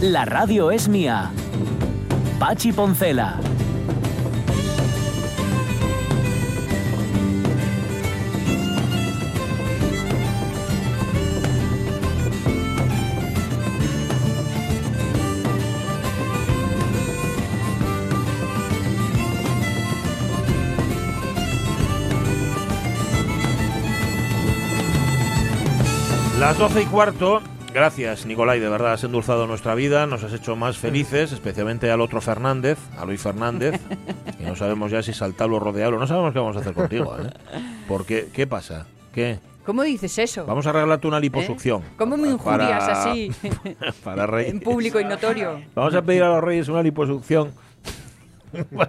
La 0.00 0.24
radio 0.24 0.70
es 0.70 0.88
mía. 0.88 1.30
Pachi 2.38 2.72
Poncela. 2.72 3.38
Las 26.38 26.56
doce 26.56 26.80
y 26.80 26.86
cuarto. 26.86 27.42
Gracias, 27.72 28.26
Nicolai, 28.26 28.58
de 28.58 28.68
verdad 28.68 28.94
has 28.94 29.04
endulzado 29.04 29.46
nuestra 29.46 29.76
vida, 29.76 30.04
nos 30.06 30.24
has 30.24 30.32
hecho 30.32 30.56
más 30.56 30.76
felices, 30.76 31.30
especialmente 31.30 31.88
al 31.90 32.00
otro 32.00 32.20
Fernández, 32.20 32.78
a 32.98 33.04
Luis 33.04 33.20
Fernández, 33.22 33.80
y 34.40 34.42
no 34.42 34.56
sabemos 34.56 34.90
ya 34.90 35.02
si 35.02 35.12
saltarlo 35.12 35.56
o 35.56 35.60
rodearlo, 35.60 35.98
no 35.98 36.06
sabemos 36.06 36.32
qué 36.32 36.40
vamos 36.40 36.56
a 36.56 36.60
hacer 36.60 36.74
contigo, 36.74 37.16
¿eh? 37.18 37.30
Porque, 37.86 38.28
¿qué 38.32 38.46
pasa? 38.48 38.86
¿Qué? 39.14 39.38
¿Cómo 39.64 39.84
dices 39.84 40.18
eso? 40.18 40.44
Vamos 40.46 40.66
a 40.66 40.72
regalarte 40.72 41.06
una 41.06 41.20
liposucción. 41.20 41.82
¿Cómo 41.96 42.16
me 42.16 42.28
injurias 42.28 42.82
Para- 42.84 43.10
así? 43.12 43.30
Para 44.04 44.26
reyes. 44.26 44.52
en 44.52 44.60
público 44.60 44.98
y 44.98 45.04
notorio. 45.04 45.60
Vamos 45.74 45.94
a 45.94 46.02
pedir 46.02 46.24
a 46.24 46.28
los 46.30 46.42
reyes 46.42 46.68
una 46.68 46.82
liposucción. 46.82 47.52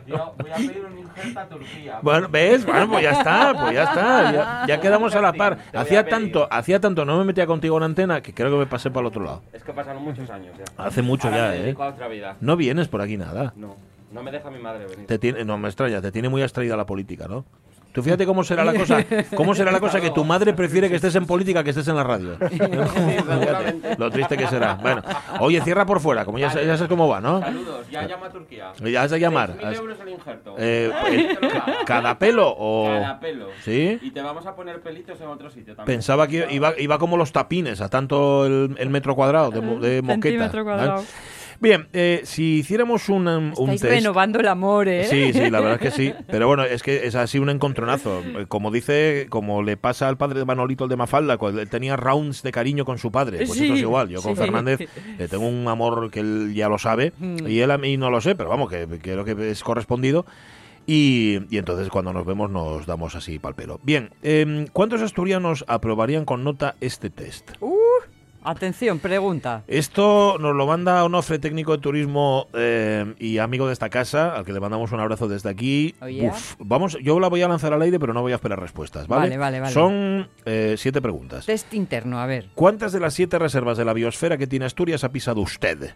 Yo 0.08 0.34
voy 0.38 0.52
a 0.52 0.56
pedir 0.56 0.86
un 0.86 0.98
injerto 1.00 1.40
a 1.40 1.46
Turquía. 1.48 2.00
Bueno, 2.02 2.28
¿ves? 2.30 2.66
Bueno, 2.66 2.90
pues 2.90 3.04
ya 3.04 3.12
está, 3.12 3.54
pues 3.54 3.74
ya 3.74 3.84
está. 3.84 4.32
Ya, 4.32 4.66
ya 4.68 4.82
quedamos 4.82 5.16
a 5.16 5.22
la 5.22 5.34
par. 5.34 5.58
Hacía 5.74 6.06
tanto, 6.06 6.48
hacía 6.50 6.80
tanto, 6.80 7.06
no 7.06 7.18
me 7.18 7.26
metía 7.26 7.46
contigo 7.46 7.78
en 7.78 7.84
antena 7.84 8.22
que 8.22 8.34
creo 8.34 8.52
que 8.52 8.58
me 8.58 8.66
pasé 8.66 8.90
para 8.90 9.02
el 9.02 9.08
otro 9.08 9.24
lado. 9.24 9.42
Es 9.54 9.64
que 9.64 9.74
pasaron 9.74 10.04
muchos 10.04 10.30
años 10.30 10.56
ya. 10.58 10.64
Hace 10.84 11.02
mucho 11.02 11.28
Ahora 11.28 11.48
ya, 11.48 11.50
me 11.52 11.58
¿eh? 11.58 11.62
dedico 11.64 11.84
a 11.84 11.88
otra 11.90 12.08
vida. 12.08 12.38
No 12.42 12.56
vienes 12.56 12.88
por 12.88 13.02
aquí 13.02 13.18
nada. 13.18 13.54
No, 13.56 13.76
no 14.12 14.24
me 14.24 14.32
deja 14.32 14.50
mi 14.50 14.60
madre 14.60 14.86
venir. 14.86 15.08
Te 15.08 15.20
tiene, 15.20 15.46
no 15.46 15.58
me 15.58 15.68
extraña, 15.68 16.02
te 16.02 16.12
tiene 16.12 16.30
muy 16.30 16.42
abstraída 16.42 16.76
la 16.76 16.86
política, 16.86 17.28
¿no? 17.28 17.46
Tú 17.92 18.02
fíjate 18.02 18.26
cómo 18.26 18.44
será 18.44 18.64
la 18.64 18.74
cosa, 18.74 19.04
cómo 19.36 19.54
será 19.54 19.72
la 19.72 19.80
cosa 19.80 20.00
que 20.00 20.12
tu 20.12 20.24
madre 20.24 20.54
prefiere 20.54 20.90
que 20.90 20.96
estés 20.96 21.14
en 21.16 21.26
política 21.26 21.64
que 21.64 21.72
estés 21.72 21.88
en 21.88 21.96
la 21.96 22.04
radio. 22.04 22.38
Fíjate, 22.50 23.96
lo 23.98 24.10
triste 24.10 24.38
que 24.38 24.48
será. 24.48 24.76
Bueno, 24.76 25.02
oye, 25.40 25.62
cierra 25.62 25.86
por 25.86 26.00
fuera, 26.00 26.26
como 26.26 26.38
ya, 26.40 26.50
sa- 26.50 26.62
ya 26.64 26.76
sabes 26.78 26.90
cómo 26.90 27.08
va, 27.08 27.20
¿no? 27.22 27.40
Saludos, 27.42 27.88
ya 27.90 28.08
llama 28.08 28.28
a 28.28 28.30
Turquía. 28.30 28.72
Ya 28.80 29.04
has 29.04 29.12
de 29.12 29.20
llamar. 29.20 29.56
6.000 29.58 29.66
Has- 29.66 29.78
euros 29.78 29.98
el 30.02 30.10
injerto. 30.10 30.56
Eh, 30.58 30.92
eh. 31.12 31.38
¿Cada 31.86 32.18
pelo 32.18 32.54
o...? 32.58 32.88
Cada 32.88 33.20
pelo. 33.20 33.48
¿Sí? 33.64 34.00
Y 34.02 34.12
te 34.12 34.22
vamos 34.22 34.46
a 34.46 34.56
poner 34.56 34.82
pelitos 34.82 35.20
en 35.22 35.28
otro 35.28 35.50
sitio 35.50 35.76
también. 35.76 35.98
Pensaba 35.98 36.28
que 36.28 36.48
iba, 36.52 36.74
iba 36.78 36.98
como 36.98 37.18
los 37.18 37.32
tapines, 37.32 37.82
a 37.82 37.90
tanto 37.90 38.46
el, 38.46 38.76
el 38.78 38.90
metro 38.90 39.16
cuadrado 39.16 39.52
de, 39.52 39.60
de 39.60 40.02
moqueta. 40.02 40.22
Centímetro 40.22 40.64
cuadrado. 40.64 40.96
¿vale? 40.96 41.08
Bien, 41.62 41.88
eh, 41.94 42.22
si 42.24 42.58
hiciéramos 42.58 43.08
un, 43.08 43.28
um, 43.28 43.46
un 43.56 43.70
Estáis 43.70 43.82
test... 43.82 43.94
renovando 43.94 44.40
el 44.40 44.48
amor, 44.48 44.88
¿eh? 44.88 45.06
Sí, 45.06 45.32
sí, 45.32 45.50
la 45.52 45.62
verdad 45.62 45.76
es 45.76 45.80
que 45.80 45.92
sí. 45.92 46.14
Pero 46.28 46.48
bueno, 46.48 46.64
es 46.64 46.82
que 46.82 47.06
es 47.06 47.14
así 47.14 47.38
un 47.38 47.50
encontronazo. 47.52 48.22
Eh, 48.22 48.46
Como 48.50 48.72
dice, 48.72 49.28
como 49.30 49.62
le 49.62 49.78
pasa 49.78 50.08
al 50.10 50.18
padre 50.18 50.40
de 50.40 50.46
Manolito, 50.46 50.86
el 50.86 50.90
de 50.90 50.96
Mafalda, 50.98 51.38
cuando 51.38 51.62
él 51.62 51.70
tenía 51.70 51.96
rounds 51.96 52.42
de 52.42 52.52
cariño 52.52 52.84
con 52.84 52.98
su 52.98 53.12
padre. 53.12 53.38
Pues 53.46 53.52
Sí, 53.54 53.66
esto 53.66 53.76
es 53.76 53.82
igual. 53.82 54.10
Yo 54.10 54.22
con 54.24 54.36
sí. 54.36 54.42
Fernández 54.42 54.80
le 55.20 55.28
tengo 55.30 55.48
un 55.48 55.68
amor 55.68 56.10
que 56.10 56.20
él 56.22 56.52
ya 56.56 56.68
lo 56.68 56.80
sabe 56.80 57.14
Mm. 57.20 57.48
y 57.48 57.60
él 57.60 57.70
a 57.70 57.78
mí 57.78 57.96
no 57.96 58.10
lo 58.10 58.20
sé, 58.22 58.34
pero 58.36 58.50
vamos, 58.50 58.70
que 58.70 58.88
creo 59.00 59.24
que 59.24 59.52
es 59.52 59.64
correspondido. 59.64 60.26
Y, 60.88 61.42
y 61.52 61.60
entonces 61.60 61.90
cuando 61.90 62.12
nos 62.12 62.26
vemos 62.26 62.50
nos 62.50 62.88
damos 62.88 63.14
así 63.16 63.38
pal 63.38 63.54
pelo. 63.54 63.80
Bien, 63.84 64.10
em, 64.24 64.66
¿cuántos 64.74 65.02
asturianos 65.04 65.64
aprobarían 65.68 66.26
con 66.26 66.44
nota 66.44 66.76
este 66.82 67.12
test? 67.12 67.52
Uh, 67.60 67.76
atención, 68.44 69.00
pregunta. 69.00 69.64
Esto 69.68 70.38
nos 70.40 70.56
lo 70.56 70.66
manda 70.68 71.04
Onofre, 71.04 71.40
técnico 71.40 71.72
de 71.74 71.78
turismo 71.80 72.48
eh, 72.54 73.14
y 73.20 73.38
amigo 73.38 73.68
de 73.68 73.74
esta 73.74 73.90
casa, 73.90 74.36
al 74.36 74.46
que 74.46 74.54
le 74.54 74.60
mandamos 74.60 74.92
un 74.92 75.00
abrazo 75.00 75.28
desde 75.28 75.50
aquí. 75.50 75.96
Oh, 76.02 76.08
yeah. 76.08 76.32
Uf, 76.32 76.56
vamos, 76.60 76.98
yo 77.02 77.20
la 77.20 77.28
voy 77.30 77.42
a 77.42 77.48
lanzar 77.48 77.74
al 77.74 77.82
aire, 77.82 78.00
pero 78.00 78.14
no 78.14 78.22
voy 78.22 78.32
a 78.32 78.36
esperar 78.36 78.60
respuestas, 78.60 79.08
¿vale? 79.08 79.24
Vale, 79.24 79.38
vale, 79.38 79.60
vale. 79.60 79.74
Son 79.74 80.28
eh, 80.46 80.76
siete 80.78 81.02
preguntas. 81.02 81.46
Test 81.46 81.74
interno, 81.74 82.20
a 82.20 82.26
ver. 82.26 82.50
¿Cuántas 82.56 82.92
de 82.92 83.00
las 83.00 83.14
siete 83.14 83.38
reservas 83.40 83.78
de 83.78 83.86
la 83.86 83.94
biosfera 83.94 84.38
que 84.38 84.48
tiene 84.48 84.66
Asturias 84.66 85.04
ha 85.04 85.10
pisado 85.10 85.42
usted? 85.42 85.94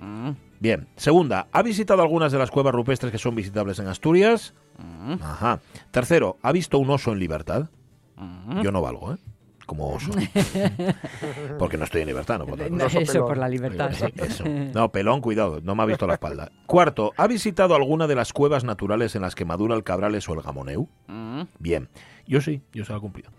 Mm, 0.00 0.30
Bien. 0.60 0.88
Segunda, 0.96 1.46
¿ha 1.52 1.62
visitado 1.62 2.02
algunas 2.02 2.32
de 2.32 2.38
las 2.38 2.50
cuevas 2.50 2.74
rupestres 2.74 3.12
que 3.12 3.18
son 3.18 3.34
visitables 3.34 3.78
en 3.78 3.88
Asturias? 3.88 4.54
mm, 4.78 5.14
Ajá. 5.22 5.60
Tercero, 5.90 6.36
¿ha 6.42 6.52
visto 6.52 6.78
un 6.78 6.90
oso 6.90 7.12
en 7.12 7.18
libertad? 7.18 7.68
mm. 8.16 8.60
Yo 8.62 8.72
no 8.72 8.80
valgo, 8.82 9.12
¿eh? 9.14 9.16
Como 9.68 9.92
oso. 9.92 10.10
Porque 11.58 11.76
no 11.76 11.84
estoy 11.84 12.00
en 12.00 12.06
libertad, 12.08 12.38
no 12.38 12.46
No. 12.70 12.86
Eso, 12.86 13.26
por 13.26 13.36
la 13.36 13.50
libertad. 13.50 13.90
Sí, 13.92 14.06
eso. 14.16 14.42
No, 14.74 14.90
pelón, 14.90 15.20
cuidado, 15.20 15.60
no 15.62 15.74
me 15.74 15.82
ha 15.82 15.86
visto 15.86 16.06
la 16.06 16.14
espalda. 16.14 16.50
Cuarto, 16.64 17.12
¿ha 17.18 17.26
visitado 17.26 17.74
alguna 17.74 18.06
de 18.06 18.14
las 18.14 18.32
cuevas 18.32 18.64
naturales 18.64 19.14
en 19.14 19.20
las 19.20 19.34
que 19.34 19.44
madura 19.44 19.76
el 19.76 19.84
cabrales 19.84 20.26
o 20.26 20.32
el 20.32 20.40
gamoneu? 20.40 20.88
Mm, 21.06 21.42
Bien, 21.58 21.90
yo 22.26 22.40
sí, 22.40 22.62
yo 22.72 22.86
se 22.86 22.92
lo 22.92 22.98
he 22.98 23.00
cumplido. 23.02 23.30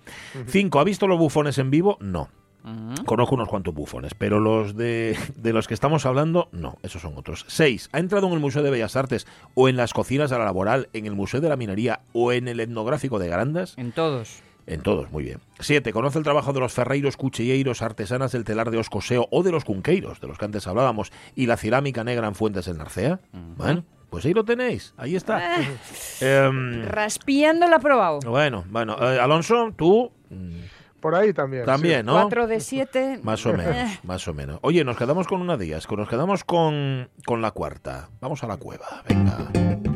Cinco, 0.46 0.80
¿ha 0.80 0.84
visto 0.84 1.08
los 1.08 1.18
bufones 1.18 1.58
en 1.58 1.72
vivo? 1.72 1.98
No. 2.00 2.30
mm. 2.62 3.06
Conozco 3.06 3.34
unos 3.34 3.48
cuantos 3.50 3.74
bufones, 3.74 4.14
pero 4.14 4.40
los 4.40 4.76
de, 4.76 5.18
de 5.36 5.52
los 5.52 5.68
que 5.68 5.74
estamos 5.74 6.06
hablando, 6.06 6.48
no, 6.52 6.78
esos 6.84 7.02
son 7.02 7.18
otros. 7.18 7.44
Seis, 7.48 7.90
¿ha 7.92 7.98
entrado 7.98 8.28
en 8.28 8.34
el 8.34 8.40
Museo 8.40 8.62
de 8.62 8.70
Bellas 8.70 8.96
Artes 8.96 9.26
o 9.56 9.68
en 9.68 9.78
las 9.78 9.94
cocinas 9.94 10.30
de 10.30 10.38
la 10.38 10.46
Laboral, 10.46 10.90
en 10.94 11.08
el 11.08 11.16
Museo 11.16 11.42
de 11.42 11.50
la 11.50 11.56
Minería 11.58 12.02
o 12.14 12.32
en 12.34 12.48
el 12.48 12.60
Etnográfico 12.60 13.18
de 13.18 13.30
Grandas? 13.30 13.74
En 13.78 13.92
todos. 13.92 14.44
En 14.70 14.82
todos, 14.82 15.12
muy 15.12 15.24
bien. 15.24 15.40
Siete, 15.60 15.92
¿conoce 15.92 16.20
el 16.20 16.24
trabajo 16.24 16.54
de 16.54 16.60
los 16.60 16.74
ferreiros, 16.74 17.18
cuchilleiros, 17.18 17.82
artesanas 17.82 18.32
del 18.32 18.44
telar 18.44 18.70
de 18.70 18.78
Oscoseo 18.78 19.28
o 19.32 19.42
de 19.44 19.52
los 19.52 19.66
cunqueiros, 19.66 20.22
de 20.22 20.28
los 20.28 20.38
que 20.38 20.46
antes 20.46 20.68
hablábamos, 20.68 21.12
y 21.36 21.48
la 21.48 21.58
cerámica 21.58 22.04
negra 22.04 22.28
en 22.28 22.36
Fuentes 22.36 22.66
del 22.66 22.78
Narcea? 22.78 23.20
Bueno, 23.58 23.84
pues 24.12 24.26
ahí 24.26 24.34
lo 24.34 24.46
tenéis, 24.46 24.94
ahí 24.98 25.16
está. 25.16 25.42
Em, 26.22 26.86
Raspiando 26.86 27.68
la 27.68 27.78
aprobado. 27.78 28.20
bueno, 28.26 28.64
bueno, 28.70 28.96
eh, 29.02 29.20
Alonso, 29.20 29.72
tú 29.76 30.12
mm, 30.30 31.00
Por 31.00 31.16
ahí 31.16 31.34
también. 31.34 31.66
también, 31.66 32.06
¿no? 32.06 32.14
4 32.14 32.46
de 32.48 32.60
7. 32.60 33.20
Más 33.24 33.46
o 33.46 33.54
menos, 33.54 33.76
más 34.04 34.28
o 34.28 34.34
menos. 34.34 34.60
Oye, 34.62 34.84
nos 34.84 34.98
quedamos 34.98 35.28
con 35.28 35.42
una 35.42 35.58
de 35.58 35.66
ellas, 35.66 35.88
nos 35.90 36.10
quedamos 36.10 36.44
con, 36.44 37.10
con 37.26 37.42
la 37.42 37.52
cuarta. 37.52 38.10
Vamos 38.22 38.44
a 38.44 38.48
la 38.48 38.58
cueva, 38.58 39.04
venga. 39.08 39.89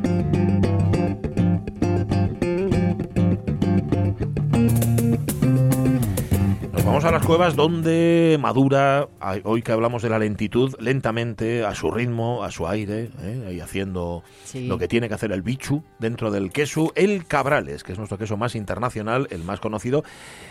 Nos 6.83 6.91
vamos 6.91 7.05
a 7.05 7.11
las 7.11 7.25
cuevas 7.25 7.55
donde 7.55 8.37
madura, 8.41 9.07
hoy 9.45 9.61
que 9.61 9.71
hablamos 9.71 10.01
de 10.01 10.09
la 10.09 10.19
lentitud, 10.19 10.75
lentamente, 10.79 11.63
a 11.65 11.73
su 11.75 11.89
ritmo, 11.89 12.43
a 12.43 12.51
su 12.51 12.67
aire, 12.67 13.09
¿eh? 13.21 13.45
ahí 13.47 13.59
haciendo 13.61 14.21
Sí. 14.43 14.67
lo 14.67 14.77
que 14.77 14.89
tiene 14.89 15.07
que 15.07 15.13
hacer 15.13 15.31
el 15.31 15.41
bichu 15.43 15.81
dentro 15.99 16.29
del 16.29 16.51
queso, 16.51 16.91
el 16.95 17.25
cabrales, 17.25 17.85
que 17.85 17.93
es 17.93 17.97
nuestro 17.97 18.17
queso 18.17 18.35
más 18.35 18.53
internacional, 18.55 19.27
el 19.31 19.45
más 19.45 19.61
conocido, 19.61 20.03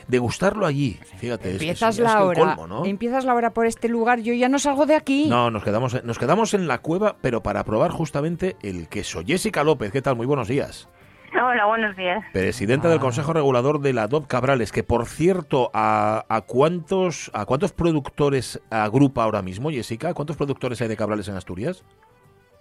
degustarlo 0.09 0.65
allí. 0.65 0.99
Fíjate, 1.19 1.51
es 1.51 1.55
Empiezas 1.56 1.97
ya 1.99 2.05
es 2.06 2.11
la 2.11 2.17
que 2.19 2.25
hora. 2.25 2.56
colmo, 2.56 2.67
¿no? 2.67 2.87
Empiezas 2.87 3.27
la 3.27 3.35
hora 3.35 3.51
por 3.53 3.67
este 3.67 3.89
lugar. 3.91 4.21
Yo 4.21 4.33
ya 4.33 4.49
no 4.49 4.59
salgo 4.59 4.87
de 4.87 4.95
aquí. 4.95 5.27
No, 5.29 5.51
nos 5.51 5.62
quedamos, 5.62 6.03
nos 6.03 6.19
quedamos 6.19 6.55
en 6.55 6.67
la 6.67 6.79
cueva, 6.79 7.17
pero 7.21 7.43
para 7.43 7.62
probar 7.65 7.91
justamente 7.91 8.56
el 8.62 8.89
queso. 8.89 9.21
Jessica 9.25 9.62
López, 9.65 9.93
¿qué 9.93 10.01
tal? 10.01 10.17
Muy 10.17 10.27
buenos 10.27 10.49
días. 10.49 10.89
Hola, 11.34 11.64
buenos 11.67 11.96
días. 11.96 12.23
Presidenta 12.32 12.88
del 12.88 13.00
Consejo 13.00 13.32
Regulador 13.32 13.81
de 13.81 13.93
la 13.93 14.06
DOP 14.06 14.26
Cabrales, 14.26 14.70
que 14.70 14.82
por 14.82 15.06
cierto, 15.06 15.70
¿a, 15.73 16.25
a 16.29 16.43
cuántos 16.43 17.31
a 17.34 17.46
cuántos 17.46 17.73
productores 17.73 18.61
agrupa 18.70 19.25
ahora 19.25 19.40
mismo, 19.43 19.70
Jessica? 19.70 20.12
¿Cuántos 20.14 20.37
productores 20.37 20.81
hay 20.82 20.88
de 20.88 20.96
Cabrales 20.96 21.29
en 21.29 21.37
Asturias? 21.37 21.84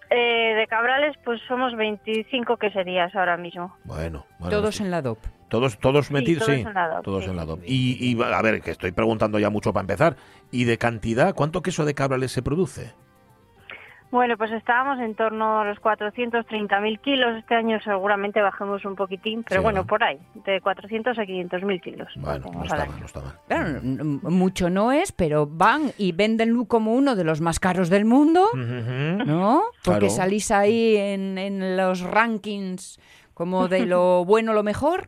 Eh, 0.09 0.55
de 0.55 0.67
Cabrales, 0.67 1.15
pues 1.23 1.41
somos 1.47 1.75
25 1.75 2.57
queserías 2.57 3.13
ahora 3.15 3.37
mismo. 3.37 3.75
Bueno, 3.83 4.25
bueno, 4.39 4.57
Todos 4.57 4.75
sí. 4.75 4.83
en 4.83 4.91
la 4.91 5.01
DOP. 5.01 5.19
todos, 5.49 5.77
todos 5.79 6.11
metidos, 6.11 6.45
todos 6.45 6.55
sí, 6.55 6.61
en 6.65 6.73
la 6.73 6.87
DOP, 6.89 7.03
todos 7.03 7.23
sí. 7.25 7.29
en 7.29 7.35
la 7.37 7.45
DOP. 7.45 7.59
Y, 7.65 7.97
y, 8.11 8.21
a 8.21 8.41
ver, 8.41 8.61
que 8.61 8.71
estoy 8.71 8.91
preguntando 8.91 9.37
ya 9.39 9.49
mucho 9.49 9.71
para 9.73 9.81
empezar. 9.81 10.15
¿Y 10.51 10.63
de 10.65 10.77
cantidad? 10.77 11.33
¿Cuánto 11.35 11.61
queso 11.61 11.85
de 11.85 11.93
Cabrales 11.93 12.31
se 12.31 12.41
produce? 12.41 12.93
Bueno, 14.11 14.37
pues 14.37 14.51
estábamos 14.51 14.99
en 14.99 15.15
torno 15.15 15.61
a 15.61 15.65
los 15.65 15.77
430.000 15.79 16.99
kilos. 16.99 17.37
Este 17.37 17.55
año 17.55 17.79
seguramente 17.81 18.41
bajemos 18.41 18.83
un 18.83 18.95
poquitín, 18.95 19.43
pero 19.47 19.61
Sí, 19.61 19.63
bueno, 19.63 19.81
¿no? 19.81 19.87
por 19.87 20.03
ahí, 20.03 20.19
de 20.45 20.59
400 20.59 21.17
a 21.17 21.21
500.000 21.23 21.81
kilos. 21.81 22.09
Bueno, 22.17 22.45
no 22.53 22.63
está 22.63 22.83
al 22.83 22.89
mal, 22.89 22.99
no 22.99 23.05
está 23.05 23.21
mal. 23.21 23.33
Claro, 23.47 23.79
mucho 23.83 24.69
no 24.69 24.91
es, 24.91 25.11
pero 25.13 25.47
van 25.47 25.91
y 25.97 26.11
vendenlo 26.11 26.65
como 26.65 26.93
uno 26.93 27.15
de 27.15 27.23
los 27.23 27.39
más 27.41 27.59
caros 27.59 27.89
del 27.89 28.03
mundo. 28.05 28.47
¿no? 28.53 29.61
Porque 29.83 29.99
Claro. 30.07 30.09
salís 30.13 30.51
ahí 30.51 30.97
en, 30.97 31.37
en 31.37 31.77
los 31.77 32.01
rankings 32.01 32.99
como 33.33 33.67
de 33.67 33.85
lo 33.85 34.25
bueno, 34.25 34.53
lo 34.53 34.63
mejor. 34.63 35.07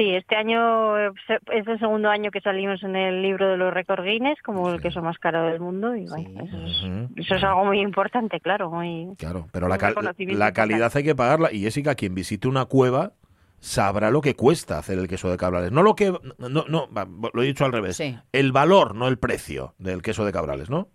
Sí, 0.00 0.14
este 0.14 0.34
año 0.34 0.94
se- 1.26 1.38
es 1.52 1.66
el 1.68 1.78
segundo 1.78 2.08
año 2.08 2.30
que 2.30 2.40
salimos 2.40 2.82
en 2.82 2.96
el 2.96 3.20
libro 3.20 3.48
de 3.50 3.58
los 3.58 3.70
récords 3.72 4.02
Guinness 4.02 4.40
como 4.42 4.70
el 4.70 4.80
queso 4.80 5.02
más 5.02 5.18
caro 5.18 5.44
del 5.46 5.60
mundo 5.60 5.94
y 5.94 6.06
bueno, 6.06 6.42
eso, 6.42 6.56
es, 6.64 6.82
Ujú. 6.84 7.08
eso 7.16 7.34
es 7.34 7.44
algo 7.44 7.66
muy 7.66 7.80
importante, 7.80 8.40
claro, 8.40 8.70
muy 8.70 9.14
Claro, 9.18 9.46
pero 9.52 9.68
la, 9.68 9.76
cal- 9.76 9.94
la 10.16 10.52
calidad 10.52 10.90
hay 10.94 11.04
que 11.04 11.14
pagarla. 11.14 11.52
Y 11.52 11.60
Jessica, 11.60 11.94
quien 11.94 12.14
visite 12.14 12.48
una 12.48 12.64
cueva 12.64 13.12
sabrá 13.58 14.10
lo 14.10 14.22
que 14.22 14.34
cuesta 14.34 14.78
hacer 14.78 14.98
el 14.98 15.06
queso 15.06 15.30
de 15.30 15.36
cabrales. 15.36 15.70
No 15.70 15.82
lo 15.82 15.94
que... 15.94 16.10
No, 16.38 16.64
no, 16.66 16.88
va, 16.90 17.06
lo 17.34 17.42
he 17.42 17.46
dicho 17.46 17.66
al 17.66 17.72
revés. 17.72 17.96
Sí. 17.98 18.18
El 18.32 18.52
valor, 18.52 18.94
no 18.94 19.06
el 19.06 19.18
precio 19.18 19.74
del 19.76 20.00
queso 20.00 20.24
de 20.24 20.32
cabrales, 20.32 20.70
¿no? 20.70 20.88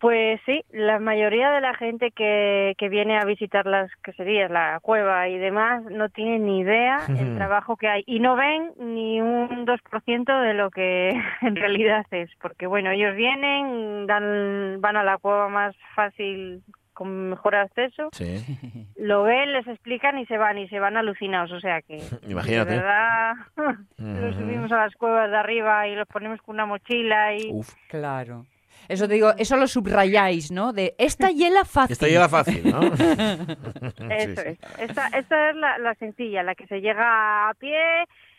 Pues 0.00 0.40
sí, 0.46 0.64
la 0.70 0.98
mayoría 0.98 1.50
de 1.50 1.60
la 1.60 1.74
gente 1.74 2.10
que, 2.10 2.74
que 2.78 2.88
viene 2.88 3.18
a 3.18 3.24
visitar 3.26 3.66
las 3.66 3.94
queserías, 3.96 4.50
la 4.50 4.78
cueva 4.80 5.28
y 5.28 5.36
demás, 5.36 5.82
no 5.84 6.08
tiene 6.08 6.38
ni 6.38 6.60
idea 6.60 7.00
el 7.08 7.36
trabajo 7.36 7.76
que 7.76 7.86
hay 7.86 8.02
y 8.06 8.18
no 8.18 8.34
ven 8.34 8.72
ni 8.78 9.20
un 9.20 9.66
2% 9.66 10.40
de 10.42 10.54
lo 10.54 10.70
que 10.70 11.10
en 11.42 11.54
realidad 11.54 12.06
es, 12.12 12.30
porque 12.40 12.66
bueno, 12.66 12.90
ellos 12.90 13.14
vienen, 13.14 14.06
dan, 14.06 14.80
van 14.80 14.96
a 14.96 15.04
la 15.04 15.18
cueva 15.18 15.48
más 15.50 15.76
fácil 15.94 16.62
con 16.94 17.30
mejor 17.30 17.54
acceso, 17.56 18.08
Sí. 18.12 18.36
lo 18.96 19.22
ven, 19.24 19.52
les 19.52 19.66
explican 19.66 20.18
y 20.18 20.24
se 20.26 20.38
van 20.38 20.56
y 20.58 20.66
se 20.68 20.80
van 20.80 20.96
alucinados, 20.96 21.52
o 21.52 21.60
sea 21.60 21.82
que 21.82 21.98
Imagínate. 22.26 22.70
de 22.70 22.76
verdad 22.78 23.32
los 23.98 24.34
subimos 24.34 24.72
a 24.72 24.78
las 24.78 24.94
cuevas 24.94 25.30
de 25.30 25.36
arriba 25.36 25.86
y 25.88 25.94
los 25.94 26.08
ponemos 26.08 26.40
con 26.40 26.54
una 26.56 26.64
mochila 26.64 27.34
y 27.34 27.50
Uf, 27.52 27.68
Claro. 27.88 28.46
Eso 28.90 29.06
te 29.06 29.14
digo, 29.14 29.32
eso 29.38 29.56
lo 29.56 29.68
subrayáis, 29.68 30.50
¿no? 30.50 30.72
De 30.72 30.96
esta 30.98 31.30
hiela 31.30 31.64
fácil. 31.64 31.92
esta 31.92 32.08
llega 32.08 32.28
fácil, 32.28 32.68
¿no? 32.68 32.80
Eso 34.10 34.40
es. 34.40 34.58
Esta, 34.78 35.06
esta 35.16 35.50
es 35.50 35.56
la, 35.56 35.78
la 35.78 35.94
sencilla, 35.94 36.42
la 36.42 36.56
que 36.56 36.66
se 36.66 36.80
llega 36.80 37.48
a 37.48 37.54
pie 37.54 37.78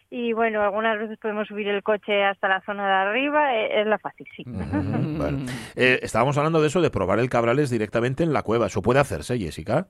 y 0.10 0.34
bueno, 0.34 0.62
algunas 0.62 1.00
veces 1.00 1.18
podemos 1.20 1.48
subir 1.48 1.70
el 1.70 1.82
coche 1.84 2.26
hasta 2.26 2.50
la 2.50 2.60
zona 2.66 2.86
de 2.86 2.94
arriba, 2.94 3.56
eh, 3.56 3.80
es 3.80 3.88
la 3.88 3.98
fácil, 3.98 4.28
sí. 4.36 4.44
Bueno. 4.46 5.46
Eh, 5.78 6.00
estábamos 6.02 6.38
hablando 6.38 6.62
de 6.62 6.68
eso, 6.68 6.82
de 6.82 6.90
probar 6.90 7.20
el 7.20 7.30
cabrales 7.30 7.70
directamente 7.70 8.24
en 8.24 8.34
la 8.34 8.42
cueva. 8.42 8.66
Eso 8.66 8.82
puede 8.82 9.00
hacerse, 9.00 9.40
Jessica. 9.40 9.88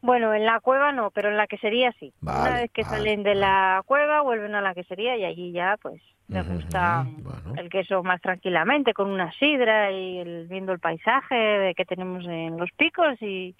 Bueno, 0.00 0.32
en 0.32 0.46
la 0.46 0.60
cueva 0.60 0.92
no, 0.92 1.10
pero 1.10 1.28
en 1.28 1.36
la 1.36 1.46
quesería 1.46 1.92
sí. 2.00 2.14
Vale, 2.20 2.40
Una 2.40 2.60
vez 2.62 2.70
que 2.72 2.82
vale, 2.84 2.96
salen 2.96 3.22
de 3.22 3.34
la 3.34 3.82
cueva, 3.84 4.22
vuelven 4.22 4.54
a 4.54 4.62
la 4.62 4.74
quesería 4.74 5.16
y 5.16 5.24
allí 5.24 5.52
ya 5.52 5.76
pues 5.82 6.00
Ujú, 6.40 6.52
gusta 6.54 7.04
bueno. 7.18 7.54
el 7.60 7.68
queso 7.68 8.02
más 8.02 8.20
tranquilamente, 8.20 8.94
con 8.94 9.10
una 9.10 9.30
sidra 9.32 9.92
y 9.92 10.18
el- 10.18 10.46
viendo 10.48 10.72
el 10.72 10.78
paisaje 10.80 11.34
de 11.34 11.74
que 11.74 11.84
tenemos 11.84 12.24
en 12.24 12.56
los 12.56 12.70
picos 12.76 13.20
y, 13.20 13.54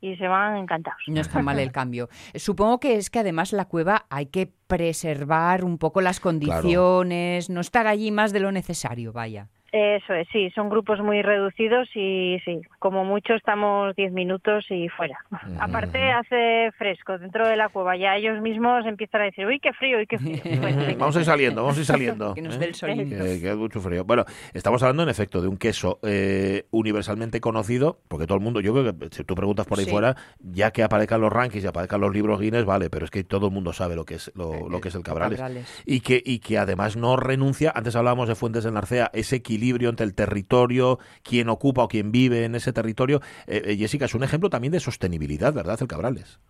y 0.00 0.16
se 0.16 0.26
van 0.28 0.56
encantados. 0.56 1.02
No 1.06 1.20
está 1.20 1.42
mal 1.42 1.58
el 1.58 1.70
cambio. 1.72 2.08
Supongo 2.34 2.80
que 2.80 2.96
es 2.96 3.10
que 3.10 3.18
además 3.18 3.52
la 3.52 3.66
cueva 3.66 4.06
hay 4.10 4.26
que 4.26 4.48
preservar 4.66 5.64
un 5.64 5.78
poco 5.78 6.00
las 6.00 6.20
condiciones, 6.20 7.50
no 7.50 7.60
estar 7.60 7.86
allí 7.86 8.10
más 8.10 8.32
de 8.32 8.40
lo 8.40 8.52
necesario, 8.52 9.12
vaya. 9.12 9.48
Eso 9.70 10.14
es, 10.14 10.26
sí, 10.32 10.50
son 10.54 10.70
grupos 10.70 11.00
muy 11.00 11.20
reducidos 11.20 11.88
y 11.94 12.38
sí, 12.44 12.62
como 12.78 13.04
mucho 13.04 13.34
estamos 13.34 13.94
10 13.96 14.12
minutos 14.12 14.64
y 14.70 14.88
fuera. 14.88 15.18
Aparte 15.60 16.10
hace 16.10 16.70
fresco 16.78 17.18
dentro 17.18 17.46
de 17.46 17.56
la 17.56 17.68
cueva, 17.68 17.94
ya 17.96 18.16
ellos 18.16 18.40
mismos 18.40 18.86
empiezan 18.86 19.20
a 19.20 19.24
decir, 19.24 19.44
uy, 19.46 19.60
qué 19.60 19.74
frío, 19.74 19.98
uy, 19.98 20.06
qué 20.06 20.18
frío. 20.18 20.38
Pues. 20.60 20.96
Vamos 20.98 21.16
a 21.16 21.18
ir 21.20 21.24
saliendo, 21.26 21.62
vamos 21.62 21.76
a 21.76 21.80
ir 21.80 21.86
saliendo. 21.86 22.34
Que 22.34 22.40
nos 22.42 22.56
¿eh? 22.56 22.58
dé 22.58 22.64
el 22.66 22.74
solito. 22.74 23.10
Que, 23.10 23.40
que 23.40 23.50
es 23.50 23.56
mucho 23.56 23.80
frío. 23.80 24.04
Bueno, 24.04 24.24
estamos 24.54 24.82
hablando 24.82 25.02
en 25.02 25.10
efecto 25.10 25.42
de 25.42 25.48
un 25.48 25.58
queso 25.58 25.98
eh, 26.02 26.64
universalmente 26.70 27.40
conocido, 27.40 28.00
porque 28.08 28.26
todo 28.26 28.38
el 28.38 28.44
mundo, 28.44 28.60
yo 28.60 28.72
creo 28.72 28.96
que 28.98 29.08
si 29.10 29.22
tú 29.24 29.34
preguntas 29.34 29.66
por 29.66 29.78
ahí 29.78 29.84
Sí. 29.84 29.90
fuera, 29.90 30.16
ya 30.40 30.70
que 30.70 30.82
aparezcan 30.82 31.20
los 31.20 31.32
rankings 31.32 31.64
y 31.64 31.66
aparezcan 31.66 32.00
los 32.00 32.12
libros 32.12 32.40
Guinness, 32.40 32.64
vale, 32.64 32.88
pero 32.90 33.04
es 33.04 33.10
que 33.10 33.22
todo 33.22 33.48
el 33.48 33.52
mundo 33.52 33.72
sabe 33.72 33.96
lo 33.96 34.04
que 34.04 34.14
es 34.14 34.32
lo, 34.34 34.68
lo 34.68 34.80
que 34.80 34.88
es 34.88 34.94
el 34.94 35.02
cabrales. 35.02 35.38
Cabrales. 35.38 35.82
Y 35.86 36.00
que, 36.00 36.22
y 36.24 36.38
que 36.40 36.58
además 36.58 36.96
no 36.96 37.16
renuncia, 37.16 37.72
antes 37.74 37.94
hablábamos 37.96 38.28
de 38.28 38.34
Fuentes 38.34 38.64
de 38.64 38.72
Narcea, 38.72 39.10
ese 39.12 39.36
equilibrio 39.36 39.58
entre 39.76 40.06
el 40.06 40.14
territorio, 40.14 40.98
quien 41.22 41.48
ocupa 41.48 41.84
o 41.84 41.88
quien 41.88 42.12
vive 42.12 42.44
en 42.44 42.54
ese 42.54 42.72
territorio. 42.72 43.20
Eh, 43.46 43.62
eh, 43.64 43.76
Jessica, 43.76 44.06
es 44.06 44.14
un 44.14 44.24
ejemplo 44.24 44.50
también 44.50 44.72
de 44.72 44.80
sostenibilidad, 44.80 45.52
¿verdad? 45.52 45.78
El 45.80 45.88
cabrales. 45.88 46.40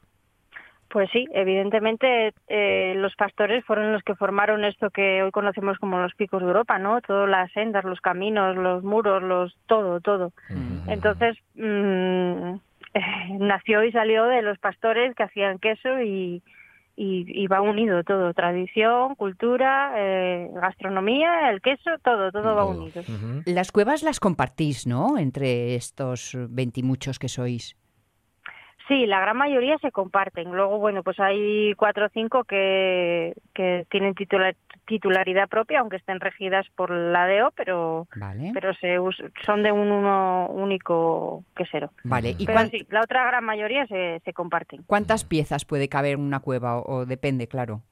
Pues 0.91 1.11
sí, 1.13 1.27
evidentemente 1.33 2.33
eh, 2.49 2.95
los 2.97 3.15
pastores 3.15 3.63
fueron 3.67 3.93
los 3.93 4.03
que 4.03 4.15
formaron 4.15 4.65
esto 4.65 4.89
que 4.89 5.23
hoy 5.23 5.31
conocemos 5.31 5.79
como 5.79 5.99
los 5.99 6.15
picos 6.15 6.41
de 6.41 6.47
Europa, 6.47 6.79
¿no? 6.79 7.03
Todas 7.03 7.29
las 7.29 7.53
sendas, 7.53 7.85
los 7.85 8.01
caminos, 8.01 8.57
los 8.57 8.83
muros, 8.83 9.23
los 9.23 9.55
todo, 9.67 10.01
todo. 10.01 10.33
Entonces 10.87 11.37
mm, 11.57 12.55
nació 13.41 13.85
y 13.85 13.93
salió 13.93 14.25
de 14.25 14.41
los 14.41 14.59
pastores 14.59 15.15
que 15.15 15.25
hacían 15.25 15.59
queso 15.59 16.01
y, 16.01 16.43
y, 16.99 17.25
y 17.29 17.47
va 17.47 17.61
unido 17.61 18.03
todo, 18.03 18.35
tradición, 18.35 19.15
cultura, 19.15 19.93
eh, 19.97 20.51
gastronomía, 20.53 21.51
el 21.51 21.61
queso, 21.61 21.91
todo, 22.03 22.33
todo 22.33 22.57
va 22.57 22.65
unido. 22.65 23.03
Las 23.47 23.71
cuevas 23.71 24.03
las 24.03 24.19
compartís, 24.19 24.85
¿no? 24.85 25.17
Entre 25.17 25.77
estos 25.77 26.37
veintimuchos 26.51 27.21
que 27.21 27.29
sois. 27.29 27.77
Sí, 28.89 29.05
la 29.07 29.21
gran 29.21 29.37
mayoría 29.37 29.77
se 29.79 29.93
comparten. 29.93 30.51
Luego, 30.51 30.79
bueno, 30.79 31.03
pues 31.03 31.21
hay 31.21 31.75
cuatro 31.75 32.07
o 32.07 32.09
cinco 32.09 32.45
que, 32.45 33.35
que 33.55 33.87
tienen 33.91 34.15
titular- 34.15 34.57
titularidad 34.87 35.47
propia, 35.49 35.81
aunque 35.81 35.97
estén 35.97 36.21
regidas 36.21 36.67
por 36.75 36.91
la 36.91 37.27
DEO, 37.27 37.51
pero 37.55 38.09
Vale. 38.17 38.51
pero 38.55 38.73
se 38.75 38.99
us- 38.99 39.23
son 39.45 39.63
de 39.63 39.73
un 39.73 39.93
uno 39.93 40.49
único 40.49 41.45
quesero. 41.55 41.91
Vale. 42.05 42.35
¿Y 42.39 42.47
Pero 42.47 42.67
sí, 42.71 42.87
la 42.89 43.03
otra 43.03 43.27
gran 43.27 43.45
mayoría 43.45 43.87
se, 43.87 44.21
se 44.25 44.33
comparten. 44.33 44.83
cuántas 44.87 45.23
piezas 45.25 45.67
puede 45.67 45.89
caber 45.91 46.15
en 46.15 46.21
una 46.21 46.41
cueva? 46.41 46.79
O, 46.79 47.01
o 47.01 47.07
depende, 47.07 47.47
claro. 47.47 47.83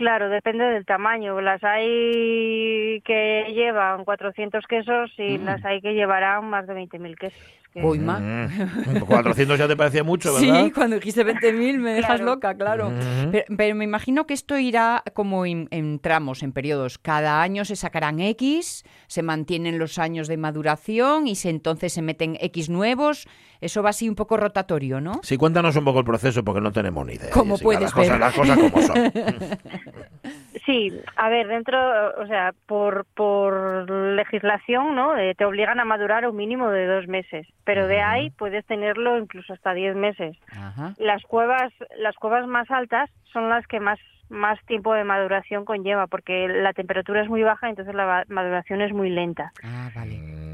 Claro, 0.00 0.30
depende 0.30 0.64
del 0.64 0.86
tamaño. 0.86 1.38
Las 1.42 1.62
hay 1.62 3.02
que 3.04 3.52
llevan 3.54 4.06
400 4.06 4.64
quesos 4.66 5.10
y 5.18 5.36
Mm. 5.36 5.44
las 5.44 5.62
hay 5.62 5.82
que 5.82 5.92
llevarán 5.92 6.48
más 6.48 6.66
de 6.66 6.72
20.000 6.72 7.16
quesos. 7.16 7.38
Que- 7.74 7.82
Uy, 7.82 7.98
ma. 7.98 8.18
Mm. 8.18 9.00
400 9.06 9.58
ya 9.58 9.68
te 9.68 9.76
parecía 9.76 10.02
mucho, 10.02 10.32
¿verdad? 10.32 10.64
Sí, 10.64 10.70
cuando 10.70 10.96
dijiste 10.96 11.22
20.000 11.22 11.76
me 11.78 11.90
dejas 11.92 12.16
Claro. 12.16 12.24
loca, 12.24 12.54
claro. 12.54 12.86
Ujú. 12.88 13.30
Pero, 13.30 13.44
pero 13.58 13.74
me 13.76 13.84
imagino 13.84 14.26
que 14.26 14.32
esto 14.32 14.56
irá 14.58 15.02
como 15.12 15.44
en, 15.44 15.68
en 15.70 15.98
tramos, 15.98 16.42
en 16.42 16.52
periodos. 16.52 16.96
Cada 16.96 17.42
año 17.42 17.66
se 17.66 17.76
sacarán 17.76 18.20
X, 18.20 18.84
se 19.06 19.22
mantienen 19.22 19.78
los 19.78 19.98
años 19.98 20.28
de 20.28 20.38
maduración 20.38 21.26
y 21.28 21.34
se, 21.36 21.50
entonces 21.50 21.92
se 21.92 22.00
meten 22.00 22.38
X 22.40 22.70
nuevos. 22.70 23.28
Eso 23.60 23.82
va 23.82 23.90
así 23.90 24.08
un 24.08 24.14
poco 24.14 24.36
rotatorio, 24.36 25.00
¿no? 25.00 25.20
Sí, 25.22 25.36
cuéntanos 25.36 25.76
un 25.76 25.84
poco 25.84 26.00
el 26.00 26.04
proceso 26.04 26.42
porque 26.42 26.60
no 26.60 26.72
tenemos 26.72 27.06
ni 27.06 27.14
idea. 27.14 27.30
Como 27.30 27.56
Jessica, 27.56 27.64
puedes 27.64 27.82
las 27.82 27.92
cosas, 27.92 28.10
ver. 28.10 28.20
las 28.20 28.34
cosas 28.34 28.58
como 28.58 28.82
son. 28.82 28.96
Sí, 30.66 30.92
a 31.16 31.28
ver, 31.30 31.48
dentro, 31.48 31.78
o 32.20 32.26
sea, 32.26 32.52
por, 32.66 33.06
por 33.14 33.90
legislación, 33.90 34.94
¿no? 34.94 35.16
Eh, 35.16 35.34
te 35.34 35.44
obligan 35.44 35.80
a 35.80 35.84
madurar 35.84 36.28
un 36.28 36.36
mínimo 36.36 36.70
de 36.70 36.86
dos 36.86 37.08
meses, 37.08 37.46
pero 37.64 37.86
de 37.86 38.02
ahí 38.02 38.30
puedes 38.30 38.64
tenerlo 38.66 39.18
incluso 39.18 39.52
hasta 39.52 39.72
diez 39.74 39.96
meses. 39.96 40.36
Ajá. 40.52 40.94
Las 40.98 41.22
cuevas, 41.22 41.72
las 41.98 42.14
cuevas 42.16 42.46
más 42.46 42.70
altas 42.70 43.10
son 43.32 43.48
las 43.48 43.66
que 43.66 43.80
más 43.80 43.98
más 44.28 44.64
tiempo 44.66 44.94
de 44.94 45.02
maduración 45.02 45.64
conlleva, 45.64 46.06
porque 46.06 46.46
la 46.46 46.72
temperatura 46.72 47.22
es 47.22 47.28
muy 47.28 47.42
baja, 47.42 47.68
entonces 47.68 47.94
la 47.94 48.24
maduración 48.28 48.80
es 48.80 48.92
muy 48.92 49.10
lenta. 49.10 49.52
Ah, 49.64 49.90
vale. 49.94 50.49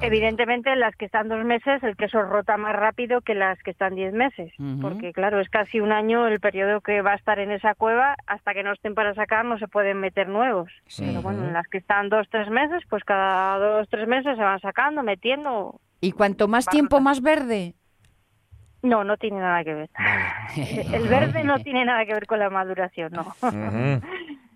Evidentemente, 0.00 0.74
las 0.76 0.94
que 0.96 1.06
están 1.06 1.28
dos 1.28 1.44
meses, 1.44 1.82
el 1.82 1.96
queso 1.96 2.22
rota 2.22 2.56
más 2.56 2.74
rápido 2.74 3.20
que 3.20 3.34
las 3.34 3.58
que 3.62 3.70
están 3.70 3.94
diez 3.94 4.12
meses, 4.12 4.52
porque 4.80 5.12
claro, 5.12 5.40
es 5.40 5.48
casi 5.48 5.80
un 5.80 5.92
año 5.92 6.26
el 6.26 6.40
periodo 6.40 6.80
que 6.80 7.02
va 7.02 7.12
a 7.12 7.16
estar 7.16 7.38
en 7.38 7.50
esa 7.50 7.74
cueva, 7.74 8.16
hasta 8.26 8.54
que 8.54 8.62
no 8.62 8.72
estén 8.72 8.94
para 8.94 9.14
sacar 9.14 9.44
no 9.44 9.58
se 9.58 9.68
pueden 9.68 10.00
meter 10.00 10.28
nuevos. 10.28 10.70
Sí. 10.86 11.04
Pero 11.06 11.22
bueno, 11.22 11.44
en 11.46 11.52
las 11.52 11.66
que 11.68 11.78
están 11.78 12.08
dos, 12.08 12.28
tres 12.30 12.48
meses, 12.50 12.82
pues 12.88 13.04
cada 13.04 13.58
dos, 13.58 13.88
tres 13.88 14.06
meses 14.06 14.36
se 14.36 14.42
van 14.42 14.60
sacando, 14.60 15.02
metiendo. 15.02 15.80
Y 16.00 16.12
cuanto 16.12 16.48
más 16.48 16.66
tiempo, 16.66 17.00
más 17.00 17.20
verde. 17.20 17.74
No, 18.82 19.02
no 19.02 19.16
tiene 19.16 19.40
nada 19.40 19.64
que 19.64 19.74
ver. 19.74 19.90
El 20.92 21.08
verde 21.08 21.42
no 21.44 21.58
tiene 21.64 21.84
nada 21.84 22.04
que 22.06 22.14
ver 22.14 22.26
con 22.26 22.38
la 22.38 22.50
maduración, 22.50 23.12
no. 23.12 23.26
Ujú. 23.42 24.00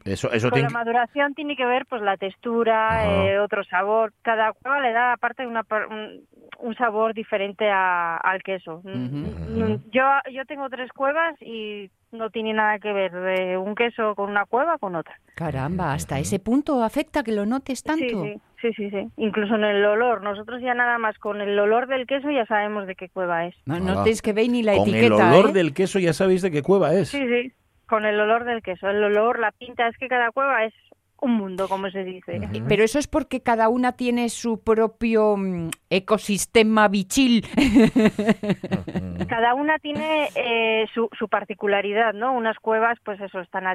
Eso, 0.05 0.33
eso 0.33 0.51
Con 0.51 0.63
la 0.63 0.71
maduración 0.71 1.35
tiene 1.35 1.57
que 1.57 1.65
ver 1.65 1.87
pues 1.87 2.03
la 2.03 2.17
textura, 2.17 3.07
eh, 3.29 3.39
otro 3.39 3.63
sabor. 3.65 4.13
Cada 4.23 4.53
cueva 4.53 4.81
le 4.81 4.93
da 4.93 5.13
aparte 5.13 5.47
una, 5.47 5.63
par- 5.63 5.87
un, 5.89 6.27
un 6.59 6.75
sabor 6.77 7.15
diferente 7.15 7.71
a- 7.71 8.17
al 8.17 8.43
queso. 8.43 8.81
Mm, 8.85 9.61
mm, 9.63 9.79
Yo 9.93 10.03
yo 10.33 10.45
tengo 10.47 10.69
tres 10.69 10.91
cuevas 10.93 11.35
y 11.41 11.91
no 12.11 12.31
tiene 12.31 12.53
nada 12.53 12.79
que 12.79 12.93
ver 12.93 13.13
de 13.13 13.57
un 13.57 13.75
queso 13.75 14.15
con 14.15 14.31
una 14.31 14.45
cueva 14.45 14.77
con 14.79 14.97
otra. 14.97 15.15
Caramba, 15.35 15.93
hasta 15.95 16.19
ese 16.19 16.39
punto 16.39 16.83
afecta 16.83 17.23
que 17.23 17.33
lo 17.33 17.47
notes 17.47 17.83
tanto. 17.83 18.05
Sí, 18.25 18.35
sí, 18.61 18.73
sí, 18.73 18.73
sí, 18.75 18.91
sí. 18.91 19.09
Incluso 19.17 19.55
en 19.55 19.65
el 19.65 19.85
olor. 19.85 20.23
Nosotros 20.23 20.61
ya 20.61 20.75
nada 20.75 20.99
más 20.99 21.17
con 21.19 21.41
el 21.41 21.59
olor 21.59 21.87
del 21.87 22.07
queso 22.07 22.31
ya 22.31 22.45
sabemos 22.47 22.87
de 22.87 22.97
qué 22.97 23.09
cueva 23.09 23.47
es. 23.47 23.55
No, 23.67 23.79
no 23.81 23.93
Ah. 23.93 24.03
tenéis 24.03 24.21
que 24.21 24.33
ver 24.33 24.49
ni 24.51 24.63
la 24.63 24.75
Con 24.75 24.83
etiqueta. 24.89 25.07
el 25.07 25.13
olor 25.13 25.51
¿eh? 25.51 25.53
del 25.53 25.73
queso 25.73 25.99
ya 25.99 26.13
sabéis 26.13 26.43
de 26.43 26.51
qué 26.51 26.63
cueva 26.63 26.93
es. 26.95 27.09
Sí, 27.09 27.19
sí. 27.27 27.53
Con 27.93 28.07
el 28.07 28.19
olor 28.19 28.45
del 28.45 28.63
queso. 28.63 28.89
El 28.89 29.05
olor, 29.05 29.39
la 29.39 29.51
pinta, 29.53 29.87
es 29.87 29.99
que 29.99 30.09
cada 30.09 30.31
cueva 30.31 30.65
es 30.65 30.73
un 31.21 31.33
mundo, 31.35 31.69
como 31.69 31.91
se 31.91 32.05
dice. 32.05 32.39
Ujú. 32.39 32.65
Pero 32.67 32.83
eso 32.85 32.99
es 32.99 33.07
porque 33.07 33.43
cada 33.43 33.69
una 33.69 33.93
tiene 33.93 34.31
su 34.31 34.65
propio 34.65 35.37
mm, 35.37 35.69
ecosistema 35.91 36.89
bichil. 36.89 37.45
Cada 39.29 39.55
una 39.55 39.79
tiene 39.79 40.29
eh, 40.35 40.87
su, 40.95 41.09
su 41.19 41.29
particularidad, 41.29 42.13
¿no? 42.15 42.33
Unas 42.33 42.59
cuevas, 42.59 42.99
pues 43.05 43.21
eso, 43.21 43.41
están 43.41 43.67
a, 43.67 43.75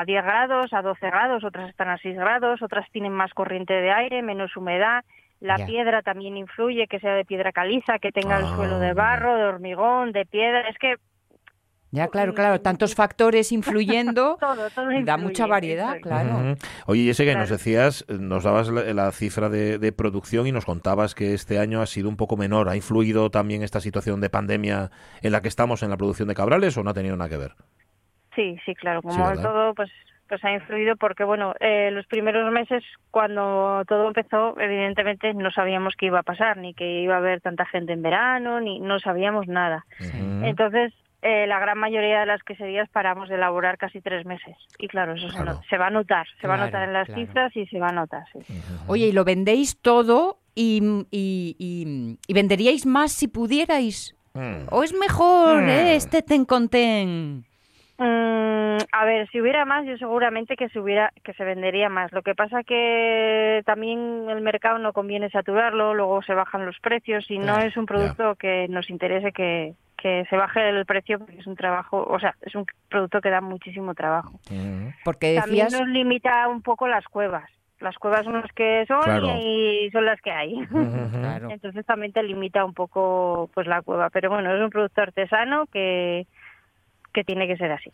a 0.00 0.04
10 0.04 0.24
grados, 0.24 0.72
a 0.72 0.82
12 0.82 1.06
grados, 1.06 1.44
otras 1.44 1.68
están 1.70 1.88
a 1.88 1.98
6 1.98 2.16
grados, 2.16 2.62
otras 2.62 2.88
tienen 2.90 3.12
más 3.12 3.32
corriente 3.34 3.74
de 3.74 3.90
aire, 3.90 4.22
menos 4.22 4.56
humedad. 4.56 5.04
La 5.40 5.56
Ya. 5.58 5.66
piedra 5.66 6.02
también 6.02 6.36
influye, 6.36 6.86
que 6.86 7.00
sea 7.00 7.14
de 7.14 7.24
piedra 7.24 7.52
caliza, 7.52 7.98
que 7.98 8.12
tenga 8.12 8.38
el 8.38 8.44
Ah, 8.44 8.54
suelo 8.56 8.78
de 8.78 8.90
mira. 8.90 9.02
barro, 9.02 9.36
de 9.36 9.44
hormigón, 9.44 10.12
de 10.12 10.24
piedra. 10.26 10.68
Es 10.68 10.78
que 10.78 10.94
ya, 11.94 12.08
claro, 12.08 12.34
claro, 12.34 12.60
tantos 12.60 12.96
factores 12.96 13.52
influyendo. 13.52 14.36
todo, 14.40 14.68
todo 14.70 14.86
Da 14.86 14.98
influye, 14.98 15.16
mucha 15.18 15.46
variedad, 15.46 16.00
claro. 16.00 16.56
Oye, 16.86 17.02
y 17.02 17.10
ese 17.10 17.24
que 17.24 17.36
nos 17.36 17.50
decías, 17.50 18.04
nos 18.08 18.42
dabas 18.42 18.68
la, 18.68 18.82
la 18.92 19.12
cifra 19.12 19.48
de, 19.48 19.78
de 19.78 19.92
producción 19.92 20.48
y 20.48 20.52
nos 20.52 20.64
contabas 20.64 21.14
que 21.14 21.34
este 21.34 21.60
año 21.60 21.80
ha 21.80 21.86
sido 21.86 22.08
un 22.08 22.16
poco 22.16 22.36
menor. 22.36 22.68
¿Ha 22.68 22.74
influido 22.74 23.30
también 23.30 23.62
esta 23.62 23.80
situación 23.80 24.20
de 24.20 24.28
pandemia 24.28 24.90
en 25.22 25.30
la 25.30 25.40
que 25.40 25.46
estamos 25.46 25.84
en 25.84 25.90
la 25.90 25.96
producción 25.96 26.26
de 26.26 26.34
cabrales 26.34 26.76
o 26.76 26.82
no 26.82 26.90
ha 26.90 26.94
tenido 26.94 27.16
nada 27.16 27.30
que 27.30 27.36
ver? 27.36 27.52
Sí, 28.34 28.58
sí, 28.66 28.74
claro, 28.74 29.00
Sí, 29.00 29.08
como 29.08 29.28
¿verdad? 29.28 29.42
todo, 29.42 29.74
pues 29.74 29.90
pues 30.28 30.42
ha 30.44 30.52
influido 30.52 30.96
porque, 30.96 31.22
bueno, 31.22 31.54
eh, 31.60 31.90
los 31.92 32.06
primeros 32.06 32.50
meses, 32.50 32.82
cuando 33.10 33.84
todo 33.86 34.08
empezó, 34.08 34.58
evidentemente 34.58 35.34
no 35.34 35.50
sabíamos 35.50 35.94
qué 35.98 36.06
iba 36.06 36.20
a 36.20 36.22
pasar, 36.22 36.56
ni 36.56 36.74
que 36.74 37.02
iba 37.02 37.14
a 37.14 37.18
haber 37.18 37.40
tanta 37.40 37.66
gente 37.66 37.92
en 37.92 38.02
verano, 38.02 38.60
ni 38.60 38.80
no 38.80 38.98
sabíamos 39.00 39.46
nada. 39.48 39.84
Entonces, 40.42 40.92
eh, 41.26 41.46
la 41.48 41.58
gran 41.58 41.78
mayoría 41.78 42.20
de 42.20 42.26
las 42.26 42.42
queserías 42.42 42.88
paramos 42.90 43.28
de 43.30 43.34
elaborar 43.36 43.78
casi 43.78 44.00
tres 44.00 44.24
meses. 44.26 44.56
Y 44.78 44.88
claro, 44.88 45.14
eso 45.14 45.28
se, 45.30 45.42
Claro. 45.42 45.60
se 45.68 45.78
va 45.78 45.86
a 45.86 45.90
notar, 45.90 46.26
se 46.40 46.46
va 46.46 46.54
a 46.54 46.58
notar 46.58 46.84
en 46.86 46.92
las 46.92 47.06
claro. 47.06 47.20
cifras 47.20 47.56
y 47.56 47.66
se 47.66 47.78
va 47.80 47.88
a 47.88 47.92
notar, 47.92 48.24
sí. 48.32 48.38
Oye, 48.86 49.06
y 49.06 49.12
lo 49.12 49.24
vendéis 49.24 49.80
todo 49.80 50.36
y, 50.54 50.80
y- 51.10 51.56
y- 51.58 52.18
y 52.28 52.32
venderíais 52.34 52.84
más 52.86 53.10
si 53.12 53.26
pudierais. 53.26 54.14
Mm. 54.34 54.66
¿O 54.70 54.82
es 54.82 54.92
mejor 54.92 55.62
Mm. 55.62 55.68
eh, 55.68 55.96
este 55.96 56.22
ten 56.22 56.44
con 56.44 56.68
ten? 56.68 57.44
Mm, 57.96 58.78
a 58.92 59.04
ver, 59.04 59.28
si 59.30 59.40
hubiera 59.40 59.64
más, 59.64 59.86
yo 59.86 59.96
seguramente 59.96 60.56
que 60.56 60.68
se 60.68 60.80
hubiera, 60.80 61.12
que 61.22 61.32
se 61.34 61.44
vendería 61.44 61.88
más. 61.88 62.10
Lo 62.12 62.22
que 62.22 62.34
pasa 62.34 62.64
que 62.64 63.62
también 63.64 64.26
el 64.28 64.40
mercado 64.40 64.78
no 64.78 64.92
conviene 64.92 65.30
saturarlo, 65.30 65.94
luego 65.94 66.20
se 66.22 66.34
bajan 66.34 66.66
los 66.66 66.78
precios 66.80 67.30
y 67.30 67.38
no 67.38 67.56
es 67.60 67.76
un 67.76 67.86
producto 67.86 68.34
que 68.34 68.66
nos 68.68 68.90
interese 68.90 69.30
que, 69.32 69.74
que 70.04 70.26
se 70.28 70.36
baje 70.36 70.68
el 70.68 70.84
precio 70.84 71.18
porque 71.18 71.38
es 71.38 71.46
un 71.46 71.56
trabajo, 71.56 72.04
o 72.06 72.20
sea, 72.20 72.34
es 72.42 72.54
un 72.54 72.66
producto 72.90 73.22
que 73.22 73.30
da 73.30 73.40
muchísimo 73.40 73.94
trabajo. 73.94 74.38
Ujú. 74.50 74.92
Porque 75.02 75.34
También 75.40 75.68
nos 75.72 75.88
limita 75.88 76.46
un 76.48 76.60
poco 76.60 76.86
las 76.86 77.06
cuevas. 77.06 77.48
Las 77.80 77.96
cuevas 77.96 78.22
son 78.24 78.34
las 78.34 78.52
que 78.52 78.84
son 78.86 79.00
Claro. 79.02 79.28
y 79.40 79.88
son 79.92 80.04
las 80.04 80.20
que 80.20 80.30
hay. 80.30 80.56
Claro. 81.22 81.48
Entonces 81.50 81.86
también 81.86 82.12
te 82.12 82.22
limita 82.22 82.66
un 82.66 82.74
poco 82.74 83.48
pues 83.54 83.66
la 83.66 83.80
cueva, 83.80 84.10
pero 84.10 84.28
bueno, 84.28 84.54
es 84.54 84.60
un 84.62 84.68
producto 84.68 85.00
artesano 85.00 85.64
que 85.72 86.26
que 87.14 87.22
tiene 87.22 87.46
que 87.46 87.56
ser 87.56 87.70
así. 87.70 87.92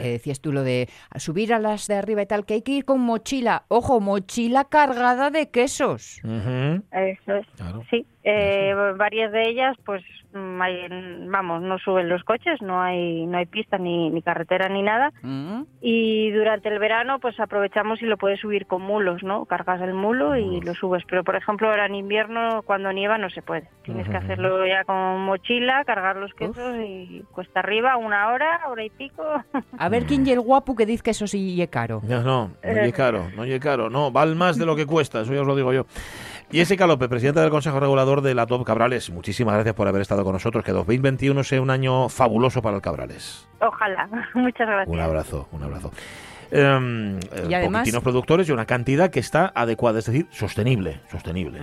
Eh, 0.00 0.12
decías 0.12 0.40
tú 0.40 0.52
lo 0.52 0.62
de 0.62 0.88
subir 1.16 1.52
a 1.52 1.58
las 1.58 1.88
de 1.88 1.96
arriba 1.96 2.22
y 2.22 2.26
tal, 2.26 2.46
que 2.46 2.54
hay 2.54 2.62
que 2.62 2.70
ir 2.70 2.84
con 2.84 3.00
mochila. 3.00 3.64
Ojo, 3.66 3.98
mochila 4.00 4.64
cargada 4.64 5.28
de 5.30 5.50
quesos. 5.50 6.20
Eso 6.22 7.34
es. 7.34 7.46
Claro. 7.56 7.82
Sí, 7.90 8.06
eh, 8.22 8.74
varias 8.96 9.32
de 9.32 9.48
ellas, 9.48 9.76
pues, 9.84 10.02
mm, 10.34 10.60
hay- 10.62 11.26
vamos, 11.28 11.62
no 11.62 11.78
suben 11.78 12.08
los 12.08 12.22
coches, 12.24 12.60
no 12.60 12.82
hay, 12.82 13.26
no 13.26 13.38
hay 13.38 13.46
pista 13.46 13.78
ni, 13.78 14.10
ni 14.10 14.20
carretera 14.22 14.68
ni 14.68 14.82
nada. 14.82 15.10
Y 15.80 16.30
durante 16.32 16.68
el 16.68 16.78
verano, 16.78 17.18
pues 17.18 17.38
aprovechamos 17.40 18.02
y 18.02 18.06
lo 18.06 18.16
puedes 18.18 18.38
subir 18.40 18.66
con 18.66 18.82
mulos, 18.82 19.22
¿no? 19.22 19.46
Cargas 19.46 19.80
el 19.80 19.94
mulo 19.94 20.36
y 20.36 20.60
lo 20.60 20.74
subes. 20.74 21.02
Pero, 21.08 21.24
por 21.24 21.36
ejemplo, 21.36 21.68
ahora 21.70 21.86
en 21.86 21.94
invierno, 21.94 22.62
cuando 22.64 22.92
nieva, 22.92 23.16
no 23.16 23.30
se 23.30 23.40
puede. 23.42 23.68
Tienes 23.82 24.06
que 24.08 24.16
hacerlo 24.18 24.66
ya 24.66 24.84
con 24.84 25.20
mochila, 25.20 25.84
cargar 25.84 26.16
los 26.16 26.32
quesos 26.34 26.76
y 26.84 27.24
cuesta 27.32 27.60
arriba 27.60 27.96
una 27.96 28.28
hora, 28.32 28.60
hora 28.68 28.84
y 28.84 28.90
pico. 28.90 29.24
A 29.78 29.88
ver 29.88 30.04
quién 30.04 30.26
y 30.26 30.30
el 30.32 30.40
guapo 30.40 30.76
que 30.76 30.84
dice 30.86 31.02
que 31.02 31.10
eso 31.12 31.26
sí 31.26 31.60
es 31.62 31.68
caro. 31.70 32.00
No, 32.04 32.22
no, 32.22 32.50
no 32.62 32.82
es 32.82 32.92
caro, 32.92 33.30
no 33.34 33.44
es 33.44 33.58
caro, 33.60 33.88
no, 33.88 34.10
vale 34.12 34.34
más 34.34 34.58
de 34.58 34.66
lo 34.66 34.76
que 34.76 34.84
cuesta, 34.86 35.22
eso 35.22 35.32
ya 35.32 35.40
os 35.40 35.46
lo 35.46 35.56
digo 35.56 35.72
yo. 35.72 35.86
Jessica 36.52 36.84
López, 36.88 37.08
presidenta 37.08 37.42
del 37.42 37.50
Consejo 37.50 37.78
Regulador 37.78 38.22
de 38.22 38.34
la 38.34 38.44
Top 38.44 38.64
Cabrales, 38.64 39.08
muchísimas 39.10 39.54
gracias 39.54 39.74
por 39.74 39.86
haber 39.86 40.02
estado 40.02 40.24
con 40.24 40.32
nosotros, 40.32 40.64
que 40.64 40.72
2021 40.72 41.44
sea 41.44 41.62
un 41.62 41.70
año 41.70 42.08
fabuloso 42.08 42.60
para 42.60 42.74
el 42.74 42.82
Cabrales. 42.82 43.48
Ojalá. 43.60 44.08
Muchas 44.34 44.66
gracias. 44.66 44.88
Un 44.88 45.00
abrazo, 45.00 45.48
un 45.52 45.62
abrazo. 45.62 45.92
Em, 46.50 47.18
eh, 47.18 47.20
Y 47.48 47.54
además- 47.54 47.80
poquitinos 47.82 48.02
productores 48.02 48.48
y 48.48 48.52
una 48.52 48.66
cantidad 48.66 49.10
que 49.10 49.20
está 49.20 49.52
adecuada, 49.54 49.98
es 50.00 50.06
decir, 50.06 50.26
sostenible, 50.30 51.00
sostenible. 51.10 51.60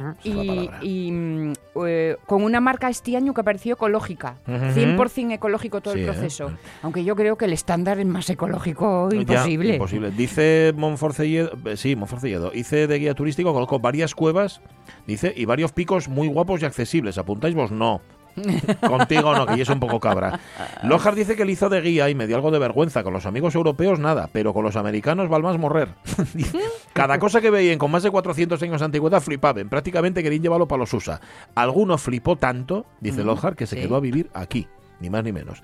Y, 0.81 1.11
mm, 1.11 1.53
eh, 1.85 2.15
con 2.25 2.43
una 2.43 2.59
marca 2.61 2.89
este 2.89 3.17
año 3.17 3.33
que 3.33 3.43
pareció 3.43 3.73
ecológica. 3.73 4.37
Ujú. 4.47 4.71
100% 4.73 5.33
ecológico 5.33 5.81
todo 5.81 5.93
Sí, 5.93 6.01
el 6.01 6.05
¿eh? 6.05 6.11
proceso. 6.11 6.51
Aunque 6.81 7.03
yo 7.03 7.15
creo 7.15 7.37
que 7.37 7.45
el 7.45 7.53
estándar 7.53 7.99
es 7.99 8.05
más 8.05 8.29
ecológico 8.29 9.09
Ya, 9.11 9.17
imposible. 9.17 9.73
imposible. 9.75 10.11
Dice 10.11 10.73
Monforcelledo, 10.75 11.51
eh, 11.65 11.77
sí, 11.77 11.95
Monforcelledo, 11.95 12.51
hice 12.53 12.87
de 12.87 12.99
guía 12.99 13.13
turístico, 13.13 13.53
colocó 13.53 13.79
varias 13.79 14.15
cuevas, 14.15 14.61
dice, 15.05 15.33
y 15.35 15.45
varios 15.45 15.71
picos 15.71 16.07
muy 16.07 16.27
guapos 16.27 16.61
y 16.61 16.65
accesibles. 16.65 17.17
¿Apuntáis 17.17 17.55
vos? 17.55 17.71
No. 17.71 18.01
Contigo 18.87 19.35
no, 19.35 19.45
que 19.45 19.57
ya 19.57 19.63
es 19.63 19.69
un 19.69 19.79
poco 19.79 19.99
cabra. 19.99 20.39
Lojar 20.83 21.15
dice 21.15 21.35
que 21.35 21.45
le 21.45 21.51
hizo 21.53 21.69
de 21.69 21.81
guía 21.81 22.09
y 22.09 22.15
me 22.15 22.27
dio 22.27 22.35
algo 22.35 22.51
de 22.51 22.59
vergüenza. 22.59 23.03
Con 23.03 23.13
los 23.13 23.25
amigos 23.25 23.55
europeos 23.55 23.99
nada, 23.99 24.29
pero 24.31 24.53
con 24.53 24.63
los 24.63 24.75
americanos 24.75 25.29
val 25.29 25.43
más 25.43 25.57
morrer. 25.57 25.89
Cada 26.93 27.19
cosa 27.19 27.41
que 27.41 27.49
veían 27.49 27.77
con 27.77 27.91
más 27.91 28.03
de 28.03 28.11
400 28.11 28.61
años 28.63 28.79
de 28.81 28.85
antigüedad 28.85 29.21
flipaban. 29.21 29.69
Prácticamente 29.69 30.23
querían 30.23 30.41
llevarlo 30.43 30.67
para 30.67 30.79
los 30.79 30.93
USA. 30.93 31.19
Alguno 31.55 31.97
flipó 31.97 32.35
tanto, 32.35 32.85
dice 32.99 33.23
Mm, 33.23 33.27
Lojar, 33.27 33.55
que 33.55 33.67
se 33.67 33.75
sí. 33.75 33.81
quedó 33.81 33.95
a 33.95 33.99
vivir 33.99 34.29
aquí. 34.33 34.67
Ni 34.99 35.11
más 35.11 35.23
ni 35.23 35.31
menos. 35.31 35.61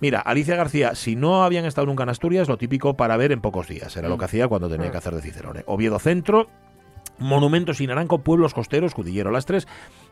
Mira, 0.00 0.18
Alicia 0.20 0.56
García, 0.56 0.96
si 0.96 1.14
no 1.14 1.44
habían 1.44 1.64
estado 1.66 1.86
nunca 1.86 2.02
en 2.02 2.08
Asturias, 2.08 2.48
lo 2.48 2.58
típico 2.58 2.96
para 2.96 3.16
ver 3.16 3.30
en 3.30 3.40
pocos 3.40 3.68
días. 3.68 3.96
Era 3.96 4.08
lo 4.08 4.18
que 4.18 4.24
hacía 4.24 4.48
cuando 4.48 4.68
tenía 4.68 4.90
que 4.90 4.96
hacer 4.96 5.14
de 5.14 5.22
Cicerone. 5.22 5.62
Oviedo 5.66 6.00
Centro, 6.00 6.48
Monumentos 7.18 7.78
sin 7.78 7.88
Naranco, 7.88 8.18
Pueblos 8.18 8.52
Costeros, 8.54 8.94
Cudillero 8.94 9.30
Las 9.30 9.46
Tres. 9.46 9.66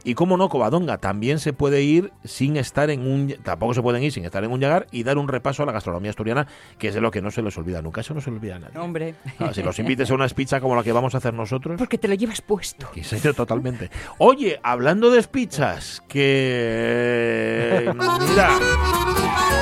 Y 0.04 0.14
como 0.14 0.36
no, 0.36 0.48
Covadonga. 0.48 0.98
También 0.98 1.38
se 1.38 1.52
puede 1.52 1.82
ir 1.82 2.12
sin 2.24 2.56
estar 2.56 2.90
en 2.90 3.06
un... 3.10 3.34
Tampoco 3.42 3.72
se 3.74 3.80
pueden 3.82 4.02
ir 4.02 4.12
sin 4.12 4.24
estar 4.24 4.44
en 4.44 4.50
un 4.50 4.60
llagar 4.60 4.86
y 4.90 5.02
dar 5.02 5.16
un 5.18 5.28
repaso 5.28 5.62
a 5.62 5.66
la 5.66 5.72
gastronomía 5.72 6.10
asturiana, 6.10 6.46
que 6.78 6.88
es 6.88 6.94
de 6.94 7.00
lo 7.00 7.10
que 7.10 7.22
no 7.22 7.30
se 7.30 7.40
les 7.42 7.56
olvida 7.56 7.80
nunca. 7.80 8.02
Eso 8.02 8.12
no 8.14 8.20
se 8.20 8.30
le 8.30 8.36
olvida 8.36 8.56
a 8.56 8.58
nadie. 8.58 8.78
hombre, 8.78 9.14
Ah, 9.38 9.50
si 9.54 9.62
los 9.62 9.78
invites 9.78 10.10
a 10.10 10.14
una 10.14 10.28
pizza 10.28 10.60
como 10.60 10.76
la 10.76 10.82
que 10.82 10.92
vamos 10.92 11.14
a 11.14 11.18
hacer 11.18 11.32
nosotros... 11.32 11.78
porque 11.78 11.96
te 11.98 12.08
lo 12.08 12.14
llevas 12.14 12.40
puesto. 12.42 12.88
Totalmente. 13.34 13.90
Oye, 14.18 14.60
hablando 14.62 15.10
de 15.10 15.22
pizzas, 15.22 16.02
que. 16.08 17.90
Mira. 18.28 18.50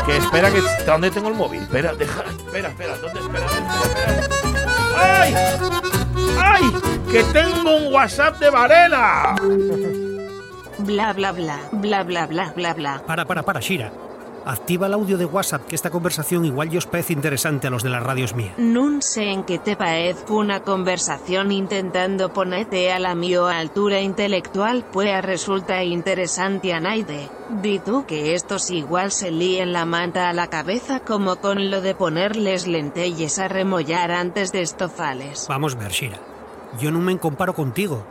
Que 0.07 0.17
espera, 0.17 0.51
que. 0.51 0.61
¿Dónde 0.85 1.11
tengo 1.11 1.29
el 1.29 1.35
móvil? 1.35 1.63
Espera, 1.63 1.95
deja. 1.95 2.23
Espera, 2.25 2.69
espera, 2.69 2.97
¿dónde? 2.99 3.21
Espera, 3.21 3.47
espera, 3.47 3.83
espera. 3.85 4.53
¡Ay! 4.97 5.35
¡Ay! 6.39 6.73
¡Que 7.11 7.23
tengo 7.25 7.77
un 7.77 7.93
WhatsApp 7.93 8.39
de 8.39 8.51
Varela! 8.51 9.35
Bla 10.79 11.13
bla 11.13 11.33
bla, 11.33 11.59
bla 11.73 12.03
bla 12.03 12.27
bla 12.27 12.53
bla 12.55 12.75
bla. 12.75 13.03
Para, 13.07 13.25
para, 13.25 13.43
para, 13.43 13.61
Shira. 13.61 13.93
Activa 14.45 14.89
el 14.89 14.95
audio 14.95 15.19
de 15.19 15.25
WhatsApp, 15.25 15.67
que 15.67 15.77
esta 15.77 15.91
conversación 15.91 16.45
igual 16.45 16.69
yo 16.69 16.79
os 16.79 16.87
parece 16.87 17.13
interesante 17.13 17.69
a 17.69 17.71
los 17.71 17.83
de 17.83 17.91
las 17.91 18.03
radios 18.03 18.35
mía. 18.35 18.55
Nun 18.59 18.99
sé 19.03 19.31
en 19.31 19.45
qué 19.45 19.59
te 19.59 19.77
parezco 19.77 20.35
una 20.35 20.61
conversación 20.67 21.53
intentando 21.53 22.33
ponerte 22.33 22.91
a 22.91 22.99
la 22.99 23.15
mío 23.15 23.47
altura 23.47 24.01
intelectual, 24.01 24.85
pues 24.91 25.15
resulta 25.23 25.85
interesante 25.85 26.73
a 26.73 26.81
naide. 26.81 27.31
Di 27.63 27.79
tú 27.79 28.05
que 28.07 28.35
estos 28.35 28.71
igual 28.71 29.13
se 29.13 29.31
líen 29.31 29.73
la 29.73 29.87
manta 29.87 30.29
a 30.29 30.33
la 30.33 30.49
cabeza 30.49 31.01
como 31.01 31.37
con 31.37 31.71
lo 31.71 31.81
de 31.81 31.95
ponerles 31.95 32.67
lentelles 32.67 33.39
a 33.39 33.47
remollar 33.47 34.11
antes 34.11 34.51
de 34.51 34.63
estofales. 34.63 35.47
Vamos 35.49 35.77
ver, 35.77 35.93
Shira. 35.93 36.19
Yo 36.81 36.91
no 36.91 36.99
me 37.01 37.17
comparo 37.19 37.55
contigo, 37.55 38.03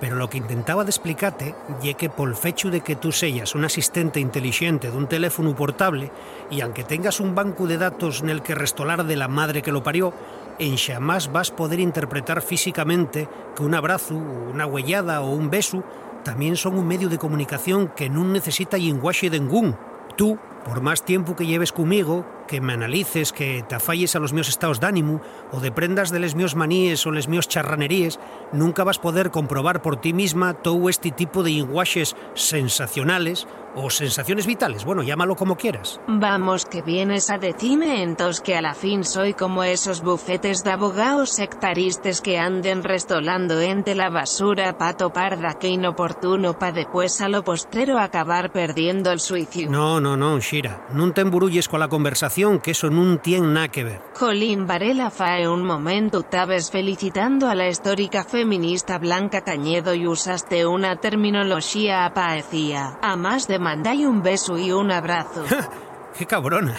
pero 0.00 0.16
lo 0.16 0.28
que 0.30 0.38
intentaba 0.38 0.84
de 0.84 0.90
explicarte 0.90 1.54
ye 1.82 1.94
que 1.94 2.08
por 2.08 2.34
fecho 2.36 2.70
de 2.70 2.80
que 2.80 2.96
tú 2.96 3.12
sellas 3.12 3.54
un 3.54 3.64
asistente 3.64 4.20
inteligente 4.20 4.90
de 4.90 4.96
un 4.96 5.08
teléfono 5.08 5.54
portable 5.54 6.10
y 6.50 6.60
aunque 6.60 6.84
tengas 6.84 7.20
un 7.20 7.34
banco 7.34 7.66
de 7.66 7.78
datos 7.78 8.22
en 8.22 8.30
el 8.30 8.42
que 8.42 8.54
restolar 8.54 9.04
de 9.04 9.16
la 9.16 9.28
madre 9.28 9.62
que 9.62 9.72
lo 9.72 9.82
parió, 9.82 10.12
en 10.58 10.76
jamás 10.76 11.32
vas 11.32 11.50
poder 11.50 11.80
interpretar 11.80 12.42
físicamente 12.42 13.28
que 13.56 13.62
un 13.62 13.74
abrazo, 13.74 14.14
una 14.14 14.66
huellada 14.66 15.20
o 15.22 15.30
un 15.30 15.50
beso 15.50 15.84
también 16.24 16.56
son 16.56 16.78
un 16.78 16.86
medio 16.86 17.08
de 17.08 17.18
comunicación 17.18 17.88
que 17.88 18.10
no 18.10 18.24
necesita 18.24 18.76
lenguaje 18.76 19.30
de 19.30 19.40
ningún. 19.40 19.76
Tú, 20.16 20.38
por 20.64 20.80
más 20.80 21.04
tiempo 21.04 21.36
que 21.36 21.46
lleves 21.46 21.72
conmigo, 21.72 22.26
que 22.48 22.60
me 22.60 22.72
analices, 22.72 23.32
que 23.32 23.62
te 23.68 23.76
afalles 23.76 24.16
a 24.16 24.18
los 24.18 24.32
míos 24.32 24.48
estados 24.48 24.80
d'ánimo 24.80 25.20
o 25.52 25.60
deprendas 25.60 26.10
de 26.10 26.18
les 26.18 26.34
míos 26.34 26.56
maníes 26.56 27.06
o 27.06 27.12
les 27.12 27.28
míos 27.28 27.46
charraneríes, 27.46 28.18
nunca 28.50 28.82
vas 28.82 28.98
poder 28.98 29.30
comprobar 29.30 29.82
por 29.82 30.00
ti 30.00 30.12
misma 30.12 30.54
todo 30.54 30.88
este 30.88 31.12
tipo 31.12 31.44
de 31.44 31.52
inguaches 31.52 32.16
sensacionales 32.34 33.46
o 33.78 33.90
sensaciones 33.90 34.46
vitales, 34.46 34.84
bueno, 34.84 35.02
llámalo 35.02 35.36
como 35.36 35.56
quieras. 35.56 36.00
Vamos 36.06 36.66
que 36.66 36.82
vienes 36.82 37.30
a 37.30 37.38
decirme 37.38 38.02
entonces 38.02 38.40
que 38.40 38.56
a 38.56 38.62
la 38.62 38.74
fin 38.74 39.04
soy 39.04 39.34
como 39.34 39.64
esos 39.64 40.02
bufetes 40.02 40.64
de 40.64 40.72
abogados 40.72 41.30
sectaristas 41.30 42.20
que 42.20 42.38
anden 42.38 42.82
restolando 42.82 43.60
entre 43.60 43.94
la 43.94 44.10
basura 44.10 44.76
pa 44.78 44.94
topar 44.94 45.40
da 45.40 45.54
que 45.54 45.68
inoportuno 45.68 46.58
pa 46.58 46.72
después 46.72 47.20
a 47.20 47.28
lo 47.28 47.42
postrero 47.42 47.98
acabar 47.98 48.50
perdiendo 48.52 49.10
el 49.10 49.20
suicio. 49.20 49.70
No, 49.70 50.00
no, 50.00 50.16
no, 50.16 50.38
Shira, 50.40 50.86
no 50.92 51.12
te 51.12 51.22
emburulles 51.22 51.68
con 51.68 51.80
la 51.80 51.88
conversación, 51.88 52.60
que 52.60 52.72
eso 52.72 52.90
no 52.90 53.18
tiene 53.18 53.46
nada 53.46 53.68
que 53.68 53.84
ver. 53.84 54.00
Colín 54.18 54.66
Varela 54.66 55.10
fae 55.10 55.48
un 55.48 55.64
momento 55.64 56.22
tabes 56.22 56.70
felicitando 56.70 57.48
a 57.48 57.54
la 57.54 57.68
histórica 57.68 58.24
feminista 58.24 58.98
Blanca 58.98 59.42
Cañedo 59.42 59.94
y 59.94 60.06
usaste 60.06 60.66
una 60.66 60.96
terminología 60.96 62.04
apaecía, 62.04 62.98
a 63.02 63.16
más 63.16 63.46
de 63.48 63.58
mandai 63.68 64.06
un 64.06 64.22
beso 64.22 64.56
y 64.56 64.72
un 64.72 64.90
abrazo. 64.90 65.44
Qué 66.18 66.24
cabrona. 66.24 66.74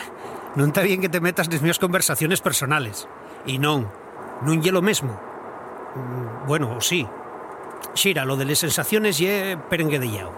No 0.55 0.65
está 0.65 0.81
bien 0.81 1.01
que 1.01 1.09
te 1.09 1.21
metas 1.21 1.47
en 1.51 1.61
mis 1.63 1.77
conversaciones 1.77 2.41
personales. 2.41 3.07
Y 3.45 3.59
no, 3.59 3.91
no 4.41 4.53
ye 4.55 4.71
lo 4.71 4.81
mismo. 4.81 5.13
Mm, 5.95 6.47
Bueno, 6.47 6.81
sí. 6.81 7.05
Shira, 7.93 8.25
lo 8.25 8.35
de 8.35 8.45
las 8.45 8.57
sensaciones 8.59 9.19
ye 9.19 9.55
perengue 9.69 9.99
de 9.99 10.09
yao. 10.09 10.31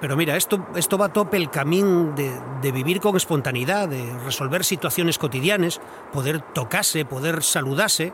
Pero 0.00 0.16
mira, 0.16 0.36
esto, 0.36 0.66
esto 0.76 0.98
va 0.98 1.06
a 1.06 1.12
tope 1.12 1.38
el 1.38 1.48
camino 1.48 2.12
de, 2.14 2.30
de 2.60 2.72
vivir 2.72 3.00
con 3.00 3.16
espontaneidad, 3.16 3.88
de 3.88 4.12
resolver 4.24 4.64
situaciones 4.64 5.16
cotidianas, 5.18 5.80
poder 6.12 6.42
tocarse, 6.42 7.06
poder 7.06 7.42
saludarse. 7.42 8.12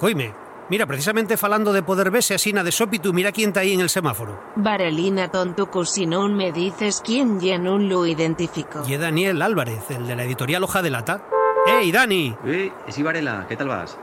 Coime, 0.00 0.34
mira, 0.68 0.86
precisamente 0.86 1.36
falando 1.36 1.72
de 1.72 1.82
poder 1.82 2.10
verse 2.10 2.34
así 2.34 2.52
na 2.52 2.64
de 2.64 2.72
sópitu, 2.72 3.12
mira 3.12 3.32
quién 3.32 3.50
está 3.50 3.60
ahí 3.60 3.72
en 3.72 3.80
el 3.80 3.88
semáforo. 3.88 4.40
Varelina 4.56 5.30
tontucu 5.30 5.84
si 5.84 6.06
no 6.06 6.28
me 6.28 6.52
dices 6.52 7.02
quién 7.04 7.38
y 7.40 7.50
en 7.50 7.68
un 7.68 7.88
lo 7.88 8.06
identifico. 8.06 8.82
Y 8.86 8.96
Daniel 8.96 9.42
Álvarez, 9.42 9.90
el 9.90 10.06
de 10.06 10.16
la 10.16 10.24
editorial 10.24 10.64
Hoja 10.64 10.82
de 10.82 10.90
Lata. 10.90 11.22
¡Ey, 11.66 11.90
Dani! 11.92 12.36
Eh, 12.44 12.72
sí, 12.88 13.02
Varela, 13.02 13.46
¿qué 13.48 13.56
tal 13.56 13.68
vas? 13.68 13.96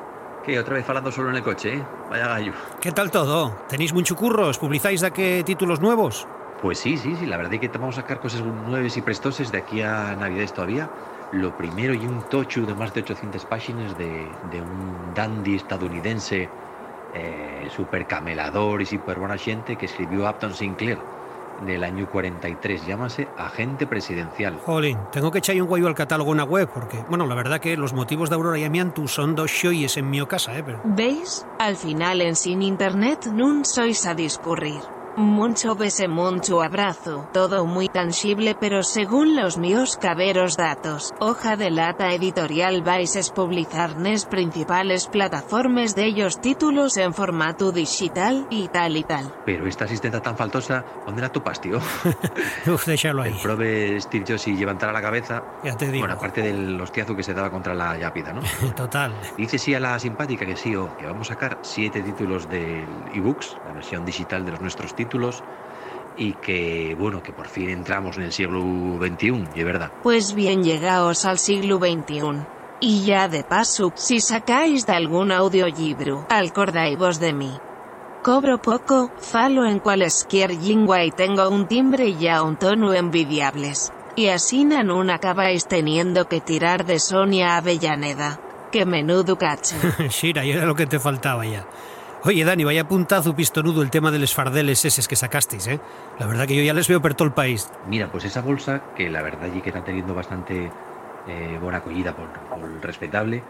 ¿Qué, 0.43 0.57
otra 0.57 0.73
vez 0.73 0.85
falando 0.85 1.11
solo 1.11 1.29
en 1.29 1.35
el 1.35 1.43
coche, 1.43 1.75
eh? 1.75 1.83
Vaya 2.09 2.27
gallo. 2.27 2.53
¿Qué 2.81 2.91
tal 2.91 3.11
todo? 3.11 3.55
¿Tenéis 3.69 3.93
mucho 3.93 4.15
curro? 4.15 4.47
¿Os 4.47 4.57
publizáis 4.57 5.01
de 5.01 5.11
qué 5.11 5.43
títulos 5.45 5.79
nuevos? 5.79 6.27
Pues 6.61 6.79
sí, 6.79 6.97
sí, 6.97 7.15
sí, 7.15 7.25
la 7.27 7.37
verdad 7.37 7.53
es 7.53 7.59
que 7.59 7.67
vamos 7.69 7.97
a 7.97 8.01
sacar 8.01 8.19
cosas 8.19 8.41
nuevas 8.41 8.97
y 8.97 9.01
prestoses 9.01 9.51
de 9.51 9.59
aquí 9.59 9.81
a 9.81 10.15
Navidades 10.15 10.53
todavía. 10.53 10.89
Lo 11.31 11.55
primero 11.55 11.93
y 11.93 12.05
un 12.05 12.23
tochu 12.23 12.65
de 12.65 12.73
más 12.73 12.93
de 12.93 13.01
800 13.01 13.45
páginas 13.45 13.97
de, 13.97 14.27
de 14.51 14.61
un 14.61 15.13
dandy 15.15 15.55
estadounidense 15.55 16.50
eh, 17.13 17.69
super 17.73 18.05
camelador 18.05 18.81
y 18.81 18.85
super 18.85 19.19
buena 19.19 19.38
gente 19.38 19.77
que 19.77 19.85
escribió 19.85 20.29
Upton 20.29 20.53
Sinclair 20.53 21.00
del 21.65 21.83
año 21.83 22.09
43. 22.09 22.85
Llámase 22.85 23.27
Agente 23.38 23.85
Presidencial. 23.88 24.59
Jolín, 24.65 24.97
tengo 25.11 25.31
que 25.31 25.39
echarle 25.39 25.61
un 25.61 25.67
guayo 25.67 25.88
al 25.88 25.95
catálogo 25.95 26.31
en 26.31 26.38
la 26.38 26.43
web 26.43 26.69
porque, 26.73 27.03
bueno, 27.07 27.27
la 27.27 27.35
verdad 27.35 27.59
que 27.59 27.77
los 27.77 27.93
motivos 27.93 28.29
de 28.29 28.35
Aurora 28.35 28.57
y 28.57 28.63
Amiantu 28.63 29.07
son 29.07 29.35
dos 29.35 29.51
shoyes 29.51 29.97
en 29.97 30.09
mi 30.09 30.25
casa, 30.25 30.57
¿eh? 30.57 30.63
Pero... 30.65 30.81
¿Veis? 30.83 31.45
Al 31.59 31.75
final 31.75 32.21
en 32.21 32.35
sin 32.35 32.61
internet 32.61 33.27
nun 33.27 33.65
sois 33.65 34.05
a 34.05 34.13
discurrir. 34.13 35.00
Mucho 35.17 35.75
bese, 35.75 36.07
mucho 36.07 36.61
abrazo, 36.61 37.27
todo 37.33 37.65
muy 37.65 37.89
tangible 37.89 38.55
pero 38.59 38.83
según 38.83 39.35
los 39.35 39.57
míos 39.57 39.97
caberos 39.99 40.55
datos, 40.55 41.13
hoja 41.19 41.55
de 41.55 41.69
lata 41.69 42.13
editorial 42.13 42.81
vais 42.81 43.15
a 43.17 43.33
publicar 43.33 43.97
nes 43.97 44.25
principales 44.25 45.07
plataformas 45.07 45.95
de 45.95 46.05
ellos 46.05 46.39
títulos 46.39 46.97
en 46.97 47.13
formato 47.13 47.71
digital 47.71 48.47
y 48.49 48.67
tal 48.69 48.97
y 48.97 49.03
tal. 49.03 49.33
Pero 49.45 49.67
esta 49.67 49.85
asistenta 49.85 50.21
tan 50.21 50.37
faltosa, 50.37 50.83
¿dónde 51.05 51.21
la 51.21 51.29
topas, 51.29 51.59
tío? 51.59 51.77
Uf, 52.67 52.85
déjalo 52.85 53.23
ahí. 53.23 53.33
El 53.33 53.39
prove 53.39 53.99
Steve 53.99 54.25
Jobs 54.27 54.47
y 54.47 54.55
la 54.55 55.01
cabeza. 55.01 55.43
Ya 55.63 55.75
te 55.75 55.87
digo. 55.87 55.99
Bueno, 55.99 56.15
aparte 56.15 56.41
del 56.41 56.79
hostiazo 56.79 57.15
que 57.15 57.23
se 57.23 57.33
daba 57.33 57.49
contra 57.49 57.73
la 57.73 57.97
Yapida, 57.97 58.33
¿no? 58.33 58.41
Total. 58.75 59.13
Dice 59.37 59.57
sí 59.57 59.73
a 59.73 59.79
la 59.79 59.99
simpática 59.99 60.45
que 60.45 60.55
sí, 60.55 60.75
o 60.75 60.95
que 60.97 61.05
vamos 61.05 61.29
a 61.29 61.33
sacar 61.33 61.59
siete 61.61 62.01
títulos 62.01 62.50
de 62.50 62.85
ebooks, 63.13 63.57
la 63.65 63.74
versión 63.74 64.05
digital 64.05 64.45
de 64.45 64.51
los 64.51 64.61
nuestros 64.61 64.95
títulos, 64.95 65.00
y 66.18 66.33
que, 66.33 66.96
bueno, 67.00 67.24
que 67.24 67.31
por 67.31 67.48
fin 67.48 67.70
entramos 67.70 68.18
en 68.18 68.24
el 68.24 68.31
siglo 68.31 68.61
XXI, 69.00 69.48
y 69.55 69.59
es 69.59 69.66
verdad. 69.66 69.92
Pues 70.03 70.33
bien 70.33 70.64
llegaos 70.64 71.25
al 71.25 71.40
siglo 71.40 71.77
XXI. 71.77 72.46
Y 72.79 73.05
ya 73.05 73.27
de 73.27 73.44
paso, 73.44 73.92
si 73.96 74.20
sacáis 74.20 74.85
de 74.85 74.94
algún 74.94 75.31
audiolibro, 75.31 76.25
acordaos 76.29 77.20
de 77.20 77.33
mí. 77.33 77.51
Cobro 78.24 78.59
poco, 78.59 79.11
falo 79.20 79.66
en 79.66 79.79
cualesquier 79.79 80.51
lengua 80.53 81.03
y 81.03 81.11
tengo 81.11 81.48
un 81.50 81.68
timbre 81.68 82.07
y 82.07 82.18
ya 82.18 82.44
un 82.44 82.55
tono 82.55 82.94
envidiables. 82.94 83.92
Y 84.16 84.27
así 84.27 84.66
nun 84.66 85.09
acabáis 85.09 85.68
teniendo 85.68 86.27
que 86.27 86.42
tirar 86.42 86.85
de 86.85 87.00
Sonia 87.00 87.57
Avellaneda. 87.57 88.40
Que 88.72 88.85
menudo 88.85 89.37
cacho. 89.37 89.75
Shira, 90.09 90.46
y 90.46 90.51
era 90.51 90.66
lo 90.66 90.75
que 90.75 90.85
te 90.85 91.00
faltaba 91.00 91.46
ya. 91.46 91.66
Oye, 92.24 92.46
Dani, 92.46 92.64
vaya 92.64 92.88
puntazo 92.88 93.36
pistonudo 93.36 93.81
el 93.81 93.90
tema 93.90 94.12
de 94.12 94.20
los 94.20 94.36
fardeles 94.36 94.86
eses 94.86 95.07
que 95.07 95.16
sacasteis, 95.16 95.66
¿eh? 95.66 95.79
La 96.20 96.27
verdad 96.27 96.46
que 96.46 96.55
yo 96.55 96.62
ya 96.62 96.75
les 96.75 96.88
veo 96.88 97.01
por 97.01 97.16
todo 97.16 97.27
el 97.27 97.34
país. 97.34 97.72
Mira, 97.88 98.12
pues 98.12 98.25
esa 98.25 98.42
bolsa, 98.42 98.84
que 98.96 99.10
la 99.10 99.24
verdad 99.24 99.48
y 99.51 99.60
que 99.60 99.70
está 99.70 99.84
teniendo 99.84 100.14
bastante 100.14 100.70
eh, 101.27 101.57
buena 101.60 101.79
acogida 101.79 102.14
por, 102.14 102.29
el 102.64 102.79
respetable, 102.79 103.42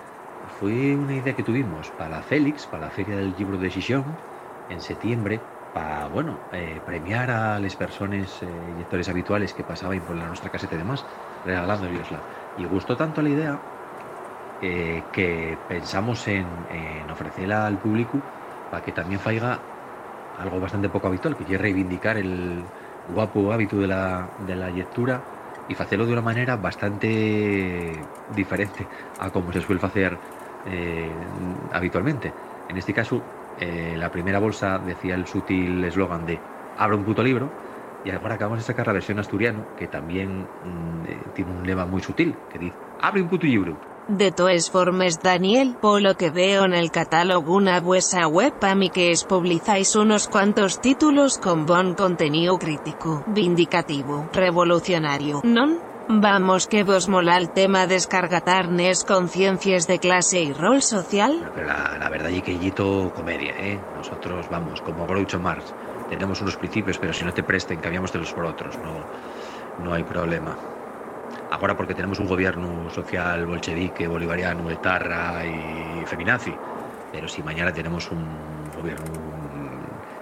fue 0.58 0.96
una 0.96 1.16
idea 1.16 1.36
que 1.36 1.44
tuvimos 1.44 1.90
para 1.98 2.22
Félix, 2.22 2.66
para 2.66 2.86
la 2.86 2.92
Feria 2.92 3.18
del 3.18 3.34
Libro 3.38 3.58
de 3.58 3.70
Xixón, 3.70 4.06
en 4.70 4.80
septiembre, 4.80 5.42
para, 5.74 6.08
bueno, 6.08 6.38
eh, 6.54 6.80
premiar 6.86 7.30
a 7.30 7.60
las 7.60 7.76
personas 7.76 8.42
eh, 8.42 9.10
habituales 9.10 9.54
que 9.54 9.64
pasaban 9.64 10.00
por 10.00 10.16
la 10.16 10.28
nuestra 10.28 10.50
caseta 10.50 10.76
y 10.76 10.78
demás, 10.78 11.04
regalándoles-la. 11.46 12.20
Y 12.58 12.64
gustó 12.64 12.96
tanto 12.96 13.22
la 13.22 13.30
idea 13.30 13.60
eh, 14.62 15.04
que 15.12 15.58
pensamos 15.68 16.26
en, 16.30 16.46
en 16.72 17.12
ofrecerla 17.12 17.68
al 17.68 17.78
público 17.78 18.22
para 18.72 18.84
que 18.84 18.94
también 18.94 19.20
faiga 19.20 19.68
algo 20.34 20.60
bastante 20.62 20.90
poco 20.90 21.08
habitual, 21.08 21.36
que 21.38 21.46
quiere 21.46 21.64
reivindicar 21.64 22.18
el 22.18 22.74
guapo 23.06 23.52
hábito 23.54 23.80
de 23.80 23.88
la, 23.88 24.34
de 24.38 24.56
la 24.56 24.72
lectura 24.72 25.28
y 25.68 25.76
hacerlo 25.82 26.06
de 26.08 26.14
una 26.14 26.22
manera 26.24 26.58
bastante 26.58 28.12
diferente 28.26 28.90
a 29.18 29.32
como 29.32 29.52
se 29.54 29.62
suele 29.62 29.82
hacer 29.86 30.22
eh, 30.64 31.30
habitualmente. 31.72 32.36
En 32.68 32.78
este 32.78 32.94
caso, 32.94 33.30
eh, 33.56 33.96
la 33.98 34.12
primera 34.12 34.40
bolsa 34.40 34.80
decía 34.80 35.16
el 35.16 35.28
sutil 35.28 35.84
eslogan 35.84 36.26
de 36.26 36.46
abre 36.76 36.96
un 36.98 37.06
puto 37.06 37.24
libro 37.24 37.56
y 38.02 38.10
ahora 38.12 38.36
acabamos 38.36 38.60
de 38.60 38.64
sacar 38.66 38.88
la 38.88 38.94
versión 38.94 39.20
asturiano 39.20 39.74
que 39.76 39.88
también 39.90 40.54
mm, 40.62 41.06
eh, 41.08 41.32
tiene 41.34 41.52
un 41.52 41.66
lema 41.68 41.86
muy 41.86 42.02
sutil 42.02 42.46
que 42.48 42.60
dice 42.60 42.80
abre 42.98 43.22
un 43.22 43.30
puto 43.30 43.48
libro 43.48 43.82
De 44.08 44.32
todas 44.32 44.70
formas, 44.70 45.22
Daniel, 45.22 45.76
por 45.80 46.02
lo 46.02 46.16
que 46.18 46.32
veo 46.32 46.66
en 46.66 46.74
el 46.74 46.92
catálogo 46.92 47.56
una 47.56 47.80
vuesa 47.80 48.28
web 48.28 48.54
a 48.62 48.76
mí 48.76 48.90
que 48.90 49.12
es 49.12 49.24
publizáis 49.24 49.96
unos 49.96 50.28
cuantos 50.28 50.82
títulos 50.82 51.38
con 51.38 51.66
buen 51.66 51.94
contenido 51.94 52.58
crítico, 52.58 53.24
vindicativo, 53.28 54.28
revolucionario, 54.34 55.42
¿non? 55.44 55.80
Vamos 56.10 56.68
que 56.68 56.84
vos 56.84 57.08
mola 57.08 57.38
el 57.38 57.52
tema 57.56 57.88
descargatar 57.88 58.68
nes 58.68 59.06
conciencias 59.08 59.88
de 59.88 59.96
clase 60.00 60.44
y 60.44 60.52
rol 60.52 60.82
social. 60.82 61.48
Pero 61.56 61.68
la, 61.68 62.10
verdad 62.10 62.32
es 62.32 62.44
que 62.44 62.58
Yito 62.58 63.14
comedia, 63.16 63.56
¿eh? 63.56 63.80
Nosotros, 63.96 64.50
vamos, 64.52 64.82
como 64.82 65.08
Groucho 65.08 65.40
Marx, 65.40 65.72
tenemos 66.10 66.42
unos 66.42 66.58
principios, 66.58 66.98
pero 66.98 67.14
si 67.14 67.24
no 67.24 67.32
te 67.32 67.44
presten, 67.44 67.80
cambiamos 67.80 68.12
por 68.12 68.46
otros, 68.46 68.78
no, 68.80 69.86
no 69.86 69.94
hay 69.94 70.04
problema. 70.04 70.58
Ahora 71.52 71.76
porque 71.76 71.94
tenemos 71.94 72.20
un 72.20 72.28
gobierno 72.28 72.90
social 72.90 73.46
bolchevique, 73.46 74.08
bolivariano, 74.08 74.70
etarra 74.70 75.46
y 75.46 76.06
feminazi, 76.06 76.54
pero 77.12 77.28
si 77.28 77.44
mañana 77.44 77.74
tenemos 77.74 78.10
un 78.12 78.26
gobierno 78.76 79.12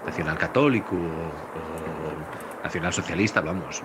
nacional 0.06 0.38
católico 0.38 0.95
o, 0.95 2.60
o 2.60 2.63
nacional 2.63 2.91
socialista, 2.91 3.41
vamos, 3.41 3.82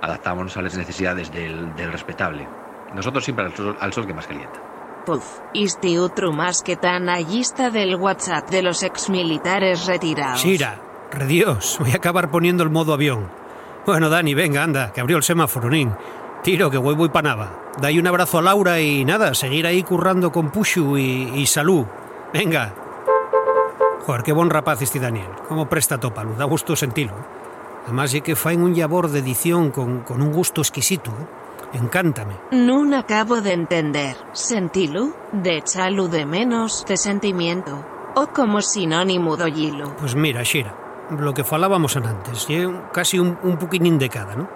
adaptámonos 0.00 0.56
a 0.56 0.62
las 0.62 0.76
necesidades 0.76 1.30
del, 1.30 1.74
del 1.74 1.92
respetable. 1.92 2.46
Nosotros 2.94 3.24
siempre 3.24 3.44
al 3.44 3.54
sol, 3.54 3.76
al 3.78 3.92
sol 3.92 4.06
que 4.06 4.14
más 4.14 4.26
calienta. 4.26 4.58
Puf, 5.04 5.40
este 5.54 5.98
otro 5.98 6.32
más 6.32 6.62
que 6.62 6.76
tan 6.76 7.08
allista 7.08 7.70
del 7.70 7.96
WhatsApp 7.96 8.48
de 8.50 8.62
los 8.62 8.82
exmilitares 8.82 9.86
retirados. 9.86 10.42
Shira, 10.42 10.80
redios, 11.10 11.76
voy 11.78 11.92
a 11.92 11.96
acabar 11.96 12.30
poniendo 12.30 12.62
el 12.62 12.70
modo 12.70 12.92
avión. 12.92 13.30
Bueno, 13.88 14.10
Dani, 14.10 14.34
venga, 14.34 14.62
anda, 14.62 14.92
que 14.92 15.00
abrió 15.00 15.16
el 15.16 15.22
semáforo, 15.22 15.70
nin. 15.70 15.90
Tiro, 16.42 16.70
que 16.70 16.76
voy 16.76 16.94
voy 16.94 17.08
pa 17.08 17.22
nada. 17.22 17.72
Dai 17.80 17.98
un 17.98 18.06
abrazo 18.06 18.36
a 18.36 18.42
Laura 18.42 18.78
y 18.78 19.02
nada, 19.02 19.32
seguir 19.32 19.66
ahí 19.66 19.82
currando 19.82 20.30
con 20.30 20.50
Pushu 20.50 20.98
y, 20.98 21.32
y 21.34 21.46
salud. 21.46 21.86
Venga. 22.30 22.74
Joder, 24.04 24.22
qué 24.22 24.32
buen 24.32 24.50
rapaz 24.50 24.82
este 24.82 25.00
Daniel. 25.00 25.30
Cómo 25.48 25.70
presta 25.70 25.96
tópalo, 25.96 26.34
da 26.34 26.44
gusto 26.44 26.76
sentirlo. 26.76 27.16
Además, 27.86 28.12
ya 28.12 28.20
que 28.20 28.36
faen 28.36 28.60
un 28.60 28.76
labor 28.76 29.08
de 29.08 29.20
edición 29.20 29.70
con, 29.70 30.00
con 30.00 30.20
un 30.20 30.32
gusto 30.32 30.60
exquisito. 30.60 31.10
¿eh? 31.10 31.78
Encántame. 31.78 32.34
No 32.50 32.94
acabo 32.94 33.40
de 33.40 33.54
entender. 33.54 34.18
Sentilu, 34.34 35.14
de 35.32 35.62
chalu 35.62 36.08
de 36.08 36.26
menos, 36.26 36.84
de 36.86 36.98
sentimiento. 36.98 37.86
O 38.16 38.26
como 38.26 38.60
sinónimo 38.60 39.38
do 39.38 39.48
hilo. 39.48 39.96
Pues 39.96 40.14
mira, 40.14 40.44
Xira, 40.44 40.74
lo 41.10 41.34
que 41.34 41.44
falábamos 41.44 41.96
antes, 41.96 42.46
casi 42.92 43.18
un, 43.18 43.38
un 43.42 43.56
poquinín 43.56 43.98
de 43.98 44.08
cada, 44.08 44.36
¿no? 44.36 44.48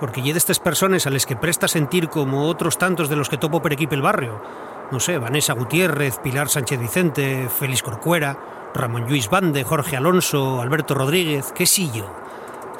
Porque 0.00 0.22
lle 0.22 0.34
destes 0.34 0.58
personas 0.58 1.06
a 1.06 1.10
les 1.10 1.24
que 1.24 1.36
presta 1.36 1.68
sentir 1.68 2.08
como 2.08 2.48
otros 2.48 2.78
tantos 2.78 3.08
de 3.08 3.16
los 3.16 3.28
que 3.28 3.38
topo 3.38 3.62
per 3.62 3.72
aquí 3.72 3.86
pel 3.86 4.02
barrio. 4.02 4.42
No 4.90 5.00
sé, 5.00 5.18
Vanessa 5.18 5.54
Gutiérrez, 5.54 6.18
Pilar 6.18 6.48
Sánchez 6.48 6.78
Vicente, 6.78 7.48
Félix 7.48 7.82
Corcuera, 7.82 8.36
Ramón 8.74 9.06
Lluís 9.06 9.30
Bande, 9.30 9.64
Jorge 9.64 9.96
Alonso, 9.96 10.60
Alberto 10.60 10.94
Rodríguez, 10.94 11.52
qué 11.54 11.64
sí 11.64 11.90
yo. 11.94 12.04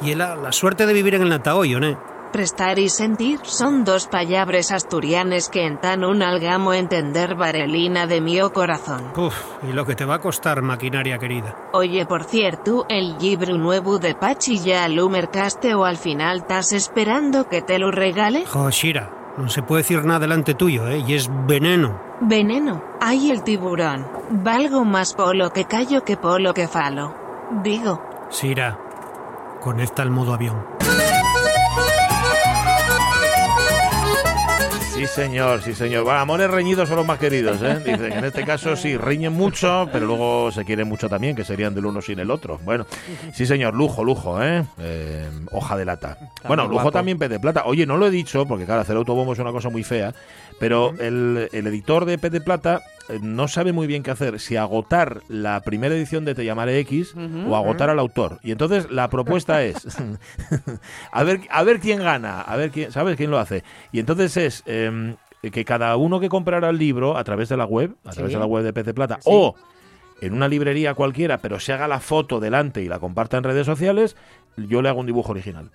Y 0.01 0.13
la, 0.13 0.35
la 0.35 0.51
suerte 0.51 0.85
de 0.85 0.93
vivir 0.93 1.15
en 1.15 1.23
el 1.23 1.29
Natahoyo, 1.29 1.79
¿no? 1.79 2.14
Prestar 2.35 2.79
y 2.79 2.89
sentir 2.89 3.39
son 3.43 3.85
dos 3.85 4.07
palabras 4.07 4.73
asturianes 4.73 5.47
que 5.47 5.65
entan 5.65 6.03
un 6.03 6.21
algamo 6.21 6.73
entender 6.73 7.33
varelina 7.35 8.07
de 8.07 8.19
mi 8.19 8.37
corazón. 8.53 9.13
Uf, 9.15 9.33
y 9.63 9.71
lo 9.71 9.85
que 9.85 9.95
te 9.95 10.03
va 10.03 10.15
a 10.15 10.19
costar, 10.19 10.61
maquinaria 10.61 11.17
querida. 11.17 11.55
Oye, 11.71 12.05
por 12.05 12.25
cierto, 12.25 12.87
el 12.89 13.17
libro 13.19 13.57
nuevo 13.57 13.99
de 13.99 14.15
Pachi 14.15 14.59
ya 14.59 14.89
lo 14.89 15.07
mercaste 15.07 15.75
o 15.75 15.85
al 15.85 15.95
final 15.95 16.39
estás 16.39 16.73
esperando 16.73 17.47
que 17.47 17.61
te 17.61 17.79
lo 17.79 17.89
regale? 17.89 18.45
Jo, 18.45 18.69
Shira, 18.69 19.33
no 19.37 19.47
se 19.47 19.61
puede 19.61 19.83
decir 19.83 20.03
nada 20.03 20.19
delante 20.19 20.55
tuyo, 20.55 20.89
¿eh? 20.89 21.05
Y 21.07 21.13
es 21.13 21.29
veneno. 21.47 22.01
Veneno, 22.19 22.83
hay 22.99 23.31
el 23.31 23.43
tiburón. 23.43 24.05
Valgo 24.29 24.83
más 24.83 25.13
polo 25.13 25.51
que 25.51 25.63
callo 25.63 26.03
que 26.03 26.17
polo 26.17 26.53
que 26.53 26.67
falo. 26.67 27.15
Digo, 27.63 28.03
Shira, 28.29 28.77
conecta 29.61 30.03
el 30.03 30.11
modo 30.11 30.33
avión. 30.33 30.75
Sí, 35.05 35.21
señor, 35.21 35.61
sí, 35.61 35.75
señor. 35.75 36.07
Va, 36.07 36.19
amores 36.19 36.49
reñidos 36.49 36.89
son 36.89 36.97
los 36.97 37.05
más 37.05 37.19
queridos, 37.19 37.61
¿eh? 37.61 37.77
Dicen, 37.85 38.11
en 38.11 38.25
este 38.25 38.43
caso 38.43 38.75
sí, 38.75 38.97
riñen 38.97 39.33
mucho, 39.33 39.87
pero 39.91 40.07
luego 40.07 40.51
se 40.51 40.65
quieren 40.65 40.87
mucho 40.87 41.07
también, 41.07 41.35
que 41.35 41.43
serían 41.43 41.75
del 41.75 41.85
uno 41.85 42.01
sin 42.01 42.17
el 42.17 42.31
otro. 42.31 42.59
Bueno, 42.63 42.87
sí, 43.31 43.45
señor, 43.45 43.75
lujo, 43.75 44.03
lujo, 44.03 44.41
¿eh? 44.41 44.65
Eh, 44.79 45.29
hoja 45.51 45.77
de 45.77 45.85
lata. 45.85 46.17
bueno, 46.47 46.63
lujo 46.63 46.73
guapo. 46.75 46.91
también 46.91 47.19
pez 47.19 47.29
de 47.29 47.39
plata. 47.39 47.65
Oye, 47.65 47.85
no 47.85 47.97
lo 47.97 48.07
he 48.07 48.09
dicho, 48.09 48.47
porque 48.47 48.65
claro, 48.65 48.81
hacer 48.81 48.97
autobombo 48.97 49.33
es 49.33 49.39
una 49.39 49.51
cosa 49.51 49.69
muy 49.69 49.83
fea, 49.83 50.11
pero 50.59 50.93
el, 50.99 51.49
el 51.51 51.67
editor 51.67 52.05
de 52.05 52.17
pez 52.17 52.31
de 52.31 52.41
plata 52.41 52.81
eh, 53.09 53.19
no 53.21 53.47
sabe 53.47 53.73
muy 53.73 53.87
bien 53.87 54.03
qué 54.03 54.11
hacer, 54.11 54.39
si 54.39 54.55
agotar 54.55 55.21
la 55.27 55.59
primera 55.61 55.93
edición 55.95 56.25
de 56.25 56.33
Te 56.35 56.45
llamaré 56.45 56.79
X 56.79 57.13
o 57.47 57.55
agotar 57.55 57.89
al 57.89 57.99
autor. 57.99 58.39
Y 58.43 58.51
entonces 58.51 58.89
la 58.89 59.09
propuesta 59.09 59.63
es 59.65 59.85
a 61.11 61.23
ver 61.23 61.41
a 61.49 61.63
ver 61.63 61.79
quién 61.79 61.99
gana, 61.99 62.41
a 62.41 62.55
ver 62.55 62.71
quién, 62.71 62.91
¿sabes 62.91 63.15
quién 63.17 63.31
lo 63.31 63.39
hace? 63.39 63.63
Y 63.91 63.99
entonces 63.99 64.37
es 64.37 64.63
em, 64.65 65.15
que 65.51 65.65
cada 65.65 65.95
uno 65.97 66.19
que 66.19 66.29
comprara 66.29 66.69
el 66.69 66.77
libro 66.77 67.17
a 67.17 67.23
través 67.23 67.49
de 67.49 67.57
la 67.57 67.65
web, 67.65 67.91
a 68.05 68.11
través 68.11 68.31
Sí. 68.31 68.35
de 68.35 68.39
la 68.39 68.45
web 68.47 68.63
de 68.63 68.73
Pez 68.73 68.85
de 68.85 68.93
Plata 68.93 69.19
o 69.25 69.55
en 70.21 70.33
una 70.33 70.47
librería 70.47 70.93
cualquiera, 70.93 71.39
pero 71.39 71.59
se 71.59 71.73
haga 71.73 71.87
la 71.89 71.99
foto 71.99 72.39
delante 72.39 72.81
y 72.81 72.87
la 72.87 72.99
comparta 72.99 73.37
en 73.37 73.43
redes 73.43 73.65
sociales, 73.65 74.15
yo 74.55 74.81
le 74.81 74.87
hago 74.89 75.01
un 75.01 75.05
dibujo 75.05 75.31
original. 75.33 75.69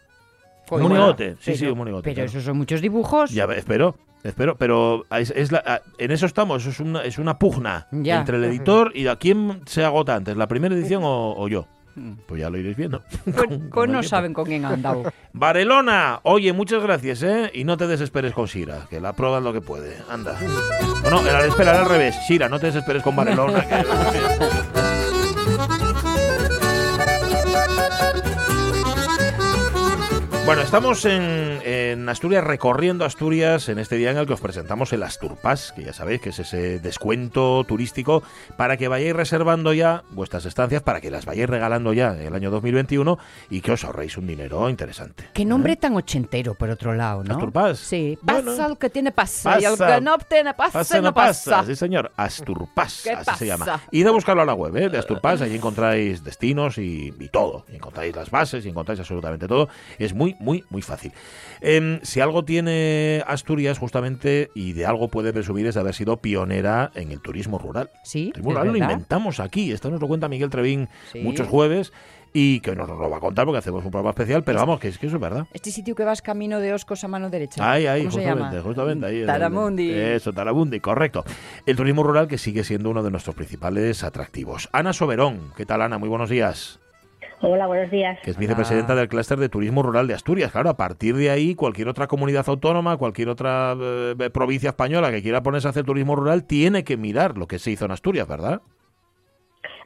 Joder, 0.69 0.87
un 0.87 0.93
monigote, 0.93 1.33
sí, 1.33 1.39
pero- 1.45 1.57
sí, 1.59 1.67
un 1.67 1.79
monigote. 1.79 2.03
Pero 2.05 2.15
claro. 2.15 2.31
esos 2.31 2.45
son 2.45 2.57
muchos 2.57 2.81
dibujos. 2.81 3.31
Ya, 3.33 3.45
espero, 3.45 3.97
espero, 4.25 4.57
pero 4.57 5.05
es, 5.17 5.31
es 5.37 5.53
la- 5.53 5.63
a- 5.67 5.81
en 5.99 6.11
eso 6.11 6.27
estamos, 6.27 6.67
es 6.67 6.81
una, 6.81 7.03
es 7.03 7.19
una 7.19 7.39
pugna 7.39 7.87
Ya. 7.93 8.19
entre 8.21 8.37
el 8.37 8.45
editor 8.45 8.93
y 8.95 9.07
a 9.07 9.17
quién 9.17 9.63
se 9.67 9.85
agota 9.85 10.15
antes, 10.17 10.37
la 10.37 10.49
primera 10.49 10.75
edición 10.75 11.03
o, 11.05 11.35
o 11.37 11.49
yo. 11.49 11.67
Pues 12.27 12.41
ya 12.41 12.49
lo 12.49 12.57
iréis 12.57 12.77
viendo. 12.77 13.03
Con 13.35 13.53
el 13.53 13.69
no 13.71 13.85
tiempo. 14.01 14.03
saben 14.05 14.33
con 14.33 14.45
quién 14.47 14.65
han 14.65 14.75
andado. 14.75 15.13
Varelona, 15.33 16.21
oye, 16.23 16.53
muchas 16.53 16.83
gracias, 16.83 17.23
¿eh? 17.25 17.51
Y 17.53 17.65
no 17.65 17.77
te 17.77 17.87
desesperes 17.89 18.33
con 18.33 18.47
Shira, 18.47 18.87
que 18.89 19.01
la 19.01 19.13
prueba 19.13 19.39
es 19.39 19.45
lo 19.45 19.53
que 19.53 19.61
puede. 19.61 19.97
Anda. 20.09 20.39
Bueno, 21.03 21.21
era, 21.21 21.45
espera, 21.45 21.73
era 21.73 21.83
al 21.83 21.89
revés. 21.91 22.17
Shira, 22.29 22.49
no 22.49 22.59
te 22.61 22.67
desesperes 22.67 23.03
con 23.03 23.17
Varelona. 23.17 23.67
que- 23.67 23.85
Bueno, 30.47 30.63
estamos 30.63 31.05
en, 31.05 31.61
en 31.65 31.80
Asturias, 32.09 32.45
recorriendo 32.45 33.05
Asturias 33.05 33.69
en 33.69 33.79
este 33.79 33.97
día 33.97 34.11
en 34.11 34.17
el 34.19 34.27
que 34.27 34.33
os 34.35 34.41
presentamos 34.41 34.93
el 34.93 35.03
Asturpass, 35.03 35.73
que 35.73 35.85
ya 35.85 35.93
sabéis 35.93 36.21
que 36.21 36.29
es 36.31 36.39
ese 36.39 36.79
descuento 36.79 37.65
turístico 37.65 38.23
para 38.57 38.77
que 38.77 38.89
vayáis 38.89 39.15
reservando 39.15 39.73
ya 39.73 40.03
vuestras 40.11 40.45
estancias, 40.47 40.83
para 40.83 41.01
que 41.01 41.11
las 41.11 41.25
vayáis 41.25 41.49
regalando 41.49 41.93
ya 41.93 42.15
en 42.15 42.21
el 42.27 42.35
año 42.35 42.51
2021 42.51 43.19
y 43.51 43.61
que 43.61 43.73
os 43.73 43.85
ahorréis 43.85 44.17
un 44.17 44.27
dinero 44.27 44.69
interesante. 44.71 45.29
Qué 45.33 45.45
nombre 45.45 45.77
tan 45.77 45.95
ochentero, 45.97 46.55
por 46.55 46.71
otro 46.71 46.95
lado, 46.95 47.25
¿no? 47.25 47.35
Asturpass. 47.35 47.79
Sí. 47.79 48.19
Bueno. 48.23 48.51
Pasa 48.53 48.67
el 48.67 48.79
que 48.79 48.91
tiene 48.91 49.13
pasa, 49.13 49.61
y 49.61 49.65
el 49.65 49.71
Pasa. 49.73 49.95
que 49.97 50.01
no 50.01 50.19
tiene 50.19 50.55
pasa, 50.55 50.79
Pasa, 50.79 51.01
no 51.01 51.15
pasa. 51.15 51.65
Sí, 51.67 51.77
señor. 51.77 52.13
Asturpass, 52.17 53.03
¿Qué 53.05 53.11
así 53.13 53.31
se 53.39 53.47
llama. 53.47 53.65
pasa? 53.67 53.83
Id 53.91 54.07
a 54.07 54.11
buscarlo 54.11 54.43
a 54.43 54.47
la 54.47 54.55
web 54.55 54.77
¿eh? 54.77 54.89
de 54.89 54.99
Asturpass, 54.99 55.43
ahí 55.43 55.55
encontráis 55.57 56.23
destinos 56.25 56.79
y, 56.79 57.13
y 57.19 57.29
todo. 57.29 57.65
Y 57.73 57.77
encontráis 57.77 58.15
las 58.15 58.31
bases 58.31 58.65
y 58.65 58.69
encontráis 58.69 59.01
absolutamente 59.01 59.47
todo. 59.49 59.69
Es 59.99 60.15
muy, 60.15 60.37
muy, 60.41 60.65
muy 60.71 60.83
fácil. 60.83 61.13
Em, 61.81 62.01
si 62.03 62.21
algo 62.21 62.45
tiene 62.45 63.23
Asturias, 63.27 63.79
justamente, 63.79 64.51
y 64.55 64.73
de 64.75 64.87
algo 64.87 65.09
puede 65.09 65.33
presumir, 65.33 65.67
es 65.67 65.75
de 65.75 65.81
haber 65.81 65.95
sido 65.95 66.19
pionera 66.19 66.91
en 66.95 67.11
el 67.11 67.21
turismo 67.21 67.59
rural. 67.59 67.91
Sí, 68.05 68.27
El 68.29 68.33
turismo 68.35 68.51
rural 68.53 68.69
lo 68.69 68.77
inventamos 68.77 69.41
aquí. 69.41 69.73
Esto 69.73 69.91
nos 69.91 70.01
lo 70.01 70.09
cuenta 70.09 70.29
Miguel 70.29 70.51
Trevín 70.51 70.89
Sí. 71.13 71.21
muchos 71.21 71.49
jueves 71.49 71.93
y 72.33 72.61
que 72.61 72.77
nos 72.77 72.89
lo 72.89 73.11
va 73.11 73.17
a 73.17 73.21
contar 73.21 73.45
porque 73.45 73.59
hacemos 73.59 73.85
un 73.85 73.91
programa 73.91 74.11
especial, 74.11 74.45
pero 74.45 74.59
vamos, 74.61 74.79
que 74.79 74.89
es 74.89 74.99
que 74.99 75.07
eso 75.07 75.17
es 75.17 75.23
verdad. 75.23 75.47
Este 75.53 75.71
sitio 75.71 75.95
que 75.95 76.05
vas 76.05 76.23
camino 76.23 76.61
de 76.61 76.73
Oscos 76.73 77.03
a 77.05 77.09
mano 77.09 77.29
derecha. 77.31 77.69
Ahí, 77.71 77.87
ahí, 77.87 78.03
¿Cómo 78.03 78.13
se 78.13 78.19
justamente, 78.19 78.57
llama? 78.57 78.63
justamente 78.63 79.07
ahí. 79.07 79.27
Taramundi. 79.27 79.91
Eso, 79.93 80.33
Taramundi, 80.33 80.81
correcto. 80.81 81.25
El 81.67 81.77
turismo 81.77 82.03
rural 82.03 82.29
que 82.29 82.39
sigue 82.39 82.63
siendo 82.65 82.91
uno 82.91 83.03
de 83.03 83.11
nuestros 83.11 83.35
principales 83.37 84.05
atractivos. 84.05 84.69
Ana 84.73 84.93
Soberón, 84.93 85.53
¿qué 85.57 85.67
tal 85.67 85.83
Ana? 85.83 85.99
Muy 85.99 86.09
buenos 86.09 86.31
días. 86.31 86.80
Hola, 87.43 87.67
buenos 87.67 87.91
días. 87.91 88.19
Que 88.23 88.31
es 88.33 88.39
vicepresidenta 88.39 88.95
del 88.95 89.09
clúster 89.09 89.39
de 89.39 89.49
turismo 89.49 89.83
rural 89.83 90.07
de 90.07 90.13
Asturias. 90.15 90.53
Claro, 90.53 90.69
a 90.69 90.77
partir 90.77 91.15
de 91.17 91.31
ahí, 91.31 91.55
cualquier 91.55 91.89
otra 91.89 92.07
comunidad 92.07 92.45
autónoma, 92.49 92.99
cualquier 92.99 93.31
otra 93.31 93.75
eh, 93.81 94.31
provincia 94.33 94.69
española 94.71 95.11
que 95.11 95.23
quiera 95.23 95.43
ponerse 95.43 95.67
a 95.67 95.71
hacer 95.71 95.85
turismo 95.85 96.17
rural, 96.17 96.45
tiene 96.45 96.85
que 96.85 96.99
mirar 96.99 97.39
lo 97.39 97.47
que 97.47 97.59
se 97.59 97.71
hizo 97.71 97.87
en 97.87 97.93
Asturias, 97.93 98.29
¿verdad? 98.29 98.61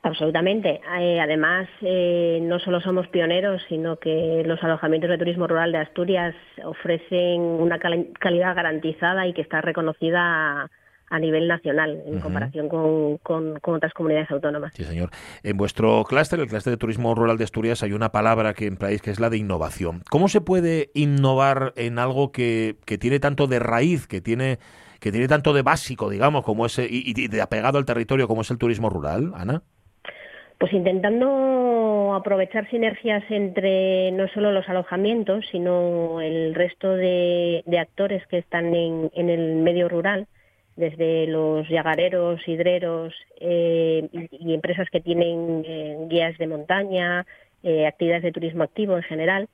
Absolutamente. 0.02 0.80
Eh, 1.00 1.20
además, 1.20 1.68
eh, 1.80 2.40
no 2.42 2.58
solo 2.58 2.80
somos 2.80 3.06
pioneros, 3.08 3.62
sino 3.68 3.96
que 3.98 4.42
los 4.44 4.62
alojamientos 4.64 5.08
de 5.08 5.16
turismo 5.18 5.46
rural 5.46 5.70
de 5.72 5.78
Asturias 5.78 6.34
ofrecen 6.64 7.40
una 7.40 7.78
cali- 7.78 8.12
calidad 8.18 8.54
garantizada 8.56 9.26
y 9.28 9.32
que 9.32 9.42
está 9.42 9.60
reconocida 9.60 10.64
a, 10.64 10.70
a 11.10 11.18
nivel 11.18 11.46
nacional 11.48 12.02
en 12.06 12.18
comparación 12.20 12.68
con, 12.68 13.18
con- 13.18 13.60
con 13.60 13.74
otras 13.74 13.92
comunidades 13.92 14.30
autónomas. 14.30 14.72
Sí, 14.74 14.84
señor. 14.84 15.10
En 15.42 15.56
vuestro 15.56 16.02
clúster, 16.04 16.40
el 16.40 16.46
clúster 16.48 16.72
de 16.72 16.76
turismo 16.76 17.14
rural 17.14 17.36
de 17.38 17.44
Asturias, 17.44 17.82
hay 17.82 17.92
una 17.92 18.10
palabra 18.10 18.54
que 18.54 18.66
empleáis 18.66 19.02
que 19.02 19.10
es 19.10 19.20
la 19.20 19.30
de 19.30 19.36
innovación. 19.36 20.02
¿Cómo 20.10 20.28
se 20.28 20.40
puede 20.40 20.90
innovar 20.94 21.72
en 21.76 21.98
algo 21.98 22.32
que, 22.32 22.76
que 22.86 22.98
tiene 22.98 23.20
tanto 23.20 23.46
de 23.46 23.58
raíz, 23.58 24.06
que 24.06 24.20
tiene, 24.20 24.58
que 25.00 25.12
tiene 25.12 25.28
tanto 25.28 25.52
de 25.52 25.62
básico, 25.62 26.08
digamos, 26.08 26.42
como 26.44 26.66
ese, 26.66 26.86
y, 26.90 27.02
y 27.06 27.28
de 27.28 27.42
apegado 27.42 27.78
al 27.78 27.84
territorio 27.84 28.26
como 28.26 28.40
es 28.40 28.50
el 28.50 28.58
turismo 28.58 28.88
rural, 28.90 29.32
Ana? 29.36 29.62
Pues 30.58 30.72
intentando 30.72 32.14
aprovechar 32.14 32.70
sinergias 32.70 33.24
entre 33.28 34.12
no 34.12 34.28
solo 34.28 34.52
los 34.52 34.68
alojamientos, 34.68 35.44
sino 35.50 36.20
el 36.20 36.54
resto 36.54 36.90
de, 36.94 37.62
de 37.66 37.78
actores 37.78 38.26
que 38.28 38.38
están 38.38 38.74
en, 38.74 39.10
en 39.14 39.30
el 39.30 39.56
medio 39.56 39.88
rural, 39.88 40.26
desde 40.76 41.26
los 41.26 41.68
yagareros, 41.68 42.40
hidreros 42.46 43.14
eh, 43.40 44.08
y, 44.12 44.50
y 44.50 44.54
empresas 44.54 44.88
que 44.90 45.00
tienen 45.00 45.64
eh, 45.66 45.96
guías 46.08 46.36
de 46.38 46.46
montaña, 46.46 47.26
eh, 47.62 47.86
actividades 47.86 48.24
de 48.24 48.32
turismo 48.32 48.64
activo 48.64 48.96
en 48.96 49.02
general, 49.02 49.48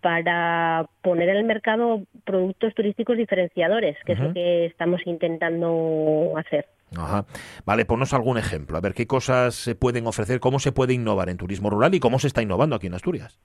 para 0.00 0.86
poner 1.02 1.28
en 1.30 1.36
el 1.36 1.44
mercado 1.44 2.02
productos 2.24 2.74
turísticos 2.74 3.16
diferenciadores, 3.16 3.96
que 4.04 4.12
es 4.12 4.18
lo 4.20 4.32
que 4.32 4.66
estamos 4.66 5.00
intentando 5.06 6.32
hacer. 6.36 6.66
Ajá. 6.96 7.24
Vale, 7.64 7.84
ponnos 7.84 8.12
algún 8.12 8.38
ejemplo. 8.38 8.76
A 8.76 8.80
ver 8.80 8.94
qué 8.94 9.06
cosas 9.06 9.54
se 9.54 9.74
pueden 9.74 10.06
ofrecer, 10.06 10.38
cómo 10.38 10.58
se 10.58 10.70
puede 10.70 10.94
innovar 10.94 11.28
en 11.28 11.36
turismo 11.36 11.70
rural 11.70 11.94
y 11.94 12.00
cómo 12.00 12.18
se 12.18 12.28
está 12.28 12.42
innovando 12.42 12.76
aquí 12.76 12.86
en 12.86 12.94
Asturias. 12.94 13.40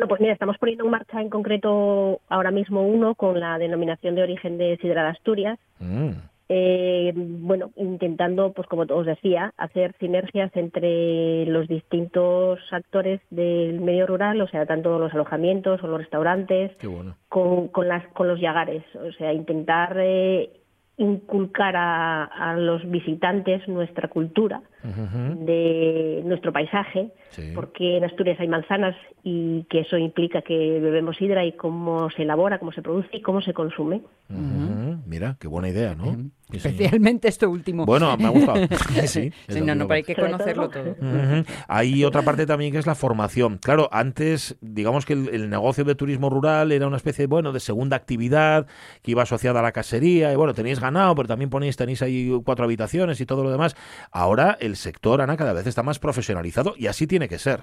Bueno, 0.00 0.08
pues 0.08 0.22
mira, 0.22 0.32
estamos 0.32 0.56
poniendo 0.56 0.84
en 0.84 0.90
marcha 0.92 1.20
en 1.20 1.28
concreto 1.28 2.22
ahora 2.30 2.50
mismo 2.50 2.88
uno 2.88 3.14
con 3.14 3.38
la 3.38 3.58
denominación 3.58 4.14
de 4.14 4.22
origen 4.22 4.56
de 4.56 4.78
Sidra 4.78 5.02
de 5.02 5.08
Asturias. 5.10 5.58
Mm. 5.78 6.12
Eh, 6.48 7.12
bueno, 7.14 7.70
intentando, 7.76 8.54
pues 8.54 8.66
como 8.66 8.84
os 8.88 9.04
decía, 9.04 9.52
hacer 9.58 9.94
sinergias 10.00 10.56
entre 10.56 11.44
los 11.44 11.68
distintos 11.68 12.60
actores 12.70 13.20
del 13.28 13.82
medio 13.82 14.06
rural, 14.06 14.40
o 14.40 14.48
sea, 14.48 14.64
tanto 14.64 14.98
los 14.98 15.12
alojamientos 15.12 15.84
o 15.84 15.86
los 15.86 15.98
restaurantes, 15.98 16.72
bueno. 16.82 17.14
con, 17.28 17.68
con, 17.68 17.86
las, 17.86 18.06
con 18.14 18.26
los 18.26 18.40
yagares, 18.40 18.82
o 18.94 19.12
sea, 19.12 19.34
intentar 19.34 19.98
eh, 20.00 20.48
inculcar 20.96 21.76
a, 21.76 22.24
a 22.24 22.56
los 22.56 22.90
visitantes 22.90 23.68
nuestra 23.68 24.08
cultura 24.08 24.62
de 24.82 26.22
nuestro 26.24 26.52
paisaje, 26.52 27.10
porque 27.54 27.98
en 27.98 28.04
Asturias 28.04 28.38
hay 28.40 28.48
manzanas 28.48 28.96
y 29.22 29.64
que 29.64 29.80
eso 29.80 29.98
implica 29.98 30.42
que 30.42 30.80
bebemos 30.80 31.16
sidra 31.16 31.44
y 31.44 31.52
cómo 31.52 32.10
se 32.10 32.22
elabora, 32.22 32.58
cómo 32.58 32.72
se 32.72 32.82
produce 32.82 33.18
y 33.18 33.22
cómo 33.22 33.42
se 33.42 33.52
consume. 33.52 34.02
Mira, 35.06 35.36
qué 35.40 35.48
buena 35.48 35.68
idea, 35.68 35.94
¿no? 35.94 36.30
Especialmente 36.52 37.28
esto 37.28 37.48
último. 37.48 37.84
Bueno, 37.86 38.16
me 38.16 38.26
ha 38.26 38.30
gustado. 38.30 38.58
sí, 39.06 39.32
no, 39.48 39.74
no, 39.74 39.86
pero 39.86 39.96
hay 39.96 40.02
que 40.02 40.14
conocerlo 40.14 40.68
todo. 40.68 40.96
Hay 41.68 42.04
otra 42.04 42.22
parte 42.22 42.46
también 42.46 42.72
que 42.72 42.78
es 42.78 42.86
la 42.86 42.94
formación. 42.94 43.58
Claro, 43.58 43.88
antes, 43.92 44.56
digamos 44.60 45.06
que 45.06 45.12
el, 45.12 45.50
negocio 45.50 45.84
de 45.84 45.94
turismo 45.94 46.30
rural 46.30 46.72
era 46.72 46.86
una 46.86 46.96
especie, 46.96 47.26
bueno, 47.26 47.52
de 47.52 47.60
segunda 47.60 47.96
actividad 47.96 48.66
que 49.02 49.12
iba 49.12 49.22
asociada 49.22 49.60
a 49.60 49.62
la 49.62 49.72
casería. 49.72 50.32
Y 50.32 50.36
bueno, 50.36 50.54
tenéis 50.54 50.80
ganado, 50.80 51.14
pero 51.14 51.28
también 51.28 51.50
ponéis, 51.50 51.76
tenéis 51.76 52.02
ahí 52.02 52.30
cuatro 52.44 52.64
habitaciones 52.64 53.20
y 53.20 53.26
todo 53.26 53.42
lo 53.42 53.50
demás. 53.50 53.76
Ahora 54.10 54.56
el 54.60 54.69
sector, 54.76 55.20
Ana, 55.20 55.36
cada 55.36 55.52
vez 55.52 55.66
está 55.66 55.82
más 55.82 55.98
profesionalizado 55.98 56.74
y 56.76 56.86
así 56.86 57.06
tiene 57.06 57.28
que 57.28 57.38
ser 57.38 57.60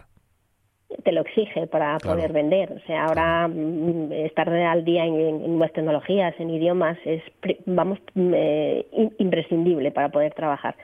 te 1.04 1.12
lo 1.12 1.22
exige 1.22 1.68
para 1.68 1.98
poder 2.00 2.32
vender. 2.34 2.72
O 2.72 2.86
sea, 2.86 3.06
ahora 3.06 3.48
mm, 3.48 4.12
estar 4.12 4.50
al 4.50 4.84
día 4.84 5.06
en, 5.06 5.42
nuevas 5.42 5.72
tecnologías, 5.74 6.34
en 6.40 6.50
idiomas, 6.50 6.98
es, 7.06 7.22
vamos, 7.66 8.00
mm, 8.14 8.34
eh, 8.34 8.86
imprescindible 9.20 9.92
para 9.92 10.10
poder 10.10 10.34
trabajar. 10.34 10.76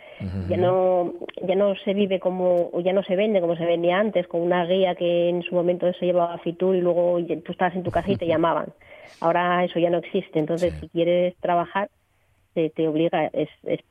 Ya 0.47 0.55
no 0.55 1.13
ya 1.45 1.55
no 1.55 1.75
se 1.75 1.93
vive 1.93 2.21
como, 2.21 2.71
ya 2.81 2.93
no 2.93 3.03
se 3.03 3.17
vende 3.17 3.41
como 3.41 3.57
se 3.57 3.65
vendía 3.65 3.99
antes, 3.99 4.27
con 4.27 4.41
una 4.41 4.65
guía 4.65 4.95
que 4.95 5.27
en 5.27 5.43
su 5.43 5.53
momento 5.53 5.91
se 5.93 6.05
llevaba 6.05 6.35
a 6.35 6.37
Fitur 6.37 6.75
y 6.75 6.81
luego 6.81 7.19
tú 7.43 7.51
estabas 7.51 7.75
en 7.75 7.83
tu 7.83 7.91
casa 7.91 8.09
y 8.11 8.15
te 8.15 8.27
llamaban. 8.33 8.67
Ahora 9.19 9.63
eso 9.65 9.79
ya 9.79 9.89
no 9.89 9.97
existe. 9.97 10.39
Entonces, 10.39 10.73
si 10.79 10.87
quieres 10.87 11.35
trabajar, 11.41 11.89
te, 12.53 12.69
te 12.69 12.87
obliga, 12.87 13.25
es, 13.33 13.49
es 13.63 13.81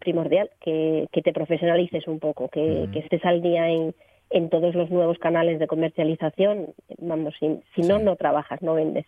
primordial 0.00 0.50
que, 0.60 1.06
que, 1.12 1.22
te 1.22 1.32
profesionalices 1.32 2.06
un 2.06 2.18
poco, 2.18 2.48
que, 2.48 2.88
que 2.92 2.98
estés 3.00 3.24
al 3.24 3.42
día 3.42 3.68
en 3.68 3.94
en 4.30 4.48
todos 4.48 4.74
los 4.74 4.90
nuevos 4.90 5.18
canales 5.18 5.58
de 5.58 5.66
comercialización. 5.66 6.72
Vamos, 6.98 7.34
si, 7.40 7.82
no, 7.82 7.98
no 7.98 8.16
trabajas, 8.16 8.62
no 8.62 8.74
vendes. 8.74 9.04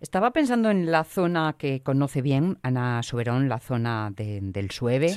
Estaba 0.00 0.32
pensando 0.32 0.70
en 0.70 0.90
la 0.90 1.04
zona 1.04 1.54
que 1.56 1.82
conoce 1.82 2.20
bien 2.20 2.58
Ana 2.62 3.02
Soberón, 3.04 3.48
la 3.48 3.60
zona 3.60 4.12
del 4.14 4.70
Sueve. 4.70 5.08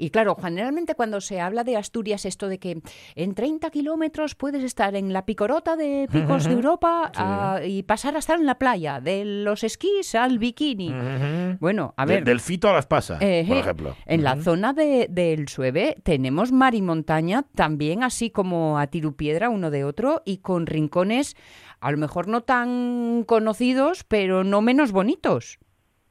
Y 0.00 0.08
claro, 0.08 0.34
generalmente 0.34 0.94
cuando 0.94 1.20
se 1.20 1.40
habla 1.40 1.62
de 1.62 1.76
Asturias, 1.76 2.24
esto 2.24 2.48
de 2.48 2.58
que 2.58 2.80
en 3.14 3.34
30 3.34 3.70
kilómetros 3.70 4.34
puedes 4.34 4.64
estar 4.64 4.94
en 4.96 5.12
la 5.12 5.26
picorota 5.26 5.76
de 5.76 6.08
picos 6.10 6.44
de 6.44 6.52
Europa 6.52 7.12
ah, 7.14 7.60
y 7.62 7.82
pasar 7.82 8.16
a 8.16 8.20
estar 8.20 8.40
en 8.40 8.46
la 8.46 8.58
playa, 8.58 9.00
de 9.00 9.26
los 9.26 9.62
esquís 9.62 10.14
al 10.14 10.38
bikini. 10.38 10.94
Bueno, 11.60 11.92
a 11.98 12.06
ver. 12.06 12.24
del 12.24 12.40
fito 12.40 12.70
a 12.70 12.72
las 12.72 12.86
pasas, 12.86 13.18
por 13.18 13.26
ejemplo. 13.28 13.94
En 14.06 14.24
la 14.24 14.36
zona 14.36 14.72
del 14.72 15.48
Sueve 15.48 15.96
tenemos 16.02 16.50
mar 16.50 16.74
y 16.74 16.80
montaña 16.80 17.44
también 17.54 18.02
así 18.02 18.30
como 18.30 18.78
a 18.78 18.86
tirupiedra 18.86 19.50
uno 19.50 19.70
de 19.70 19.84
otro 19.84 20.22
y 20.24 20.38
con 20.38 20.66
rincones 20.66 21.36
a 21.80 21.90
lo 21.90 21.98
mejor 21.98 22.26
no 22.28 22.42
tan 22.42 23.24
conocidos, 23.26 24.04
pero 24.04 24.44
no 24.44 24.60
menos 24.62 24.92
bonitos. 24.92 25.58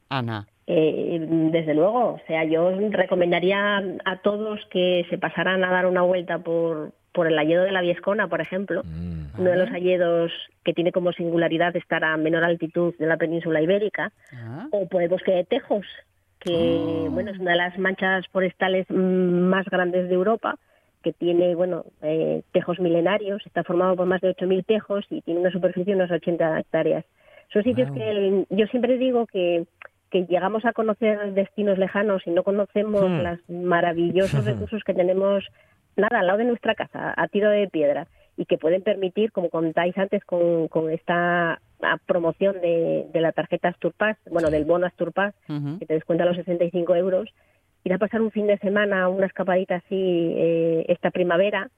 Ana. 0.08 0.46
Eh, 0.72 1.26
desde 1.50 1.74
luego, 1.74 2.14
o 2.14 2.20
sea, 2.28 2.44
yo 2.44 2.70
recomendaría 2.90 3.82
a 4.04 4.16
todos 4.22 4.60
que 4.70 5.04
se 5.10 5.18
pasaran 5.18 5.64
a 5.64 5.70
dar 5.70 5.86
una 5.86 6.02
vuelta 6.02 6.38
por, 6.38 6.92
por 7.12 7.26
el 7.26 7.36
alledo 7.36 7.64
de 7.64 7.72
la 7.72 7.80
Viescona, 7.80 8.28
por 8.28 8.40
ejemplo, 8.40 8.82
mm. 8.84 9.40
uno 9.40 9.50
de 9.50 9.56
los 9.56 9.68
alledos 9.72 10.30
que 10.62 10.72
tiene 10.72 10.92
como 10.92 11.10
singularidad 11.10 11.74
estar 11.74 12.04
a 12.04 12.16
menor 12.16 12.44
altitud 12.44 12.94
de 13.00 13.06
la 13.06 13.16
península 13.16 13.60
ibérica, 13.60 14.12
ah. 14.32 14.68
o 14.70 14.86
por 14.86 15.02
el 15.02 15.08
bosque 15.08 15.32
de 15.32 15.42
Tejos, 15.42 15.86
que 16.38 16.52
oh. 16.54 17.10
bueno 17.10 17.32
es 17.32 17.40
una 17.40 17.50
de 17.50 17.56
las 17.56 17.76
manchas 17.76 18.28
forestales 18.28 18.88
más 18.90 19.66
grandes 19.66 20.08
de 20.08 20.14
Europa 20.14 20.54
que 21.02 21.12
tiene, 21.12 21.56
bueno, 21.56 21.84
eh, 22.02 22.42
tejos 22.52 22.78
milenarios, 22.78 23.44
está 23.44 23.64
formado 23.64 23.96
por 23.96 24.06
más 24.06 24.20
de 24.20 24.36
8.000 24.36 24.64
tejos 24.66 25.04
y 25.10 25.20
tiene 25.22 25.40
una 25.40 25.50
superficie 25.50 25.94
de 25.94 26.00
unas 26.00 26.12
80 26.12 26.60
hectáreas. 26.60 27.04
Son 27.52 27.64
sitios 27.64 27.90
que 27.90 28.44
yo 28.48 28.66
siempre 28.66 28.96
digo 28.96 29.26
que, 29.26 29.64
que 30.10 30.26
llegamos 30.26 30.64
a 30.64 30.72
conocer 30.72 31.32
destinos 31.32 31.78
lejanos 31.78 32.22
y 32.26 32.30
no 32.30 32.42
conocemos 32.42 33.08
hmm. 33.08 33.22
los 33.22 33.38
maravillosos 33.48 34.44
recursos 34.46 34.82
que 34.84 34.94
tenemos, 34.94 35.44
nada, 35.96 36.20
al 36.20 36.26
lado 36.26 36.38
de 36.38 36.44
nuestra 36.44 36.74
casa, 36.74 37.14
a 37.16 37.28
tiro 37.28 37.50
de 37.50 37.68
piedra, 37.68 38.06
y 38.36 38.46
que 38.46 38.58
pueden 38.58 38.82
permitir, 38.82 39.32
como 39.32 39.50
contáis 39.50 39.96
antes 39.98 40.24
con, 40.24 40.68
con 40.68 40.90
esta 40.90 41.60
promoción 42.06 42.60
de, 42.60 43.06
de 43.12 43.20
la 43.20 43.32
tarjeta 43.32 43.68
Asturpass, 43.68 44.16
bueno, 44.30 44.50
del 44.50 44.64
bono 44.64 44.86
Asturpass, 44.86 45.34
que 45.78 45.86
te 45.86 45.94
descuenta 45.94 46.24
los 46.24 46.36
65 46.36 46.94
euros, 46.94 47.28
ir 47.84 47.92
a 47.92 47.98
pasar 47.98 48.20
un 48.20 48.30
fin 48.30 48.46
de 48.46 48.58
semana, 48.58 49.08
una 49.08 49.26
escapadita 49.26 49.76
así 49.76 50.34
eh, 50.36 50.84
esta 50.88 51.10
primavera 51.10 51.70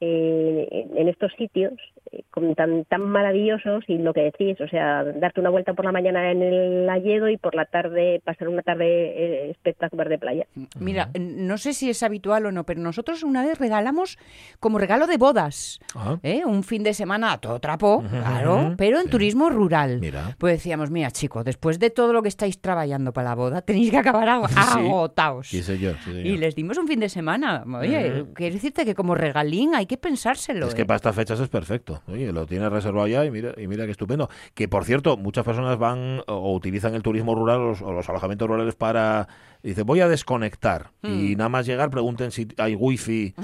eh, 0.00 0.86
en 0.94 1.08
estos 1.08 1.32
sitios 1.36 1.72
eh, 2.12 2.22
tan, 2.56 2.84
tan 2.84 3.02
maravillosos 3.02 3.84
y 3.88 3.98
lo 3.98 4.12
que 4.14 4.22
decís, 4.22 4.60
o 4.60 4.68
sea, 4.68 5.02
darte 5.02 5.40
una 5.40 5.50
vuelta 5.50 5.74
por 5.74 5.84
la 5.84 5.92
mañana 5.92 6.30
en 6.30 6.42
el 6.42 6.88
Alledo 6.88 7.28
y 7.28 7.36
por 7.36 7.56
la 7.56 7.64
tarde 7.64 8.22
pasar 8.24 8.48
una 8.48 8.62
tarde 8.62 8.86
eh, 8.86 9.50
espectacular 9.50 10.08
de 10.08 10.18
playa. 10.18 10.46
Mira, 10.78 11.10
no 11.18 11.58
sé 11.58 11.72
si 11.72 11.90
es 11.90 12.02
habitual 12.04 12.46
o 12.46 12.52
no, 12.52 12.64
pero 12.64 12.80
nosotros 12.80 13.24
una 13.24 13.44
vez 13.44 13.58
regalamos 13.58 14.18
como 14.60 14.78
regalo 14.78 15.08
de 15.08 15.16
bodas, 15.16 15.80
ah. 15.96 16.18
un 16.46 16.62
fin 16.62 16.84
de 16.84 16.94
semana 16.94 17.32
a 17.32 17.38
todo 17.38 17.58
trapo, 17.58 18.04
claro, 18.08 18.74
pero 18.76 19.00
en 19.00 19.10
turismo 19.10 19.50
rural. 19.50 20.00
Pues 20.38 20.54
decíamos, 20.54 20.90
mira 20.92 21.10
chico, 21.10 21.42
después 21.42 21.80
de 21.80 21.90
todo 21.90 22.12
lo 22.12 22.22
que 22.22 22.28
estáis 22.28 22.60
trabajando 22.60 23.12
para 23.12 23.30
la 23.30 23.34
boda, 23.34 23.62
tenéis 23.62 23.90
que 23.90 23.98
acabar 23.98 24.28
agotados. 24.56 25.52
Y 25.52 26.36
les 26.36 26.54
dimos 26.54 26.78
un 26.78 26.86
fin 26.86 27.00
de 27.00 27.08
semana. 27.08 27.64
Oye, 27.80 28.26
quiero 28.34 28.54
decirte 28.54 28.84
que 28.84 28.94
como 28.94 29.16
regalín 29.16 29.74
hay 29.74 29.87
que 29.88 29.96
pensárselo. 29.96 30.68
Es 30.68 30.74
que 30.74 30.82
¿eh? 30.82 30.86
para 30.86 30.96
estas 30.96 31.16
fechas 31.16 31.40
es 31.40 31.48
perfecto. 31.48 32.02
Oye, 32.06 32.32
lo 32.32 32.46
tienes 32.46 32.70
reservado 32.70 33.08
ya 33.08 33.24
y 33.24 33.30
mira, 33.30 33.52
y 33.56 33.66
mira 33.66 33.84
qué 33.86 33.90
estupendo. 33.90 34.30
Que 34.54 34.68
por 34.68 34.84
cierto, 34.84 35.16
muchas 35.16 35.44
personas 35.44 35.78
van 35.78 36.22
o 36.28 36.54
utilizan 36.54 36.94
el 36.94 37.02
turismo 37.02 37.34
rural 37.34 37.60
o 37.82 37.92
los, 37.92 38.08
alojamientos 38.08 38.46
rurales 38.46 38.76
para. 38.76 39.26
Dice, 39.62 39.82
voy 39.82 40.00
a 40.00 40.08
desconectar. 40.08 40.86
Y 41.02 41.34
hmm. 41.34 41.38
nada 41.38 41.48
más 41.48 41.66
llegar 41.66 41.90
pregunten 41.90 42.30
si 42.30 42.48
hay 42.58 42.74
wifi 42.74 43.34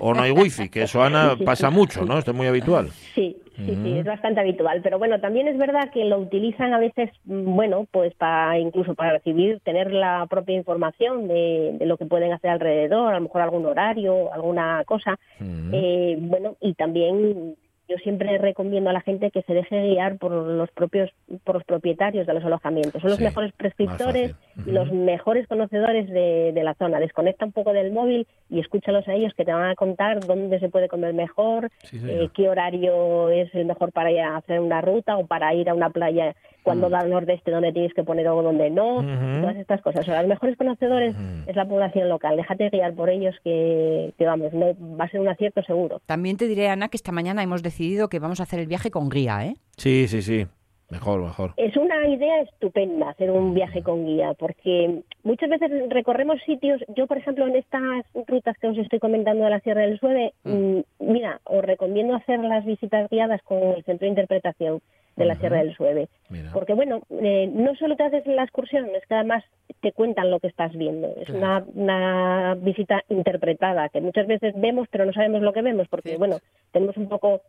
o 0.00 0.14
no 0.14 0.22
hay 0.22 0.30
wifi. 0.30 0.68
Que 0.68 0.82
eso, 0.82 1.02
Ana, 1.02 1.36
pasa 1.44 1.70
mucho, 1.70 2.04
¿no? 2.04 2.18
Esto 2.18 2.30
es 2.30 2.36
muy 2.36 2.46
habitual. 2.46 2.90
Sí, 3.14 3.36
Sí, 3.66 3.76
sí, 3.82 3.98
es 3.98 4.04
bastante 4.04 4.40
habitual. 4.40 4.80
Pero 4.82 4.98
bueno, 4.98 5.20
también 5.20 5.48
es 5.48 5.58
verdad 5.58 5.90
que 5.90 6.04
lo 6.04 6.18
utilizan 6.18 6.74
a 6.74 6.78
veces, 6.78 7.10
mm, 7.24 7.56
bueno, 7.56 7.88
pues 7.90 8.14
para 8.14 8.58
incluso 8.58 8.94
para 8.94 9.14
recibir, 9.14 9.58
tener 9.60 9.92
la 9.92 10.26
propia 10.30 10.54
información 10.54 11.26
de, 11.26 11.76
lo 11.80 11.96
que 11.96 12.06
pueden 12.06 12.32
hacer 12.32 12.50
alrededor, 12.50 13.12
a 13.12 13.16
lo 13.16 13.24
mejor 13.24 13.42
algún 13.42 13.66
horario, 13.66 14.32
alguna 14.32 14.84
cosa. 14.84 15.18
eh, 15.40 16.16
bueno, 16.20 16.56
y 16.60 16.74
también 16.74 17.56
yo 17.88 17.96
siempre 17.98 18.36
recomiendo 18.38 18.90
a 18.90 18.92
la 18.92 19.00
gente 19.00 19.30
que 19.30 19.42
se 19.42 19.54
deje 19.54 19.88
guiar 19.88 20.18
por 20.18 20.30
los 20.32 20.70
propios 20.72 21.10
por 21.44 21.56
los 21.56 21.64
propietarios 21.64 22.26
de 22.26 22.34
los 22.34 22.44
alojamientos. 22.44 23.00
Son 23.00 23.10
los 23.10 23.20
mejores 23.20 23.52
prescriptores 23.54 24.34
y 24.66 24.70
los 24.70 24.92
mejores 24.92 25.46
conocedores 25.46 26.08
de, 26.10 26.52
la 26.62 26.74
zona. 26.74 27.00
Desconecta 27.00 27.46
un 27.46 27.52
poco 27.52 27.72
del 27.72 27.92
móvil 27.92 28.26
y 28.50 28.60
escúchalos 28.60 29.06
a 29.08 29.14
ellos 29.14 29.32
que 29.34 29.44
te 29.44 29.52
van 29.52 29.70
a 29.70 29.74
contar 29.74 30.20
dónde 30.20 30.58
se 30.60 30.68
puede 30.68 30.88
comer 30.88 31.14
mejor, 31.14 31.70
eh, 31.92 32.28
qué 32.34 32.48
horario 32.48 33.30
es 33.30 33.54
el 33.54 33.64
mejor 33.64 33.92
para 33.92 34.10
ir 34.10 34.20
a 34.20 34.36
hacer 34.36 34.60
una 34.60 34.80
ruta 34.80 35.16
o 35.16 35.26
para 35.26 35.54
ir 35.54 35.70
a 35.70 35.74
una 35.74 35.90
playa 35.90 36.34
cuando 36.62 36.88
mm. 36.88 36.90
da 36.90 36.98
al 36.98 37.10
nordeste 37.10 37.50
donde 37.50 37.72
tienes 37.72 37.94
que 37.94 38.04
poner 38.04 38.28
o 38.28 38.42
donde 38.42 38.68
no, 38.68 38.96
todas 39.40 39.56
estas 39.56 39.80
cosas. 39.80 40.06
O 40.06 40.12
los 40.12 40.26
mejores 40.26 40.56
conocedores 40.56 41.14
es 41.46 41.56
la 41.56 41.66
población 41.66 42.08
local. 42.08 42.36
Déjate 42.36 42.68
guiar 42.68 42.92
por 42.94 43.08
ellos 43.08 43.34
que, 43.42 44.12
vamos, 44.20 44.52
no, 44.52 44.74
va 44.98 45.04
a 45.04 45.08
ser 45.08 45.20
un 45.20 45.28
acierto 45.28 45.62
seguro. 45.62 46.02
También 46.04 46.36
te 46.36 46.46
diré, 46.46 46.68
Ana, 46.68 46.88
que 46.88 46.96
esta 46.96 47.12
mañana 47.12 47.42
hemos 47.42 47.62
decidido 47.62 47.77
que 48.08 48.18
vamos 48.18 48.40
a 48.40 48.42
hacer 48.42 48.60
el 48.60 48.66
viaje 48.66 48.90
con 48.90 49.08
guía, 49.08 49.46
¿eh? 49.46 49.56
Sí, 49.76 50.08
sí, 50.08 50.22
sí. 50.22 50.46
Mejor, 50.90 51.20
mejor. 51.20 51.52
Es 51.58 51.76
una 51.76 52.08
idea 52.08 52.40
estupenda 52.40 53.10
hacer 53.10 53.30
un 53.30 53.52
viaje 53.52 53.82
con 53.82 54.06
guía, 54.06 54.32
porque 54.38 55.02
muchas 55.22 55.50
veces 55.50 55.70
recorremos 55.90 56.40
sitios. 56.46 56.80
Yo, 56.96 57.06
por 57.06 57.18
ejemplo, 57.18 57.46
en 57.46 57.56
estas 57.56 58.06
rutas 58.26 58.56
que 58.58 58.68
os 58.68 58.78
estoy 58.78 58.98
comentando 58.98 59.44
de 59.44 59.50
la 59.50 59.60
Sierra 59.60 59.82
del 59.82 59.98
Sueve, 60.00 60.32
mm. 60.44 60.50
Mm, 60.50 60.82
mira, 61.00 61.40
os 61.44 61.62
recomiendo 61.62 62.14
hacer 62.14 62.40
las 62.40 62.64
visitas 62.64 63.10
guiadas 63.10 63.42
con 63.42 63.58
el 63.58 63.84
centro 63.84 64.06
de 64.06 64.10
interpretación 64.10 64.80
de 65.16 65.24
la 65.26 65.34
Sierra 65.34 65.58
del 65.58 65.74
Sueve. 65.74 66.08
Porque, 66.54 66.72
bueno, 66.72 67.02
eh, 67.10 67.50
no 67.52 67.74
solo 67.74 67.96
te 67.96 68.04
haces 68.04 68.26
la 68.26 68.44
excursión, 68.44 68.86
es 68.94 69.04
que 69.06 69.14
además 69.14 69.44
te 69.80 69.92
cuentan 69.92 70.30
lo 70.30 70.40
que 70.40 70.46
estás 70.46 70.72
viendo. 70.74 71.08
Es 71.20 71.28
una, 71.28 71.64
una, 71.74 72.54
visita 72.54 73.02
interpretada, 73.08 73.88
que 73.88 74.00
muchas 74.00 74.26
veces 74.26 74.54
vemos, 74.56 74.88
pero 74.90 75.04
no 75.04 75.12
sabemos 75.12 75.42
lo 75.42 75.52
que 75.52 75.62
vemos, 75.62 75.88
porque, 75.88 76.16
bueno, 76.16 76.38
tenemos 76.72 76.96
un 76.96 77.08
poco 77.08 77.42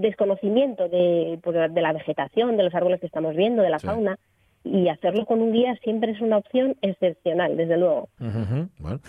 desconocimiento 0.00 0.88
de, 0.88 1.38
pues, 1.42 1.72
de 1.72 1.82
la 1.82 1.92
vegetación, 1.92 2.56
de 2.56 2.64
los 2.64 2.74
árboles 2.74 3.00
que 3.00 3.06
estamos 3.06 3.34
viendo, 3.34 3.62
de 3.62 3.70
la 3.70 3.78
fauna, 3.78 4.18
y 4.64 4.88
hacerlo 4.88 5.26
con 5.26 5.42
un 5.42 5.52
guía 5.52 5.76
siempre 5.82 6.12
es 6.12 6.20
una 6.20 6.38
opción 6.38 6.76
excepcional, 6.82 7.56
desde 7.56 7.76
luego. 7.76 8.08
Bueno. 8.78 9.00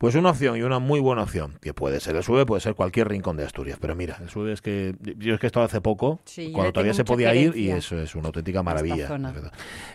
Pues 0.00 0.14
una 0.14 0.30
opción 0.30 0.56
y 0.56 0.62
una 0.62 0.78
muy 0.78 0.98
buena 0.98 1.24
opción, 1.24 1.58
que 1.60 1.74
puede 1.74 2.00
ser 2.00 2.16
el 2.16 2.22
SUBE, 2.22 2.46
puede 2.46 2.62
ser 2.62 2.74
cualquier 2.74 3.06
rincón 3.06 3.36
de 3.36 3.44
Asturias. 3.44 3.76
Pero 3.78 3.94
mira, 3.94 4.16
el 4.22 4.30
SUBE 4.30 4.54
es 4.54 4.62
que 4.62 4.94
yo 5.18 5.34
es 5.34 5.40
que 5.40 5.44
he 5.44 5.48
estado 5.48 5.66
hace 5.66 5.82
poco, 5.82 6.22
Sí, 6.24 6.52
cuando 6.52 6.72
todavía 6.72 6.94
se 6.94 7.04
podía 7.04 7.34
ir, 7.34 7.54
y 7.54 7.70
eso 7.70 7.98
es 8.00 8.14
una 8.14 8.28
auténtica 8.28 8.62
maravilla. 8.62 9.10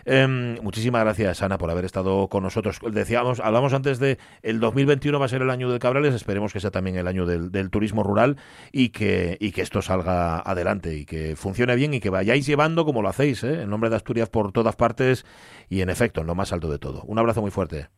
Em, 0.04 0.62
muchísimas 0.62 1.02
gracias, 1.02 1.42
Ana, 1.42 1.58
por 1.58 1.72
haber 1.72 1.84
estado 1.84 2.28
con 2.28 2.44
nosotros. 2.44 2.78
Decíamos, 2.88 3.40
hablamos 3.40 3.72
antes 3.72 3.98
de 3.98 4.18
el 4.44 4.60
2021 4.60 5.18
va 5.18 5.26
a 5.26 5.28
ser 5.28 5.42
el 5.42 5.50
año 5.50 5.72
de 5.72 5.80
Cabrales, 5.80 6.14
esperemos 6.14 6.52
que 6.52 6.60
sea 6.60 6.70
también 6.70 6.94
el 6.94 7.08
año 7.08 7.26
del, 7.26 7.50
del 7.50 7.70
turismo 7.70 8.04
rural 8.04 8.36
y 8.70 8.90
que, 8.90 9.36
y 9.40 9.50
que 9.50 9.62
esto 9.62 9.82
salga 9.82 10.38
adelante 10.38 10.94
y 10.94 11.04
que 11.04 11.34
funcione 11.34 11.74
bien 11.74 11.94
y 11.94 11.98
que 11.98 12.10
vayáis 12.10 12.46
llevando 12.46 12.84
como 12.84 13.02
lo 13.02 13.08
hacéis, 13.08 13.42
¿eh? 13.42 13.62
el 13.62 13.68
nombre 13.68 13.90
de 13.90 13.96
Asturias 13.96 14.28
por 14.28 14.52
todas 14.52 14.76
partes 14.76 15.26
y 15.68 15.80
en 15.80 15.90
efecto, 15.90 16.20
en 16.20 16.28
lo 16.28 16.36
más 16.36 16.52
alto 16.52 16.70
de 16.70 16.78
todo. 16.78 17.02
Un 17.08 17.18
abrazo 17.18 17.42
muy 17.42 17.50
fuerte. 17.50 17.88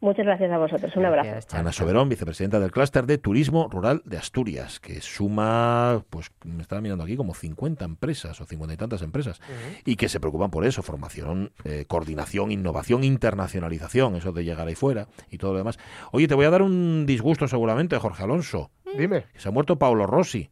Muchas 0.00 0.24
gracias 0.24 0.50
a 0.50 0.56
vosotros. 0.56 0.96
Un 0.96 1.04
abrazo. 1.04 1.56
Ana 1.56 1.72
Soberón, 1.72 2.08
vicepresidenta 2.08 2.58
del 2.58 2.70
clúster 2.70 3.04
de 3.04 3.18
turismo 3.18 3.68
rural 3.68 4.00
de 4.06 4.16
Asturias, 4.16 4.80
que 4.80 5.02
suma, 5.02 6.02
pues 6.08 6.30
me 6.44 6.62
estaba 6.62 6.80
mirando 6.80 7.04
aquí, 7.04 7.16
como 7.16 7.34
50 7.34 7.84
empresas 7.84 8.40
o 8.40 8.46
50 8.46 8.74
y 8.74 8.76
tantas 8.78 9.02
empresas, 9.02 9.40
y 9.84 9.96
que 9.96 10.08
se 10.08 10.18
preocupan 10.18 10.50
por 10.50 10.64
eso, 10.64 10.82
formación, 10.82 11.52
eh, 11.64 11.84
coordinación, 11.86 12.50
innovación, 12.50 13.04
internacionalización, 13.04 14.16
eso 14.16 14.32
de 14.32 14.44
llegar 14.44 14.66
ahí 14.66 14.74
fuera 14.74 15.08
y 15.30 15.36
todo 15.36 15.52
lo 15.52 15.58
demás. 15.58 15.78
Oye, 16.12 16.28
te 16.28 16.34
voy 16.34 16.46
a 16.46 16.50
dar 16.50 16.62
un 16.62 17.04
disgusto 17.04 17.46
seguramente, 17.46 17.98
Jorge 17.98 18.22
Alonso. 18.22 18.70
Dime. 18.96 19.24
Que 19.34 19.40
se 19.40 19.48
ha 19.48 19.52
muerto 19.52 19.78
Pablo 19.78 20.06
Rossi. 20.06 20.50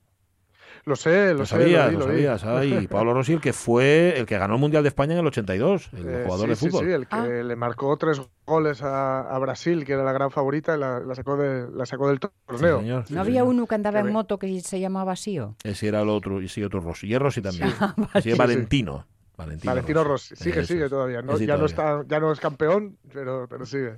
Lo 0.89 0.97
sé, 0.97 1.33
lo, 1.35 1.41
Lo 1.41 1.47
sé. 1.47 1.51
sabías, 1.57 1.91
vi, 1.91 1.97
lo 1.97 2.07
vi. 2.07 2.13
sabías. 2.25 2.45
Ay, 2.45 2.87
Pablo 2.91 3.13
Rossi, 3.13 3.35
el 3.35 3.41
que 3.41 3.53
fue 3.53 4.15
el 4.19 4.25
que 4.27 4.39
ganó 4.39 4.55
el 4.55 4.61
Mundial 4.61 4.83
de 4.83 4.89
España 4.89 5.13
en 5.13 5.19
el 5.21 5.27
82, 5.27 5.91
el 5.93 6.09
Eh, 6.09 6.23
jugador 6.25 6.45
sí, 6.47 6.49
de 6.51 6.57
sí, 6.57 6.69
fútbol. 6.71 6.87
Sí, 6.87 6.93
el 6.93 7.07
que 7.07 7.45
le 7.45 7.57
marcó 7.57 7.97
tres 7.99 8.21
goles 8.47 8.83
a, 8.83 9.21
a 9.21 9.39
Brasil, 9.39 9.85
que 9.85 9.93
era 9.93 10.03
la 10.03 10.13
gran 10.13 10.31
favorita, 10.31 10.75
y 10.77 10.81
la, 10.81 11.01
la 11.01 11.15
sacó, 11.15 11.37
de, 11.37 11.69
la 11.71 11.85
sacó 11.87 12.09
del 12.09 12.19
torneo. 12.21 12.81
señor, 12.81 13.05
sí, 13.07 13.15
¿No 13.15 13.21
había 13.21 13.41
señor. 13.41 13.49
uno 13.55 13.67
que 13.67 13.75
andaba 13.75 14.01
en 14.01 14.11
moto 14.13 14.39
que 14.39 14.61
se 14.63 14.81
llamaba 14.81 15.13
así 15.13 15.39
o? 15.39 15.55
Ese 15.63 15.89
era 15.89 16.01
el 16.01 16.09
otro, 16.09 16.41
y 16.41 16.49
sí, 16.49 16.65
otro 16.65 16.81
Rossi. 16.81 17.07
Y 17.07 17.15
es 17.15 17.21
Rossi 17.21 17.43
también. 17.43 17.69
Ah, 17.81 18.21
Sí, 18.23 18.31
es 18.31 18.39
Valentino. 18.39 19.07
Valentino, 19.37 19.71
Valentino 19.73 20.03
Rossi. 20.05 20.35
Sigue, 20.35 20.61
Eso 20.61 20.73
sigue 20.73 20.89
todavía. 20.89 21.23
¿no? 21.23 21.37
Sí, 21.37 21.47
ya, 21.47 21.57
no 21.57 21.67
está, 21.67 22.03
ya 22.09 22.19
no 22.19 22.33
es 22.33 22.41
campeón, 22.41 22.97
pero, 23.13 23.47
pero 23.49 23.65
sigue. 23.67 23.93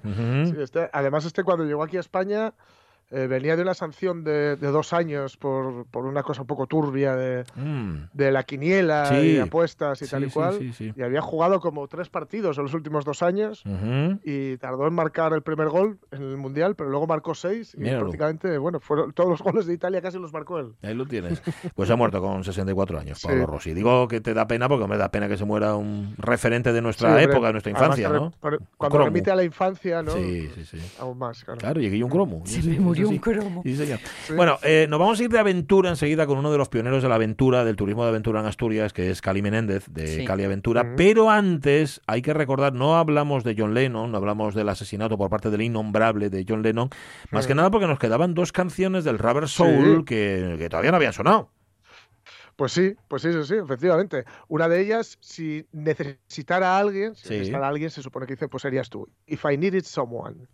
Sí, 0.44 0.54
este- 0.58 0.90
además, 0.92 1.24
este 1.24 1.44
cuando 1.44 1.64
llegó 1.64 1.82
aquí 1.82 1.96
a 1.96 2.00
España 2.00 2.52
eh, 3.10 3.26
venía 3.26 3.56
de 3.56 3.62
una 3.62 3.74
sanción 3.74 4.22
de, 4.24 4.56
de 4.56 4.68
dos 4.68 4.92
años 4.92 5.36
por, 5.36 5.84
por 5.86 6.04
una 6.06 6.22
cosa 6.22 6.42
un 6.42 6.46
poco 6.46 6.66
turbia 6.66 7.16
de, 7.16 7.44
Mm. 7.56 8.08
de 8.12 8.30
la 8.32 8.42
quiniela 8.44 9.06
Sí. 9.06 9.14
y 9.32 9.38
apuestas 9.38 10.00
y 10.02 10.04
Sí, 10.04 10.10
tal 10.10 10.22
y 10.24 10.26
sí, 10.28 10.32
cual. 10.32 10.58
sí, 10.58 10.72
sí. 10.72 10.92
Y 10.96 11.02
había 11.02 11.20
jugado 11.20 11.60
como 11.60 11.86
tres 11.88 12.08
partidos 12.08 12.56
en 12.58 12.64
los 12.64 12.74
últimos 12.74 13.04
dos 13.04 13.22
años 13.22 13.62
y 14.24 14.56
tardó 14.58 14.86
en 14.86 14.94
marcar 14.94 15.32
el 15.32 15.42
primer 15.42 15.68
gol 15.68 15.98
en 16.10 16.22
el 16.22 16.36
Mundial, 16.36 16.74
pero 16.76 16.90
luego 16.90 17.06
marcó 17.06 17.34
seis 17.34 17.74
y 17.74 17.80
Míralo. 17.80 18.00
prácticamente, 18.00 18.58
bueno, 18.58 18.80
fueron 18.80 19.12
todos 19.12 19.30
los 19.30 19.42
goles 19.42 19.66
de 19.66 19.74
Italia 19.74 20.00
casi 20.00 20.18
los 20.18 20.32
marcó 20.32 20.58
él. 20.58 20.74
Ahí 20.82 20.94
lo 20.94 21.06
tienes. 21.06 21.42
Pues 21.74 21.90
ha 21.90 21.96
muerto 21.96 22.20
con 22.20 22.44
64 22.44 22.98
años, 22.98 23.18
Sí. 23.18 23.26
Pablo 23.28 23.46
Rossi. 23.46 23.74
Digo 23.74 24.06
que 24.08 24.20
te 24.20 24.34
da 24.34 24.46
pena 24.46 24.68
porque 24.68 24.86
me 24.86 24.96
da 24.96 25.10
pena 25.10 25.28
que 25.28 25.36
se 25.36 25.44
muera 25.44 25.74
un 25.74 26.14
referente 26.18 26.72
de 26.72 26.80
nuestra 26.82 27.08
Sí, 27.08 27.14
hombre, 27.14 27.32
época, 27.32 27.46
de 27.48 27.52
nuestra 27.52 27.70
infancia, 27.72 28.08
re- 28.08 28.14
¿no? 28.20 28.32
Cuando 28.40 28.66
cromo. 28.96 29.04
remite 29.06 29.30
a 29.30 29.36
la 29.36 29.44
infancia, 29.44 30.02
¿no? 30.02 30.12
Sí, 30.12 30.48
sí, 30.54 30.64
sí. 30.64 30.78
Aún 31.00 31.18
más, 31.18 31.44
claro. 31.44 31.58
Claro, 31.58 31.80
llegué 31.80 31.98
yo 31.98 32.06
un 32.06 32.12
cromo. 32.12 32.42
Se 32.44 32.62
Sí, 32.62 32.68
me 32.70 32.80
murió 32.80 32.99
un 33.04 33.18
cromo. 33.18 33.62
Sí, 33.64 33.76
señor. 33.76 33.98
Sí. 34.26 34.32
Bueno, 34.34 34.58
eh, 34.62 34.86
nos 34.88 34.98
vamos 35.00 35.18
a 35.20 35.22
ir 35.24 35.30
de 35.30 35.38
aventura 35.38 35.90
enseguida 35.90 36.26
con 36.26 36.38
uno 36.38 36.50
de 36.52 36.58
los 36.58 36.68
pioneros 36.68 37.02
de 37.02 37.08
la 37.08 37.14
aventura, 37.16 37.64
del 37.64 37.76
turismo 37.76 38.02
de 38.04 38.10
aventura 38.10 38.40
en 38.40 38.46
Asturias, 38.46 38.92
que 38.92 39.10
es 39.10 39.20
Cali 39.20 39.42
Menéndez, 39.42 39.86
de 39.90 40.06
Sí. 40.06 40.24
Cali 40.24 40.44
Aventura. 40.44 40.82
Ujú. 40.82 40.92
Pero 40.96 41.30
antes 41.30 42.00
hay 42.06 42.22
que 42.22 42.34
recordar, 42.34 42.72
no 42.72 42.96
hablamos 42.96 43.44
de 43.44 43.54
John 43.56 43.74
Lennon, 43.74 44.10
no 44.12 44.18
hablamos 44.18 44.54
del 44.54 44.68
asesinato 44.68 45.16
por 45.18 45.30
parte 45.30 45.50
del 45.50 45.62
innombrable 45.62 46.30
de 46.30 46.44
John 46.48 46.62
Lennon, 46.62 46.90
más 47.30 47.46
que 47.46 47.54
nada 47.54 47.70
porque 47.70 47.86
nos 47.86 47.98
quedaban 47.98 48.34
dos 48.34 48.52
canciones 48.52 49.04
del 49.04 49.18
Rubber 49.18 49.48
Soul 49.48 49.98
Sí. 50.00 50.04
que, 50.04 50.56
que 50.58 50.68
todavía 50.68 50.90
no 50.90 50.96
habían 50.96 51.12
sonado. 51.12 51.50
Pues 52.56 52.72
sí, 52.72 52.94
pues 53.08 53.22
sí, 53.22 53.32
sí, 53.32 53.38
sí, 53.44 53.54
efectivamente. 53.54 54.24
Una 54.48 54.68
de 54.68 54.82
ellas, 54.82 55.16
si 55.22 55.64
necesitara 55.72 56.76
a 56.76 56.78
alguien, 56.78 57.14
si 57.14 57.28
Sí. 57.28 57.34
necesitara 57.34 57.64
a 57.66 57.68
alguien, 57.70 57.88
se 57.88 58.02
supone 58.02 58.26
que 58.26 58.34
dice, 58.34 58.48
pues 58.48 58.60
serías 58.62 58.90
tú. 58.90 59.08
If 59.26 59.44
I 59.50 59.56
needed 59.56 59.84
someone. 59.84 60.46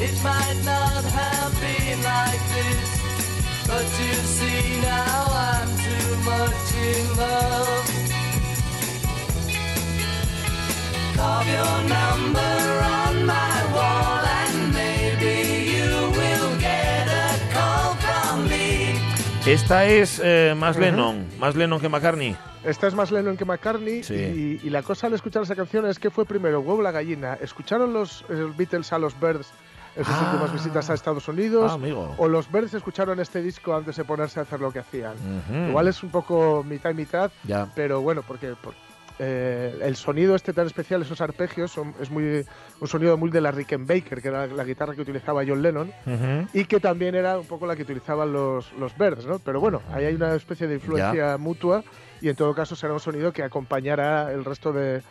It 0.00 0.14
might 0.22 0.58
not 0.64 1.04
have 1.04 1.52
been 1.60 2.02
like 2.02 2.42
this. 2.54 2.88
But 3.66 3.84
you 3.98 4.14
see, 4.36 4.80
now 4.82 5.24
I'm 5.26 5.68
too 5.86 6.16
much 6.24 6.74
in 6.74 7.16
love. 7.16 7.86
Carve 11.16 11.48
your 11.48 11.78
number 11.88 12.82
on 12.84 13.26
my 13.26 13.58
wall, 13.74 14.20
and 14.24 14.72
maybe 14.74 15.34
you 15.72 16.10
will 16.10 16.58
get 16.60 17.08
a 17.08 17.52
call 17.54 17.94
from 17.96 18.48
me. 18.48 18.94
Esta 19.46 19.86
es 19.86 20.20
eh, 20.22 20.54
más. 20.56 20.76
Lennon, 20.76 21.26
más 21.38 21.56
Lennon 21.56 21.80
que 21.80 21.88
McCartney. 21.88 22.36
Esta 22.64 22.86
es 22.88 22.94
más 22.94 23.10
Lennon 23.12 23.36
que 23.36 23.44
McCartney 23.44 24.02
Sí. 24.02 24.14
y, 24.14 24.60
y 24.66 24.70
la 24.70 24.82
cosa 24.82 25.06
al 25.06 25.14
escuchar 25.14 25.42
esa 25.44 25.54
canción 25.54 25.86
es 25.86 25.98
que 26.00 26.10
fue 26.10 26.26
primero 26.26 26.60
huevo 26.60 26.82
la 26.82 26.90
gallina. 26.90 27.38
¿Escucharon 27.40 27.92
los, 27.92 28.22
eh, 28.28 28.34
los 28.34 28.56
Beatles 28.56 28.92
a 28.92 28.98
los 28.98 29.18
Birds 29.18 29.48
en 29.96 30.04
sus 30.04 30.14
Ah. 30.14 30.30
últimas 30.30 30.52
visitas 30.52 30.90
a 30.90 30.94
Estados 30.94 31.26
Unidos? 31.28 31.70
Ah, 31.70 31.74
amigo. 31.74 32.14
¿O 32.18 32.28
los 32.28 32.50
Birds 32.52 32.74
escucharon 32.74 33.18
este 33.20 33.42
disco 33.42 33.74
antes 33.74 33.96
de 33.96 34.04
ponerse 34.04 34.38
a 34.40 34.42
hacer 34.42 34.60
lo 34.60 34.70
que 34.72 34.80
hacían? 34.80 35.14
Igual 35.68 35.88
es 35.88 36.02
un 36.02 36.10
poco 36.10 36.64
mitad 36.68 36.90
y 36.90 36.94
mitad, 36.94 37.30
Ya. 37.44 37.68
pero 37.74 38.00
bueno, 38.02 38.22
porque 38.26 38.54
por- 38.60 38.74
eh, 39.18 39.74
el 39.80 39.96
sonido 39.96 40.34
este 40.36 40.52
tan 40.52 40.66
especial, 40.66 41.00
esos 41.00 41.22
arpegios, 41.22 41.70
son, 41.70 41.94
es 42.02 42.10
muy 42.10 42.44
un 42.80 42.86
sonido 42.88 43.16
muy 43.16 43.30
de 43.30 43.40
la 43.40 43.50
Rickenbacker, 43.50 44.20
que 44.20 44.28
era 44.28 44.46
la 44.46 44.62
guitarra 44.64 44.94
que 44.94 45.00
utilizaba 45.00 45.42
John 45.48 45.62
Lennon, 45.62 45.90
Ujú. 46.04 46.48
y 46.52 46.66
que 46.66 46.80
también 46.80 47.14
era 47.14 47.38
un 47.38 47.46
poco 47.46 47.66
la 47.66 47.74
que 47.76 47.82
utilizaban 47.84 48.30
los, 48.30 48.70
los 48.74 48.96
Birds, 48.98 49.24
¿no? 49.24 49.38
Pero 49.38 49.58
bueno, 49.58 49.80
ahí 49.94 50.04
hay 50.04 50.14
una 50.14 50.34
especie 50.34 50.66
de 50.66 50.74
influencia 50.74 51.38
mutua 51.38 51.82
y 52.20 52.28
en 52.28 52.36
todo 52.36 52.54
caso 52.54 52.74
será 52.76 52.92
un 52.92 53.00
sonido 53.00 53.32
que 53.32 53.42
acompañará 53.42 54.32
el 54.32 54.44
resto 54.44 54.72
de... 54.72 55.02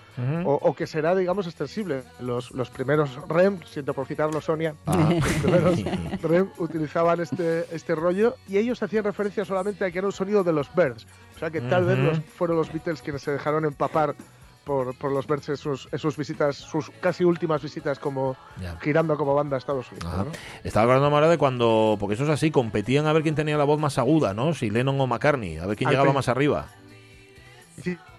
O, 0.45 0.53
o 0.53 0.73
que 0.75 0.87
será, 0.87 1.13
digamos, 1.15 1.45
extensible. 1.45 2.03
Los, 2.19 2.51
los 2.51 2.69
primeros 2.69 3.09
REM, 3.27 3.59
siento 3.65 3.93
por 3.93 4.05
citarlo, 4.07 4.39
Sonia, 4.41 4.75
Ah. 4.87 5.09
los 5.11 5.23
primeros 5.41 5.83
REM 6.21 6.49
utilizaban 6.57 7.19
este, 7.19 7.65
este 7.75 7.95
rollo 7.95 8.35
y 8.47 8.57
ellos 8.57 8.81
hacían 8.81 9.03
referencia 9.03 9.43
solamente 9.45 9.83
a 9.85 9.91
que 9.91 9.97
era 9.99 10.07
un 10.07 10.13
sonido 10.13 10.43
de 10.43 10.53
los 10.53 10.73
Birds. 10.73 11.05
O 11.35 11.39
sea 11.39 11.49
que 11.51 11.61
tal 11.61 11.85
vez 11.85 11.97
los, 11.99 12.19
fueron 12.19 12.57
los 12.57 12.71
Beatles 12.71 13.01
quienes 13.01 13.21
se 13.21 13.31
dejaron 13.31 13.65
empapar 13.65 14.15
por, 14.63 14.97
por 14.97 15.11
los 15.11 15.27
Birds 15.27 15.49
en 15.49 15.57
sus, 15.57 15.87
en 15.91 15.99
sus 15.99 16.17
visitas, 16.17 16.55
sus 16.55 16.89
casi 17.01 17.23
últimas 17.23 17.61
visitas 17.61 17.99
como 17.99 18.35
girando 18.81 19.15
como 19.17 19.35
banda 19.35 19.57
a 19.57 19.59
Estados 19.59 19.91
Unidos. 19.91 20.27
Estaba 20.63 20.85
acordando 20.85 21.13
ahora 21.15 21.29
de 21.29 21.37
cuando, 21.37 21.97
porque 21.99 22.15
eso 22.15 22.23
es 22.23 22.29
así, 22.29 22.49
competían 22.51 23.05
a 23.05 23.13
ver 23.13 23.21
quién 23.21 23.35
tenía 23.35 23.57
la 23.57 23.63
voz 23.65 23.79
más 23.79 23.97
aguda, 23.99 24.33
¿no? 24.33 24.53
Si 24.55 24.69
Lennon 24.71 24.99
o 24.99 25.05
McCartney, 25.07 25.57
a 25.57 25.65
ver 25.67 25.75
quién 25.77 25.89
Al 25.89 25.93
llegaba 25.93 26.13
más 26.13 26.29
arriba. 26.29 26.67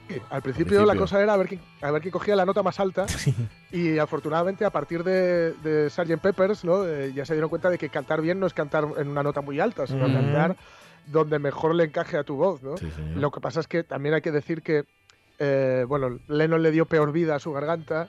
Sí, 0.08 0.20
al 0.30 0.42
principio, 0.42 0.84
la 0.84 0.94
cosa 0.96 1.20
era 1.22 1.34
a 1.34 1.36
ver 1.36 1.48
quién, 1.48 1.60
a 1.82 1.90
ver 1.90 2.00
quién 2.02 2.12
cogía 2.12 2.36
la 2.36 2.44
nota 2.44 2.62
más 2.62 2.78
alta 2.80 3.06
y 3.72 3.98
afortunadamente 3.98 4.64
a 4.64 4.70
partir 4.70 5.02
de, 5.04 5.52
de 5.64 5.90
Sgt. 5.90 6.18
Peppers 6.20 6.64
¿no? 6.64 6.86
Eh, 6.86 7.12
ya 7.14 7.24
se 7.24 7.34
dieron 7.34 7.50
cuenta 7.50 7.70
de 7.70 7.78
que 7.78 7.88
cantar 7.88 8.20
bien 8.20 8.38
no 8.38 8.46
es 8.46 8.54
cantar 8.54 8.86
en 8.98 9.08
una 9.08 9.22
nota 9.22 9.40
muy 9.40 9.58
alta, 9.60 9.86
sino 9.86 10.06
cantar 10.06 10.56
donde 11.06 11.38
mejor 11.38 11.74
le 11.74 11.84
encaje 11.84 12.16
a 12.16 12.24
tu 12.24 12.36
voz. 12.36 12.62
¿no? 12.62 12.76
Sí. 12.76 12.88
Lo 13.14 13.30
que 13.30 13.40
pasa 13.40 13.60
es 13.60 13.68
que 13.68 13.82
también 13.84 14.14
hay 14.14 14.20
que 14.22 14.32
decir 14.32 14.62
que 14.62 14.84
eh, 15.38 15.84
bueno, 15.86 16.18
Lennon 16.28 16.62
le 16.62 16.70
dio 16.70 16.86
peor 16.86 17.12
vida 17.12 17.34
a 17.34 17.38
su 17.38 17.52
garganta 17.52 18.08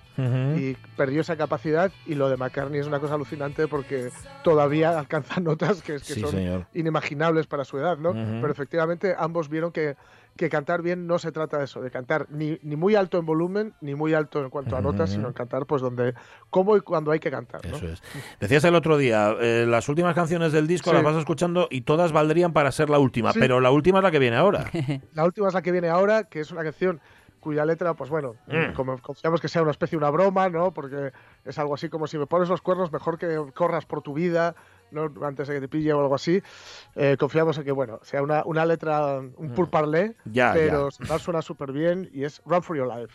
y 0.55 0.75
perdió 0.95 1.19
esa 1.19 1.35
capacidad 1.35 1.91
y 2.05 2.15
lo 2.15 2.29
de 2.29 2.37
McCartney 2.37 2.79
es 2.79 2.87
una 2.87 3.01
cosa 3.01 3.15
alucinante 3.15 3.67
porque 3.67 4.11
todavía 4.45 4.97
alcanza 4.97 5.39
notas 5.41 5.81
que, 5.81 5.93
que 5.93 5.99
Sí, 5.99 6.21
son 6.21 6.31
señor. 6.31 6.67
inimaginables 6.73 7.45
para 7.47 7.65
su 7.65 7.77
edad, 7.79 7.97
¿no? 7.97 8.13
Pero 8.13 8.49
efectivamente 8.49 9.13
ambos 9.17 9.49
vieron 9.49 9.73
que, 9.73 9.97
que 10.37 10.49
cantar 10.49 10.81
bien 10.81 11.05
no 11.07 11.19
se 11.19 11.31
trata 11.31 11.57
de 11.57 11.65
eso, 11.65 11.81
de 11.81 11.91
cantar 11.91 12.27
ni, 12.29 12.57
ni 12.63 12.75
muy 12.75 12.95
alto 12.95 13.17
en 13.17 13.25
volumen, 13.25 13.73
ni 13.81 13.95
muy 13.95 14.13
alto 14.13 14.41
en 14.43 14.49
cuanto 14.49 14.77
a 14.77 14.81
notas, 14.81 15.09
sino 15.09 15.27
en 15.27 15.33
cantar 15.33 15.65
pues 15.65 15.81
donde, 15.81 16.13
cómo 16.49 16.77
y 16.77 16.81
cuando 16.81 17.11
hay 17.11 17.19
que 17.19 17.29
cantar. 17.31 17.65
¿no? 17.65 17.75
Eso 17.75 17.87
es. 17.87 18.01
Decías 18.39 18.63
el 18.63 18.75
otro 18.75 18.97
día, 18.97 19.35
eh, 19.41 19.65
las 19.67 19.89
últimas 19.89 20.15
canciones 20.15 20.51
del 20.53 20.67
disco 20.67 20.91
Sí. 20.91 20.95
las 20.95 21.03
vas 21.03 21.17
escuchando 21.17 21.67
y 21.69 21.81
todas 21.81 22.11
valdrían 22.13 22.53
para 22.53 22.71
ser 22.71 22.89
la 22.89 22.99
última, 22.99 23.33
Sí. 23.33 23.39
pero 23.39 23.59
la 23.59 23.71
última 23.71 23.99
es 23.99 24.03
la 24.03 24.11
que 24.11 24.19
viene 24.19 24.37
ahora. 24.37 24.65
La 25.13 25.25
última 25.25 25.47
es 25.47 25.53
la 25.53 25.61
que 25.61 25.71
viene 25.71 25.89
ahora, 25.89 26.23
que 26.25 26.39
es 26.39 26.51
una 26.51 26.63
canción 26.63 27.01
cuya 27.39 27.65
letra, 27.65 27.93
pues 27.93 28.09
bueno, 28.09 28.35
Mm. 28.47 28.73
como 28.73 28.97
confiamos 28.99 29.39
que 29.41 29.47
sea 29.47 29.61
una 29.61 29.71
especie 29.71 29.97
de 29.97 30.03
una 30.03 30.09
broma, 30.09 30.49
¿no? 30.49 30.73
Porque 30.73 31.11
es 31.45 31.57
algo 31.59 31.75
así 31.75 31.87
como 31.89 32.05
si 32.07 32.17
me 32.17 32.25
pones 32.27 32.49
los 32.49 32.61
cuernos, 32.61 32.91
mejor 32.91 33.17
que 33.17 33.37
corras 33.53 33.85
por 33.85 34.01
tu 34.01 34.13
vida, 34.13 34.55
¿no? 34.91 35.11
Antes 35.25 35.47
de 35.47 35.55
que 35.55 35.61
te 35.61 35.67
pille 35.67 35.93
o 35.93 36.01
algo 36.01 36.15
así. 36.15 36.41
Eh, 36.95 37.17
confiamos 37.19 37.57
en 37.57 37.63
que, 37.63 37.71
bueno, 37.71 37.99
sea 38.03 38.21
una, 38.21 38.43
una 38.45 38.65
letra, 38.65 39.17
un 39.19 39.47
Mm. 39.49 39.53
Ya, 40.25 40.51
pero 40.53 40.89
tal 41.07 41.19
suena 41.19 41.41
súper 41.41 41.71
bien 41.71 42.09
y 42.11 42.23
es 42.23 42.41
Run 42.45 42.63
for 42.63 42.77
Your 42.77 42.87
Life. 42.87 43.13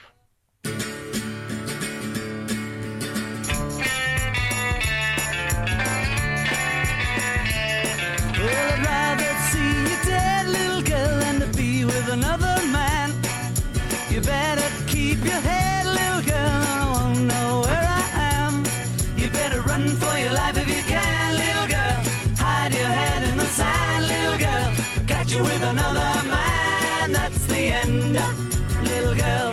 Little 28.12 29.14
girl. 29.14 29.50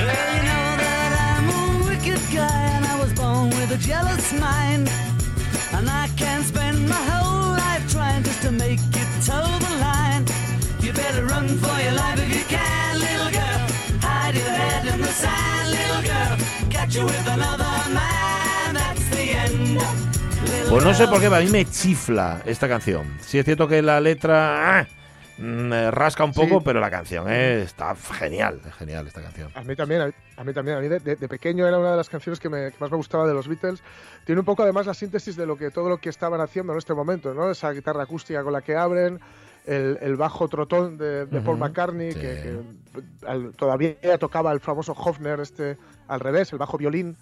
Well, 0.00 0.28
you 0.34 0.42
know 0.48 0.66
that 0.84 1.10
I'm 1.28 1.46
a 1.50 1.88
wicked 1.88 2.22
guy 2.32 2.62
and 2.76 2.84
I 2.86 2.98
was 3.00 3.12
born 3.12 3.50
with 3.50 3.70
a 3.72 3.78
jealous 3.78 4.32
mind. 4.32 4.90
And 5.72 5.90
I 5.90 6.08
can 6.16 6.42
spend 6.42 6.88
my 6.88 7.02
whole 7.10 7.52
life 7.52 7.90
trying 7.92 8.22
just 8.22 8.40
to 8.42 8.50
make 8.50 8.80
toe 9.24 9.58
the 9.66 9.76
line. 9.80 10.24
You 10.80 10.92
better 10.92 11.24
run 11.26 11.48
for 11.48 11.76
your 11.80 11.94
life 11.94 12.18
if 12.18 12.30
you 12.36 12.44
can, 12.44 12.98
little 12.98 13.32
girl. 13.32 13.60
Hide 14.00 14.34
your 14.34 14.54
head 14.60 14.86
in 14.92 15.00
the 15.00 15.14
sand, 15.22 15.70
little 15.70 16.02
girl. 16.02 16.36
Catch 16.70 16.96
you 16.96 17.04
with 17.04 17.26
another 17.26 17.74
man, 17.90 18.74
that's 18.74 19.08
the 19.10 19.24
end. 19.44 20.23
Pues 20.70 20.84
no 20.84 20.92
sé 20.94 21.06
por 21.06 21.16
qué, 21.20 21.26
pero 21.26 21.36
a 21.36 21.40
mí 21.40 21.50
me 21.50 21.64
chifla 21.64 22.42
esta 22.44 22.68
canción. 22.68 23.06
Sí 23.20 23.38
es 23.38 23.44
cierto 23.44 23.68
que 23.68 23.80
la 23.82 24.00
letra 24.00 24.80
ah, 24.80 24.86
mm, 25.38 25.72
eh, 25.72 25.90
rasca 25.90 26.24
un 26.24 26.32
poco, 26.32 26.58
Sí. 26.58 26.62
pero 26.64 26.80
la 26.80 26.90
canción 26.90 27.26
eh, 27.28 27.62
está 27.62 27.94
genial, 27.94 28.60
genial 28.78 29.06
esta 29.06 29.22
canción. 29.22 29.50
A 29.54 29.62
mí 29.62 29.76
también, 29.76 30.00
a, 30.02 30.40
a 30.40 30.44
mí 30.44 30.52
también. 30.52 30.78
A 30.78 30.80
mí 30.80 30.88
de, 30.88 30.98
de- 31.00 31.16
de 31.16 31.28
pequeño 31.28 31.66
era 31.66 31.78
una 31.78 31.92
de 31.92 31.96
las 31.96 32.08
canciones 32.08 32.40
que, 32.40 32.48
me- 32.48 32.70
que 32.72 32.76
más 32.80 32.90
me 32.90 32.96
gustaba 32.96 33.26
de 33.26 33.34
los 33.34 33.46
Beatles. 33.46 33.82
Tiene 34.24 34.40
un 34.40 34.44
poco 34.44 34.62
además 34.64 34.86
la 34.86 34.94
síntesis 34.94 35.36
de 35.36 35.46
lo 35.46 35.56
que 35.56 35.70
todo 35.70 35.88
lo 35.88 35.98
que 35.98 36.08
estaban 36.08 36.40
haciendo 36.40 36.72
en 36.72 36.78
este 36.78 36.94
momento, 36.94 37.32
¿no? 37.34 37.50
Esa 37.50 37.70
guitarra 37.70 38.02
acústica 38.02 38.42
con 38.42 38.52
la 38.52 38.62
que 38.62 38.74
abren, 38.76 39.20
el, 39.64 39.98
el 40.00 40.16
bajo 40.16 40.48
trotón 40.48 40.98
de, 40.98 41.26
de 41.26 41.40
Paul 41.40 41.58
McCartney, 41.58 42.12
sí. 42.12 42.20
que, 42.20 42.26
que 42.92 43.26
al- 43.26 43.52
todavía 43.52 43.96
tocaba 44.18 44.52
el 44.52 44.60
famoso 44.60 44.92
Hofner, 44.92 45.40
este 45.40 45.76
al 46.06 46.20
revés, 46.20 46.52
el 46.52 46.58
bajo 46.58 46.76
violín, 46.76 47.16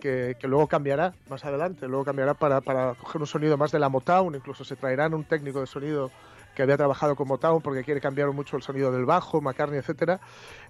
que, 0.00 0.36
que 0.38 0.46
luego 0.46 0.68
cambiará 0.68 1.12
más 1.28 1.44
adelante, 1.44 1.88
luego 1.88 2.04
cambiará 2.04 2.34
para, 2.34 2.60
para 2.60 2.94
coger 2.94 3.20
un 3.20 3.26
sonido 3.26 3.56
más 3.56 3.72
de 3.72 3.80
la 3.80 3.88
Motown, 3.88 4.36
incluso 4.36 4.62
se 4.64 4.76
traerán 4.76 5.14
un 5.14 5.24
técnico 5.24 5.58
de 5.60 5.66
sonido 5.66 6.12
que 6.54 6.62
había 6.62 6.76
trabajado 6.76 7.16
con 7.16 7.26
Motown 7.26 7.60
porque 7.60 7.82
quiere 7.82 8.00
cambiar 8.00 8.30
mucho 8.32 8.56
el 8.56 8.62
sonido 8.62 8.92
del 8.92 9.04
bajo, 9.04 9.40
McCartney, 9.40 9.78
etcétera. 9.80 10.20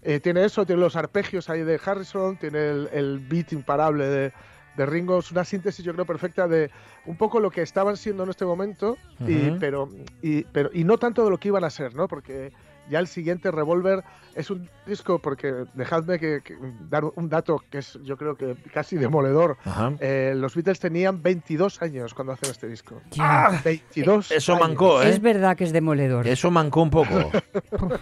Eh, 0.03 0.21
tiene 0.21 0.45
eso, 0.45 0.65
tiene 0.65 0.81
los 0.81 0.97
arpegios 0.97 1.51
ahí 1.51 1.63
de 1.63 1.79
Harrison, 1.85 2.37
tiene 2.39 2.71
el, 2.71 2.89
el 2.93 3.19
beat 3.19 3.53
imparable 3.53 4.07
de, 4.07 4.33
de 4.77 4.87
Ringo, 4.87 5.19
es 5.19 5.31
una 5.33 5.45
síntesis 5.45 5.85
yo 5.85 5.93
creo 5.93 6.05
perfecta 6.07 6.47
de 6.49 6.71
un 7.07 7.17
poco 7.17 7.41
lo 7.41 7.51
que 7.51 7.63
estaban 7.63 7.97
siendo 7.97 8.25
en 8.25 8.31
este 8.31 8.45
momento, 8.45 8.97
y, 9.27 9.51
pero, 9.59 9.89
y, 10.23 10.45
pero, 10.45 10.71
y 10.73 10.85
no 10.85 10.97
tanto 10.99 11.25
de 11.25 11.31
lo 11.31 11.39
que 11.39 11.49
iban 11.49 11.65
a 11.65 11.71
ser, 11.71 11.95
¿no? 11.95 12.07
Porque 12.09 12.53
ya 12.89 12.99
el 12.99 13.07
siguiente 13.07 13.51
Revolver 13.53 14.03
es 14.35 14.51
un 14.51 14.69
disco, 14.87 15.19
porque 15.21 15.65
dejadme 15.75 16.19
que, 16.19 16.41
que 16.43 16.57
dar 16.89 17.05
un 17.05 17.29
dato 17.29 17.63
que 17.71 17.79
es 17.79 17.99
yo 18.03 18.17
creo 18.17 18.37
que 18.37 18.57
casi 18.73 18.97
demoledor. 18.97 19.59
Eh, 20.01 20.35
los 20.37 20.55
Beatles 20.57 20.81
tenían 20.81 21.23
22 21.23 21.83
años 21.83 22.15
cuando 22.15 22.33
hacen 22.33 22.51
este 22.51 22.67
disco. 22.69 23.01
Ya. 23.13 23.61
22 23.65 24.31
Eso 24.33 24.55
años. 24.55 24.69
mancó, 24.69 25.03
¿eh? 25.03 25.11
Es 25.11 25.21
verdad 25.21 25.57
que 25.57 25.65
es 25.65 25.73
demoledor. 25.73 26.27
Eso 26.27 26.51
mancó 26.51 26.83
un 26.83 26.91
poco. 26.91 27.31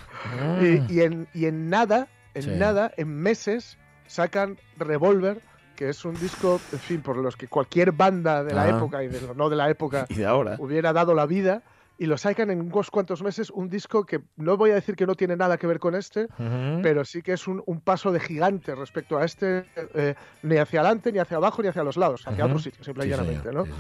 Y, 0.62 0.92
y 0.92 1.00
en, 1.02 1.28
y 1.34 1.46
en 1.46 1.68
nada, 1.70 2.08
en 2.34 2.42
Sí. 2.42 2.50
nada, 2.50 2.92
en 2.96 3.08
meses, 3.14 3.78
sacan 4.06 4.58
Revolver, 4.76 5.40
que 5.78 5.90
es 5.90 6.04
un 6.04 6.14
disco, 6.14 6.60
en 6.72 6.78
fin, 6.80 7.00
por 7.02 7.16
los 7.16 7.36
que 7.36 7.46
cualquier 7.46 7.92
banda 7.92 8.42
de 8.42 8.52
la 8.52 8.64
Ah. 8.64 8.68
época 8.70 9.04
y 9.04 9.06
de 9.08 9.20
lo 9.20 9.34
no 9.34 9.48
de 9.48 9.54
la 9.54 9.70
época 9.70 10.06
y 10.10 10.14
de 10.14 10.26
ahora. 10.26 10.56
hubiera 10.58 10.92
dado 10.92 11.14
la 11.14 11.24
vida. 11.24 11.62
Y 12.00 12.06
lo 12.06 12.16
sacan 12.16 12.50
en 12.50 12.60
unos 12.60 12.90
cuantos 12.92 13.22
meses, 13.24 13.50
un 13.50 13.68
disco 13.68 14.04
que 14.06 14.20
no 14.36 14.56
voy 14.56 14.70
a 14.70 14.74
decir 14.74 14.94
que 14.94 15.04
no 15.04 15.16
tiene 15.16 15.34
nada 15.36 15.56
que 15.56 15.66
ver 15.66 15.80
con 15.80 15.96
este, 15.96 16.24
Ujú. 16.38 16.80
pero 16.80 17.04
sí 17.04 17.22
que 17.22 17.32
es 17.32 17.48
un, 17.48 17.60
un 17.66 17.80
paso 17.80 18.12
de 18.12 18.20
gigante 18.20 18.72
respecto 18.76 19.18
a 19.18 19.24
este, 19.24 19.64
eh, 19.94 20.14
ni 20.44 20.56
hacia 20.58 20.78
adelante, 20.80 21.10
ni 21.10 21.18
hacia 21.18 21.36
abajo, 21.38 21.60
ni 21.60 21.66
hacia 21.68 21.82
los 21.82 21.96
lados, 21.96 22.22
hacia 22.26 22.44
Ujú. 22.44 22.52
otros 22.52 22.62
sitios, 22.62 22.86
simple 22.86 23.04
y 23.04 23.06
Sí, 23.06 23.10
llanamente, 23.10 23.48
señor, 23.48 23.54
¿no? 23.54 23.64
sí. 23.64 23.72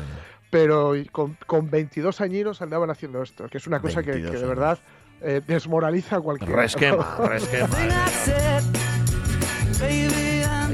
Pero 0.50 0.96
y 0.96 1.04
con, 1.06 1.36
con 1.46 1.70
22 1.70 2.20
añinos 2.20 2.60
andaban 2.60 2.90
haciendo 2.90 3.22
esto, 3.22 3.46
que 3.48 3.58
es 3.58 3.66
una 3.68 3.80
cosa 3.80 4.00
que, 4.02 4.06
que 4.10 4.12
22 4.18 4.40
de 4.40 4.46
verdad 4.48 4.78
eh, 5.20 5.40
desmoraliza 5.46 6.16
a 6.16 6.20
cualquiera. 6.20 6.62
Resquema, 6.62 7.18
resquema. 7.28 7.68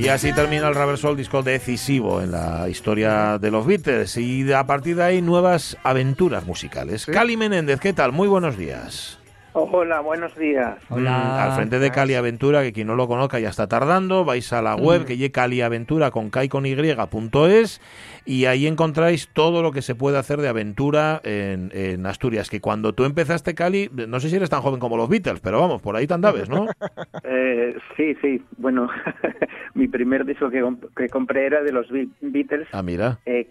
Y 0.05 0.09
así 0.09 0.35
termina 0.35 0.69
el 0.69 0.75
Rubber 0.75 0.99
Soul, 0.99 1.17
disco 1.17 1.43
decisivo 1.43 2.21
en 2.21 2.31
la 2.31 2.69
historia 2.69 3.39
de 3.39 3.51
los 3.51 3.65
Beatles. 3.65 4.19
Y 4.19 4.53
a 4.53 4.67
partir 4.67 4.97
de 4.97 5.03
ahí, 5.03 5.23
nuevas 5.23 5.79
aventuras 5.83 6.45
musicales. 6.45 7.03
Sí. 7.03 7.11
Cali 7.11 7.39
Menéndez, 7.39 7.81
¿qué 7.81 7.95
tal? 7.95 8.13
Muy 8.13 8.29
buenos 8.29 8.59
días. 8.59 9.19
Hola, 9.57 10.01
buenos 10.01 10.35
días. 10.37 10.79
Mm, 10.91 11.07
al 11.07 11.53
frente 11.53 11.79
de 11.79 11.93
Cali 11.93 12.15
Aventura, 12.15 12.63
que 12.63 12.73
quien 12.73 12.89
no 12.89 12.97
lo 12.97 13.07
conozca 13.07 13.39
ya 13.39 13.51
está 13.51 13.69
tardando, 13.69 14.25
vais 14.25 14.53
a 14.53 14.61
la 14.61 14.75
web 14.75 15.05
que 15.05 15.17
llegue 15.17 15.31
caliaventura 15.31 16.11
con 16.11 16.31
K 16.31 16.43
y 16.45 16.49
con 16.49 16.67
Y 16.67 16.75
punto 17.09 17.47
es, 17.47 17.81
y 18.25 18.47
ahí 18.47 18.67
encontráis 18.67 19.29
todo 19.33 19.63
lo 19.63 19.71
que 19.71 19.81
se 19.81 19.95
puede 19.95 20.19
hacer 20.19 20.41
de 20.41 20.49
aventura 20.49 21.21
en, 21.23 21.71
en 21.73 22.05
Asturias. 22.05 22.51
Que 22.51 22.61
cuando 22.61 22.95
tú 22.95 23.05
empezaste, 23.05 23.55
Cali, 23.55 23.89
no 24.09 24.19
sé 24.19 24.29
si 24.29 24.35
eres 24.35 24.51
tan 24.51 24.61
joven 24.61 24.81
como 24.81 24.97
los 24.97 25.09
Beatles, 25.09 25.39
pero 25.39 25.61
vamos, 25.61 25.81
por 25.81 25.95
ahí 25.95 26.09
te 26.09 26.15
andabes, 26.15 26.49
¿no? 26.49 26.67
Eh, 27.23 27.77
sí, 27.97 28.15
sí. 28.21 28.43
Bueno, 28.59 28.89
mi 29.75 29.87
primer 29.89 30.25
disco 30.25 30.51
que, 30.51 30.63
comp- 30.65 30.89
que 30.97 31.09
compré 31.09 31.47
era 31.47 31.63
de 31.63 31.71
los 31.73 31.89
Be- 31.91 32.09
Beatles. 32.21 32.67
Ah, 32.73 32.83
mira. 32.83 33.19
Eh, 33.25 33.49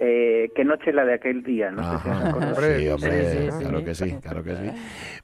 eh, 0.00 0.50
¿Qué 0.56 0.64
noche 0.64 0.92
la 0.92 1.04
de 1.04 1.14
aquel 1.14 1.42
día? 1.42 1.70
No 1.70 1.82
sé 1.82 1.98
si 1.98 2.08
Sí, 2.78 2.88
hombre, 2.88 3.24
sí, 3.26 3.38
sí, 3.38 3.50
sí. 3.50 3.58
claro 3.64 3.84
que 3.84 3.94
sí, 3.94 4.14
claro 4.20 4.42
que 4.42 4.56
sí. 4.56 4.70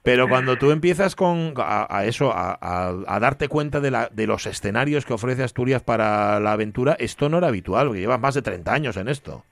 Pero 0.02 0.28
cuando 0.28 0.56
tú 0.56 0.70
empiezas 0.70 1.16
con 1.16 1.52
a, 1.56 1.86
a 1.90 2.04
eso, 2.04 2.32
a, 2.32 2.56
a- 2.60 2.94
a 3.06 3.20
darte 3.20 3.48
cuenta 3.48 3.80
de, 3.80 3.90
la, 3.90 4.08
de 4.12 4.26
los 4.26 4.46
escenarios 4.46 5.04
que 5.04 5.12
ofrece 5.14 5.42
Asturias 5.42 5.82
para 5.82 6.38
la 6.40 6.52
aventura, 6.52 6.96
esto 6.98 7.28
no 7.28 7.38
era 7.38 7.48
habitual, 7.48 7.86
porque 7.88 8.00
llevas 8.00 8.20
más 8.20 8.34
de 8.34 8.42
30 8.42 8.72
años 8.72 8.96
en 8.96 9.08
esto. 9.08 9.42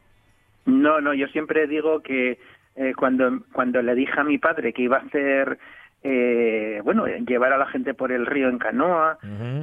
No, 0.64 1.00
no, 1.00 1.14
yo 1.14 1.26
siempre 1.28 1.66
digo 1.66 2.00
que 2.02 2.38
eh, 2.76 2.92
cuando, 2.96 3.40
cuando 3.52 3.82
le 3.82 3.94
dije 3.94 4.18
a 4.20 4.24
mi 4.24 4.38
padre 4.38 4.72
que 4.72 4.82
iba 4.82 4.98
a 4.98 5.00
hacer, 5.00 5.58
eh, 6.02 6.80
bueno, 6.84 7.06
llevar 7.06 7.52
a 7.52 7.58
la 7.58 7.66
gente 7.66 7.94
por 7.94 8.12
el 8.12 8.26
río 8.26 8.48
en 8.48 8.58
canoa, 8.58 9.18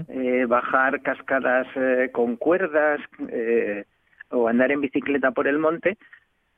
eh, 0.10 0.46
bajar 0.48 1.02
cascadas 1.02 1.68
eh, 1.76 2.10
con 2.12 2.38
cuerdas 2.38 3.00
eh, 3.30 3.86
o 4.34 4.48
andar 4.48 4.72
en 4.72 4.82
bicicleta 4.82 5.32
por 5.32 5.48
el 5.48 5.60
monte, 5.60 5.98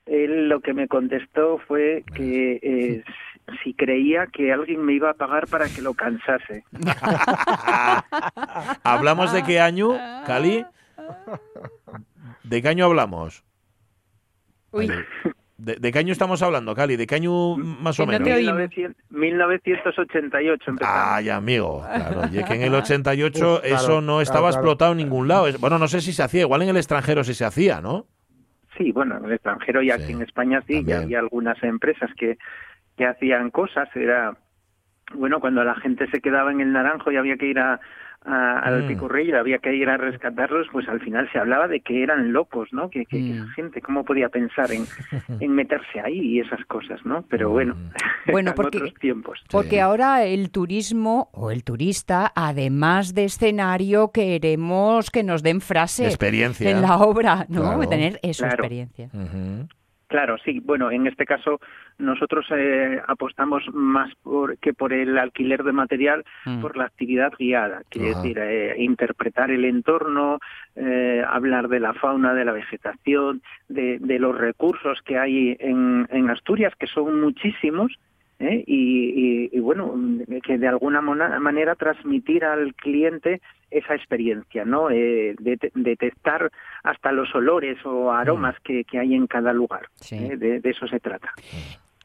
él 0.05 0.49
lo 0.49 0.61
que 0.61 0.73
me 0.73 0.87
contestó 0.87 1.59
fue 1.67 2.03
que 2.15 2.59
eh, 2.61 3.03
si 3.63 3.73
creía 3.73 4.27
que 4.27 4.51
alguien 4.51 4.83
me 4.83 4.93
iba 4.93 5.09
a 5.09 5.15
pagar 5.15 5.47
para 5.47 5.67
que 5.67 5.81
lo 5.81 5.93
cansase. 5.93 6.63
¿Hablamos 8.83 9.33
de 9.33 9.43
qué 9.43 9.59
año, 9.59 9.89
Cali? 10.25 10.65
¿De 12.43 12.61
qué 12.61 12.67
año 12.67 12.85
hablamos? 12.85 13.43
Uy, 14.71 14.91
¿De, 15.57 15.75
de 15.75 15.91
qué 15.91 15.99
año 15.99 16.11
estamos 16.11 16.41
hablando, 16.41 16.75
Cali? 16.75 16.97
¿De 16.97 17.07
qué 17.07 17.15
año 17.15 17.55
más 17.55 17.97
o 17.99 18.05
menos? 18.05 18.27
te 18.27 18.33
oímos. 18.33 18.55
1900 18.55 19.03
1988 19.09 20.63
empezamos. 20.71 21.01
Ay, 21.07 21.29
amigo, 21.29 21.81
claro, 21.81 22.21
y 22.31 22.39
es 22.39 22.45
que 22.45 22.55
en 22.55 22.61
el 22.63 22.75
88 22.75 23.53
Uf, 23.53 23.61
claro, 23.61 23.75
eso 23.75 24.01
no 24.01 24.07
claro, 24.07 24.21
estaba 24.21 24.49
claro. 24.49 24.55
explotado 24.55 24.91
en 24.91 24.97
ningún 24.97 25.27
lado. 25.27 25.47
Bueno, 25.59 25.79
no 25.79 25.87
sé 25.87 26.01
si 26.01 26.11
se 26.11 26.23
hacía, 26.23 26.41
igual 26.41 26.61
en 26.63 26.69
el 26.69 26.77
extranjero 26.77 27.23
sí 27.23 27.33
se 27.33 27.45
hacía, 27.45 27.79
¿no? 27.79 28.05
Sí, 28.77 28.91
bueno, 28.91 29.17
en 29.17 29.25
el 29.25 29.31
extranjero 29.33 29.81
y 29.81 29.91
aquí 29.91 30.07
Sí, 30.07 30.11
en 30.11 30.21
España 30.23 30.61
sí, 30.67 30.83
ya 30.83 30.99
había 30.99 31.19
algunas 31.19 31.61
empresas 31.63 32.09
que, 32.17 32.37
que 32.97 33.05
hacían 33.05 33.49
cosas, 33.49 33.87
era 33.95 34.37
bueno, 35.13 35.39
cuando 35.39 35.63
la 35.63 35.75
gente 35.75 36.07
se 36.09 36.21
quedaba 36.21 36.51
en 36.51 36.61
el 36.61 36.71
Naranjo 36.73 37.11
y 37.11 37.17
había 37.17 37.37
que 37.37 37.45
ir 37.47 37.59
a, 37.59 37.79
a- 38.27 38.59
al 38.59 38.83
Mm. 38.83 38.87
Picurrillo, 38.87 39.39
había 39.39 39.59
que 39.59 39.75
ir 39.75 39.87
a 39.87 39.97
rescatarlos, 39.97 40.67
pues 40.71 40.89
al 40.89 40.99
final 40.99 41.29
se 41.31 41.37
hablaba 41.37 41.67
de 41.67 41.81
que 41.81 42.01
eran 42.01 42.33
locos, 42.33 42.69
¿no? 42.71 42.89
Que, 42.89 43.05
que- 43.05 43.17
que 43.17 43.33
Mm. 43.33 43.43
esa 43.43 43.47
gente, 43.53 43.81
¿cómo 43.81 44.03
podía 44.03 44.29
pensar 44.29 44.71
en, 44.71 44.85
en 45.39 45.51
meterse 45.51 45.99
ahí 46.03 46.19
y 46.19 46.39
esas 46.39 46.65
cosas, 46.65 47.05
¿no? 47.05 47.23
Pero 47.29 47.51
bueno, 47.51 47.75
Bueno, 48.25 48.49
eran 48.49 48.55
porque- 48.55 48.77
otros 48.79 48.93
tiempos. 48.95 49.43
Porque 49.51 49.79
ahora 49.79 50.23
el 50.23 50.49
turismo 50.49 51.29
o 51.33 51.51
el 51.51 51.63
turista, 51.63 52.31
además 52.35 53.13
de 53.13 53.25
escenario, 53.25 54.11
queremos 54.11 55.11
que 55.11 55.21
nos 55.21 55.43
den 55.43 55.61
frase 55.61 56.07
Experiencia. 56.07 56.71
en 56.71 56.81
la 56.81 56.97
obra, 56.97 57.45
¿no? 57.47 57.61
Claro. 57.75 57.89
Tener 57.89 58.19
eso, 58.23 58.41
Claro. 58.43 58.55
experiencia. 58.55 59.09
Ujú. 59.13 59.67
Claro, 60.15 60.37
sí. 60.45 60.61
Bueno, 60.63 60.91
en 60.91 61.07
este 61.07 61.25
caso 61.25 61.59
nosotros 61.97 62.45
eh, 62.55 63.01
apostamos 63.05 63.63
más 63.73 64.15
por, 64.23 64.57
que 64.59 64.73
por 64.73 64.93
el 64.93 65.17
alquiler 65.17 65.61
de 65.61 65.73
material, 65.73 66.23
Mm. 66.45 66.61
por 66.61 66.77
la 66.77 66.85
actividad 66.85 67.33
guiada. 67.37 67.81
Quiere 67.89 68.11
Ajá. 68.11 68.21
decir, 68.21 68.37
eh, 68.39 68.75
interpretar 68.77 69.51
el 69.51 69.65
entorno, 69.65 70.39
eh, 70.77 71.21
hablar 71.27 71.67
de 71.67 71.81
la 71.81 71.93
fauna, 71.95 72.33
de 72.33 72.45
la 72.45 72.53
vegetación, 72.53 73.41
de, 73.67 73.97
de 73.99 74.17
los 74.19 74.37
recursos 74.37 75.01
que 75.01 75.17
hay 75.17 75.57
en, 75.59 76.07
en 76.09 76.29
Asturias, 76.29 76.73
que 76.79 76.87
son 76.87 77.19
muchísimos. 77.19 77.91
¿Eh? 78.39 78.63
Y, 78.67 79.49
y- 79.49 79.49
y, 79.53 79.59
bueno, 79.59 79.93
que 80.43 80.57
de 80.57 80.67
alguna 80.67 81.01
manera 81.01 81.75
transmitir 81.75 82.43
al 82.45 82.73
cliente 82.75 83.41
esa 83.71 83.95
experiencia, 83.95 84.65
¿no? 84.65 84.89
Eh, 84.89 85.35
de- 85.39 85.71
detectar 85.75 86.51
hasta 86.83 87.11
los 87.11 87.33
olores 87.35 87.77
o 87.85 88.11
aromas 88.11 88.55
que, 88.63 88.83
que 88.83 88.99
hay 88.99 89.13
en 89.15 89.27
cada 89.27 89.53
lugar. 89.53 89.87
Sí. 89.95 90.15
¿eh? 90.15 90.37
De, 90.37 90.59
de 90.59 90.69
eso 90.69 90.87
se 90.87 90.99
trata. 90.99 91.31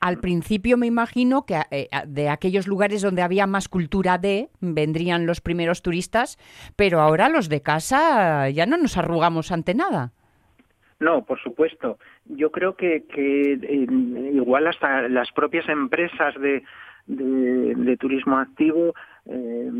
Al 0.00 0.18
principio 0.18 0.78
me 0.78 0.86
imagino 0.86 1.44
que 1.44 1.60
de 2.06 2.28
aquellos 2.30 2.66
lugares 2.66 3.02
donde 3.02 3.20
había 3.20 3.46
más 3.46 3.68
cultura 3.68 4.16
de 4.16 4.48
vendrían 4.60 5.26
los 5.26 5.42
primeros 5.42 5.82
turistas, 5.82 6.38
pero 6.74 7.00
ahora 7.00 7.28
los 7.28 7.50
de 7.50 7.60
casa 7.60 8.48
ya 8.48 8.64
no 8.64 8.78
nos 8.78 8.96
arrugamos 8.96 9.52
ante 9.52 9.74
nada. 9.74 10.12
No, 11.00 11.24
por 11.24 11.40
supuesto. 11.40 11.98
Yo 12.26 12.50
creo 12.50 12.76
que, 12.76 13.04
que 13.06 13.54
eh, 13.54 13.86
igual 14.32 14.66
hasta 14.66 15.08
las 15.08 15.32
propias 15.32 15.68
empresas 15.68 16.34
de, 16.40 16.62
de, 17.06 17.74
de 17.74 17.96
turismo 17.96 18.38
activo 18.38 18.94
eh, 19.26 19.70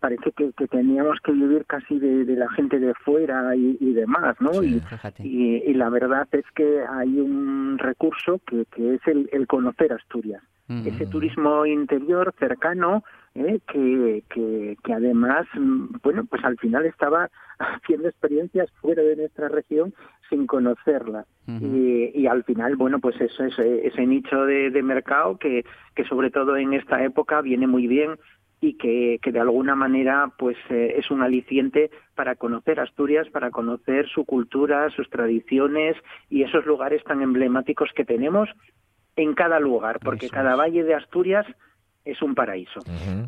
parece 0.00 0.32
que, 0.32 0.52
que 0.52 0.66
teníamos 0.66 1.20
que 1.20 1.32
vivir 1.32 1.64
casi 1.66 1.98
de, 1.98 2.24
de 2.24 2.36
la 2.36 2.50
gente 2.50 2.78
de 2.78 2.94
fuera 2.94 3.54
y, 3.54 3.76
y 3.80 3.92
demás, 3.92 4.36
¿no? 4.40 4.52
Sí, 4.60 4.82
y, 5.20 5.28
y, 5.28 5.70
y 5.70 5.74
la 5.74 5.88
verdad 5.88 6.26
es 6.32 6.44
que 6.54 6.82
hay 6.88 7.20
un 7.20 7.78
recurso 7.78 8.40
que, 8.46 8.64
que 8.74 8.94
es 8.94 9.06
el, 9.06 9.28
el 9.32 9.46
conocer 9.46 9.92
Asturias. 9.92 10.42
Mm. 10.68 10.86
Ese 10.86 11.06
turismo 11.06 11.66
interior 11.66 12.34
cercano 12.38 13.04
¿eh? 13.34 13.60
que, 13.70 14.24
que, 14.30 14.76
que 14.82 14.92
además, 14.92 15.46
mm, 15.54 15.96
bueno, 16.02 16.24
pues 16.24 16.42
al 16.44 16.56
final 16.58 16.86
estaba 16.86 17.30
haciendo 17.58 18.08
experiencias 18.08 18.70
fuera 18.80 19.02
de 19.02 19.16
nuestra 19.16 19.48
región 19.48 19.94
sin 20.30 20.46
conocerla. 20.46 21.26
Y, 21.46 22.10
y 22.14 22.26
al 22.26 22.42
final, 22.44 22.76
bueno, 22.76 23.00
pues 23.00 23.20
eso 23.20 23.44
es 23.44 23.58
eh, 23.58 23.82
ese 23.84 24.06
nicho 24.06 24.46
de, 24.46 24.70
de 24.70 24.82
mercado 24.82 25.36
que, 25.36 25.62
que 25.94 26.04
sobre 26.04 26.30
todo 26.30 26.56
en 26.56 26.72
esta 26.72 27.04
época 27.04 27.42
viene 27.42 27.66
muy 27.66 27.86
bien 27.86 28.16
y 28.62 28.78
que, 28.78 29.18
que 29.22 29.30
de 29.30 29.40
alguna 29.40 29.74
manera 29.74 30.32
pues 30.38 30.56
eh, 30.70 30.94
es 30.96 31.10
un 31.10 31.20
aliciente 31.20 31.90
para 32.14 32.34
conocer 32.34 32.80
Asturias, 32.80 33.28
para 33.28 33.50
conocer 33.50 34.08
su 34.08 34.24
cultura, 34.24 34.88
sus 34.90 35.10
tradiciones 35.10 35.96
y 36.30 36.44
esos 36.44 36.64
lugares 36.64 37.04
tan 37.04 37.20
emblemáticos 37.20 37.90
que 37.94 38.06
tenemos 38.06 38.48
en 39.16 39.34
cada 39.34 39.58
lugar, 39.60 39.98
porque 40.00 40.26
Eso 40.26 40.34
cada 40.34 40.52
es. 40.52 40.58
valle 40.58 40.82
de 40.84 40.94
Asturias 40.94 41.46
es 42.04 42.20
un 42.20 42.34
paraíso. 42.34 42.80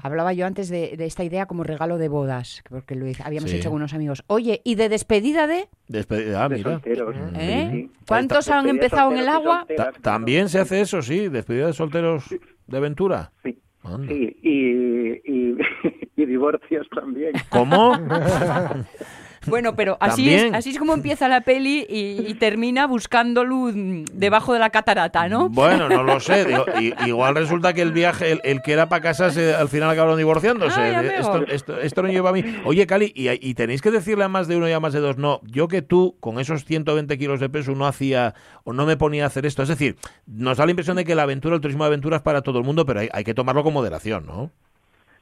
Hablaba 0.03 0.34
yo 0.34 0.45
antes 0.45 0.68
de, 0.68 0.97
de 0.99 1.07
esta 1.07 1.24
idea 1.24 1.47
como 1.47 1.64
regalo 1.64 1.97
de 1.97 2.09
bodas, 2.09 2.62
porque 2.68 2.95
lo 2.95 3.07
habíamos 3.24 3.51
Sí. 3.51 3.57
hecho 3.57 3.70
con 3.70 3.76
unos 3.76 3.95
amigos. 3.95 4.22
Oye, 4.26 4.61
¿y 4.64 4.74
de 4.74 4.91
despedida 4.91 5.47
de? 5.47 5.68
Despe- 5.89 6.34
ah, 6.37 6.49
de 6.51 6.57
mira. 6.59 6.72
solteros. 6.72 7.16
¿Eh? 7.37 7.68
Sí, 7.72 7.76
sí. 7.82 7.91
¿Cuántos 8.07 8.51
han 8.51 8.64
Despedida 8.64 8.70
empezado 8.84 9.12
en 9.12 9.18
el 9.18 9.28
agua? 9.28 9.59
solteras, 9.61 9.95
Ta- 9.95 10.01
También 10.03 10.49
se 10.51 10.59
hace 10.59 10.82
eso, 10.82 11.01
sí, 11.01 11.28
despedida 11.28 11.68
de 11.68 11.72
solteros 11.72 12.28
de 12.66 12.76
aventura. 12.76 13.32
Sí, 13.43 13.59
Anda. 13.82 14.09
sí, 14.12 14.37
y, 14.43 15.32
y, 15.32 15.57
y 16.16 16.26
divorcios 16.26 16.87
también. 16.95 17.32
¿Cómo? 17.49 17.93
Bueno, 19.47 19.74
pero 19.76 19.97
así 20.01 20.32
es, 20.32 20.53
así 20.53 20.70
es 20.70 20.78
como 20.78 20.94
empieza 20.94 21.28
la 21.28 21.40
peli 21.42 21.86
y, 21.88 22.24
y 22.28 22.34
termina 22.34 22.86
buscando 22.86 23.44
luz 23.44 23.74
debajo 24.12 24.53
de 24.53 24.59
la 24.59 24.70
catarata, 24.70 25.28
¿no? 25.28 25.49
Bueno, 25.49 25.88
no 25.88 26.03
lo 26.03 26.20
sé. 26.20 26.44
digo, 26.44 26.64
i- 26.80 26.94
igual 27.07 27.34
resulta 27.34 27.72
que 27.72 27.82
el 27.82 27.92
viaje, 27.92 28.32
el, 28.32 28.40
el 28.44 28.62
que 28.62 28.72
era 28.72 28.88
para 28.88 29.03
casarse, 29.03 29.55
al 29.55 29.68
final 29.68 29.90
acabaron 29.90 30.16
divorciándose. 30.18 30.80
Ay, 30.80 31.05
De- 31.05 31.16
esto, 31.16 31.32
amigo. 31.32 31.53
esto, 31.53 31.80
esto 31.80 32.03
no 32.03 32.09
lleva 32.09 32.30
a 32.30 32.32
mí. 32.32 32.42
Oye, 32.64 32.86
Cali, 32.86 33.12
y, 33.14 33.28
y 33.30 33.55
tenéis 33.55 33.82
que 33.82 33.90
decirle 33.90 34.24
a 34.24 34.28
más 34.28 34.49
de 34.49 34.57
uno 34.57 34.68
y 34.68 34.72
a 34.72 34.80
más 34.80 34.92
de 34.92 35.01
dos, 35.01 35.16
no, 35.18 35.40
yo 35.44 35.68
que 35.68 35.82
tú, 35.82 36.16
con 36.20 36.38
esos 36.40 36.64
120 36.64 37.16
kilos 37.18 37.40
de 37.40 37.49
peso, 37.49 37.72
no 37.74 37.86
hacía 37.86 38.34
o 38.64 38.72
no 38.72 38.86
me 38.86 38.97
ponía 38.97 39.24
a 39.24 39.26
hacer 39.28 39.47
esto. 39.47 39.62
Es 39.62 39.68
decir, 39.68 39.97
nos 40.26 40.59
da 40.59 40.64
la 40.64 40.70
impresión 40.72 40.97
de 40.97 41.05
que 41.05 41.14
la 41.14 41.22
aventura, 41.22 41.55
el 41.55 41.61
turismo 41.61 41.84
de 41.84 41.88
aventura 41.88 42.16
es 42.16 42.22
para 42.22 42.42
todo 42.42 42.59
el 42.59 42.64
mundo, 42.64 42.84
pero 42.86 43.01
hay, 43.01 43.09
hay 43.12 43.24
que 43.24 43.34
tomarlo 43.34 43.62
con 43.62 43.72
moderación, 43.74 44.26
¿no? 44.26 44.51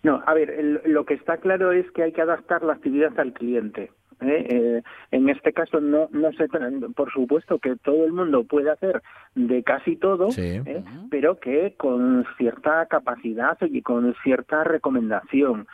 No, 0.02 0.22
a 0.26 0.34
ver, 0.34 0.50
el- 0.50 0.80
lo 0.84 1.06
que 1.06 1.14
está 1.14 1.38
claro 1.38 1.72
es 1.72 1.90
que 1.92 2.02
hay 2.02 2.12
que 2.12 2.20
adaptar 2.20 2.62
la 2.62 2.74
actividad 2.74 3.18
al 3.18 3.32
cliente. 3.32 3.90
¿Eh? 4.20 4.46
Eh, 4.48 4.82
en 5.10 5.28
este 5.28 5.52
caso, 5.52 5.80
no, 5.80 6.08
no 6.12 6.32
se, 6.32 6.48
tra- 6.48 6.94
por 6.94 7.10
supuesto 7.12 7.58
que 7.58 7.76
todo 7.76 8.04
el 8.04 8.12
mundo 8.12 8.44
puede 8.44 8.70
hacer 8.70 9.02
de 9.34 9.62
casi 9.62 9.96
todo, 9.96 10.30
Sí. 10.30 10.60
¿eh? 10.64 10.82
pero 11.10 11.38
que 11.38 11.74
con 11.76 12.24
cierta 12.38 12.86
capacidad 12.86 13.58
y 13.62 13.82
con 13.82 14.14
cierta 14.22 14.64
recomendación. 14.64 15.66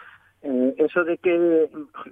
Eh, 0.43 0.74
eso 0.78 1.05
de 1.05 1.18
que 1.18 1.68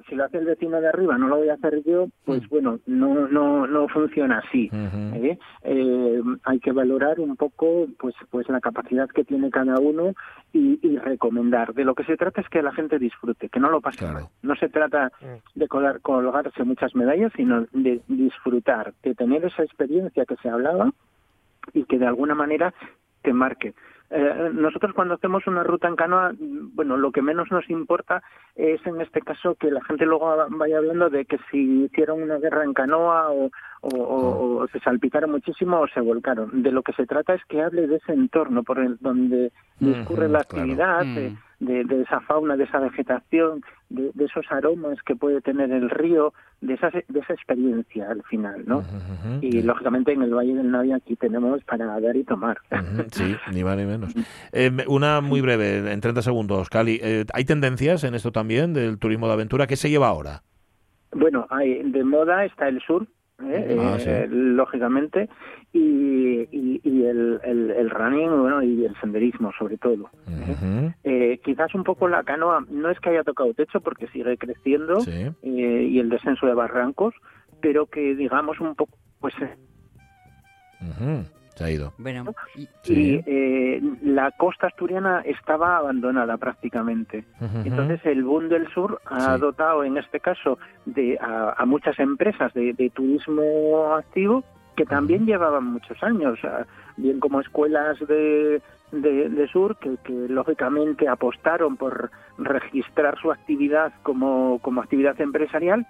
si 0.07 0.14
lo 0.14 0.24
hace 0.24 0.37
el 0.37 0.45
vecino 0.45 0.79
de 0.83 0.89
arriba 0.89 1.16
no 1.16 1.29
lo 1.29 1.39
voy 1.39 1.49
a 1.49 1.55
hacer 1.55 1.83
yo, 1.83 2.09
pues 2.26 2.47
bueno, 2.51 2.79
no 2.87 3.26
no 3.29 3.66
no 3.66 3.89
funciona 3.89 4.41
así. 4.47 4.68
¿eh? 4.70 5.39
Eh, 5.62 6.22
hay 6.45 6.61
que 6.61 6.72
valorar 6.72 7.20
un 7.20 7.37
poco 7.37 7.87
pues 7.99 8.14
pues 8.31 8.47
la 8.51 8.61
capacidad 8.61 9.09
que 9.09 9.24
tiene 9.24 9.49
cada 9.51 9.81
uno 9.81 10.12
y, 10.53 10.79
y 10.87 10.99
recomendar. 10.99 11.72
De 11.72 11.85
lo 11.85 11.95
que 11.95 12.05
se 12.05 12.18
trata 12.18 12.43
es 12.43 12.49
que 12.51 12.61
la 12.61 12.72
gente 12.72 12.99
disfrute, 12.99 13.49
que 13.49 13.61
no 13.61 13.70
lo 13.70 13.81
pase 13.81 14.01
Claro. 14.01 14.14
mal. 14.14 14.24
No 14.43 14.55
se 14.57 14.68
trata 14.68 15.11
de 15.55 15.66
colar- 15.66 16.01
colgarse 16.03 16.64
muchas 16.64 16.95
medallas, 16.95 17.33
sino 17.35 17.64
de 17.72 18.03
disfrutar, 18.09 18.93
de 19.03 19.14
tener 19.14 19.43
esa 19.47 19.62
experiencia 19.62 20.26
que 20.26 20.37
se 20.37 20.51
hablaba 20.51 20.93
y 21.72 21.85
que 21.85 21.99
de 21.99 22.07
alguna 22.07 22.35
manera 22.35 22.74
te 23.22 23.33
marque. 23.33 23.72
Eh, 24.11 24.51
nosotros 24.55 24.95
cuando 24.95 25.15
hacemos 25.15 25.47
una 25.47 25.63
ruta 25.65 25.87
en 25.87 25.95
canoa, 25.97 26.33
bueno, 26.39 26.97
lo 26.97 27.13
que 27.13 27.21
menos 27.21 27.51
nos 27.51 27.69
importa 27.69 28.23
es 28.55 28.81
en 28.87 29.01
este 29.03 29.21
caso 29.21 29.55
que 29.57 29.71
la 29.71 29.85
gente 29.85 30.07
luego 30.07 30.35
vaya 30.51 30.79
hablando 30.79 31.11
de 31.11 31.27
que 31.27 31.39
si 31.51 31.85
hicieron 31.85 32.23
una 32.23 32.39
guerra 32.39 32.65
en 32.65 32.73
canoa 32.73 33.31
o, 33.31 33.51
o- 33.83 33.89
o- 33.97 34.57
o 34.63 34.69
se 34.69 34.81
salpicaron 34.81 35.31
muchísimo 35.31 35.81
o 35.81 35.89
se 35.89 36.01
volcaron. 36.01 36.63
De 36.63 36.73
lo 36.73 36.83
que 36.83 36.95
se 36.95 37.05
trata 37.07 37.35
es 37.35 37.45
que 37.45 37.61
hable 37.63 37.87
de 37.87 37.97
ese 37.97 38.13
entorno 38.13 38.63
por 38.63 38.79
el 38.79 38.97
donde 39.01 39.53
discurre 39.79 40.29
la 40.29 40.43
claro. 40.45 40.63
actividad, 40.63 41.05
Mm. 41.05 41.37
De, 41.61 41.85
de- 41.85 42.03
esa 42.03 42.21
fauna, 42.21 42.57
de 42.57 42.65
esa 42.65 42.79
vegetación, 42.79 43.63
de, 43.89 44.11
de 44.15 44.25
esos 44.27 44.45
aromas 44.51 44.97
que 45.03 45.17
puede 45.17 45.41
tener 45.41 45.71
el 45.73 45.91
río, 45.91 46.33
de 46.61 46.75
esa, 46.75 46.91
de 46.91 47.21
esa 47.21 47.33
experiencia 47.33 48.11
al 48.11 48.23
final, 48.25 48.63
¿no? 48.67 48.83
Y 49.41 49.63
lógicamente 49.63 50.13
en 50.13 50.23
el 50.23 50.35
Valle 50.35 50.55
del 50.55 50.71
Navia 50.71 50.97
aquí 50.97 51.17
tenemos 51.17 51.63
para 51.65 51.99
dar 52.01 52.17
y 52.17 52.25
tomar. 52.25 52.59
Sí, 53.13 53.37
ni 53.53 53.65
más 53.65 53.77
ni 53.77 53.85
menos. 53.85 54.15
Eh, 54.53 54.71
una 54.89 55.21
muy 55.21 55.41
breve, 55.41 55.93
en 55.93 56.01
30 56.01 56.23
segundos, 56.23 56.69
Cali. 56.71 56.99
Eh, 57.03 57.25
¿Hay 57.35 57.45
tendencias 57.45 58.05
en 58.05 58.15
esto 58.15 58.31
también 58.33 58.73
del 58.73 58.99
turismo 58.99 59.27
de 59.27 59.33
aventura? 59.35 59.67
¿Qué 59.67 59.77
se 59.77 59.91
lleva 59.91 60.09
ahora? 60.09 60.43
Bueno, 61.13 61.47
hay, 61.51 61.83
de 61.91 62.05
moda 62.05 62.45
está 62.45 62.69
el 62.69 62.81
sur, 62.83 63.07
¿eh? 63.43 63.76
Ah, 63.80 63.97
Eh, 63.99 64.26
lógicamente, 64.30 65.28
y, 65.72 66.41
y, 66.51 66.80
y 66.82 67.05
el, 67.05 67.41
el, 67.45 67.70
el 67.70 67.91
running 67.91 68.30
bueno, 68.41 68.62
y 68.62 68.84
el 68.84 68.95
senderismo 69.01 69.53
sobre 69.59 69.78
todo. 69.78 70.11
Ujú, 70.26 70.93
Eh, 71.05 71.39
quizás 71.45 71.74
un 71.74 71.84
poco 71.84 72.09
la 72.09 72.22
canoa 72.24 72.64
no 72.68 72.91
es 72.91 72.99
que 73.01 73.11
haya 73.11 73.22
tocado 73.24 73.55
techo 73.55 73.80
porque 73.80 74.09
sigue 74.09 74.36
creciendo 74.36 75.01
Sí. 75.01 75.30
eh, 75.43 75.89
y 75.91 75.99
el 76.01 76.09
descenso 76.11 76.47
de 76.47 76.55
barrancos, 76.55 77.14
pero 77.61 77.86
que 77.86 78.14
digamos 78.14 78.61
un 78.61 78.74
poco 78.74 78.99
pues 79.20 79.34
eh, 79.41 79.55
Ujú, 80.80 81.24
Se 81.59 81.65
ha 81.65 81.71
ido. 81.71 81.93
Bueno, 81.99 82.25
y- 82.55 82.69
Sí. 82.83 82.95
y 83.17 83.23
eh, 83.27 83.83
la 84.03 84.31
costa 84.31 84.69
asturiana 84.69 85.23
estaba 85.25 85.77
abandonada 85.77 86.37
prácticamente. 86.37 87.25
Entonces 87.65 88.01
el 88.07 88.23
boom 88.23 88.49
del 88.49 88.69
sur 88.69 89.01
ha 89.07 89.35
Sí. 89.35 89.41
dotado 89.41 89.83
en 89.83 89.97
este 89.97 90.21
caso 90.21 90.59
de 90.87 91.19
a, 91.21 91.55
a 91.59 91.67
muchas 91.67 91.99
empresas 91.99 92.55
de, 92.55 92.73
de 92.75 92.91
turismo 92.91 93.93
activo 93.95 94.45
que 94.77 94.87
también 94.87 95.27
llevaban 95.27 95.65
muchos 95.65 96.01
años, 96.05 96.39
bien 96.97 97.19
como 97.19 97.41
escuelas 97.41 97.99
de, 98.07 98.63
de, 98.93 99.29
de 99.29 99.49
sur 99.49 99.77
que, 99.79 99.97
que 100.05 100.13
lógicamente 100.13 101.09
apostaron 101.09 101.77
por 101.77 102.13
registrar 102.39 103.19
su 103.21 103.33
actividad 103.33 103.93
como, 104.05 104.61
como 104.63 104.81
actividad 104.81 105.21
empresarial 105.21 105.85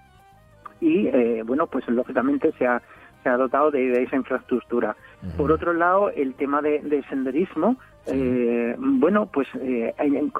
y 0.81 1.05
eh, 1.07 1.43
bueno 1.45 1.67
pues 1.67 1.87
lógicamente 1.89 2.51
se 2.57 2.65
ha 2.65 2.81
se 3.23 3.29
ha 3.29 3.37
dotado 3.37 3.71
de, 3.71 3.87
de 3.89 4.03
esa 4.03 4.15
infraestructura. 4.15 4.95
Por 5.37 5.51
otro 5.51 5.73
lado, 5.73 6.09
el 6.11 6.33
tema 6.35 6.61
de, 6.61 6.79
de 6.79 7.03
senderismo 7.03 7.77
eh, 8.11 8.75
bueno, 8.77 9.27
pues 9.27 9.47
eh, 9.55 9.93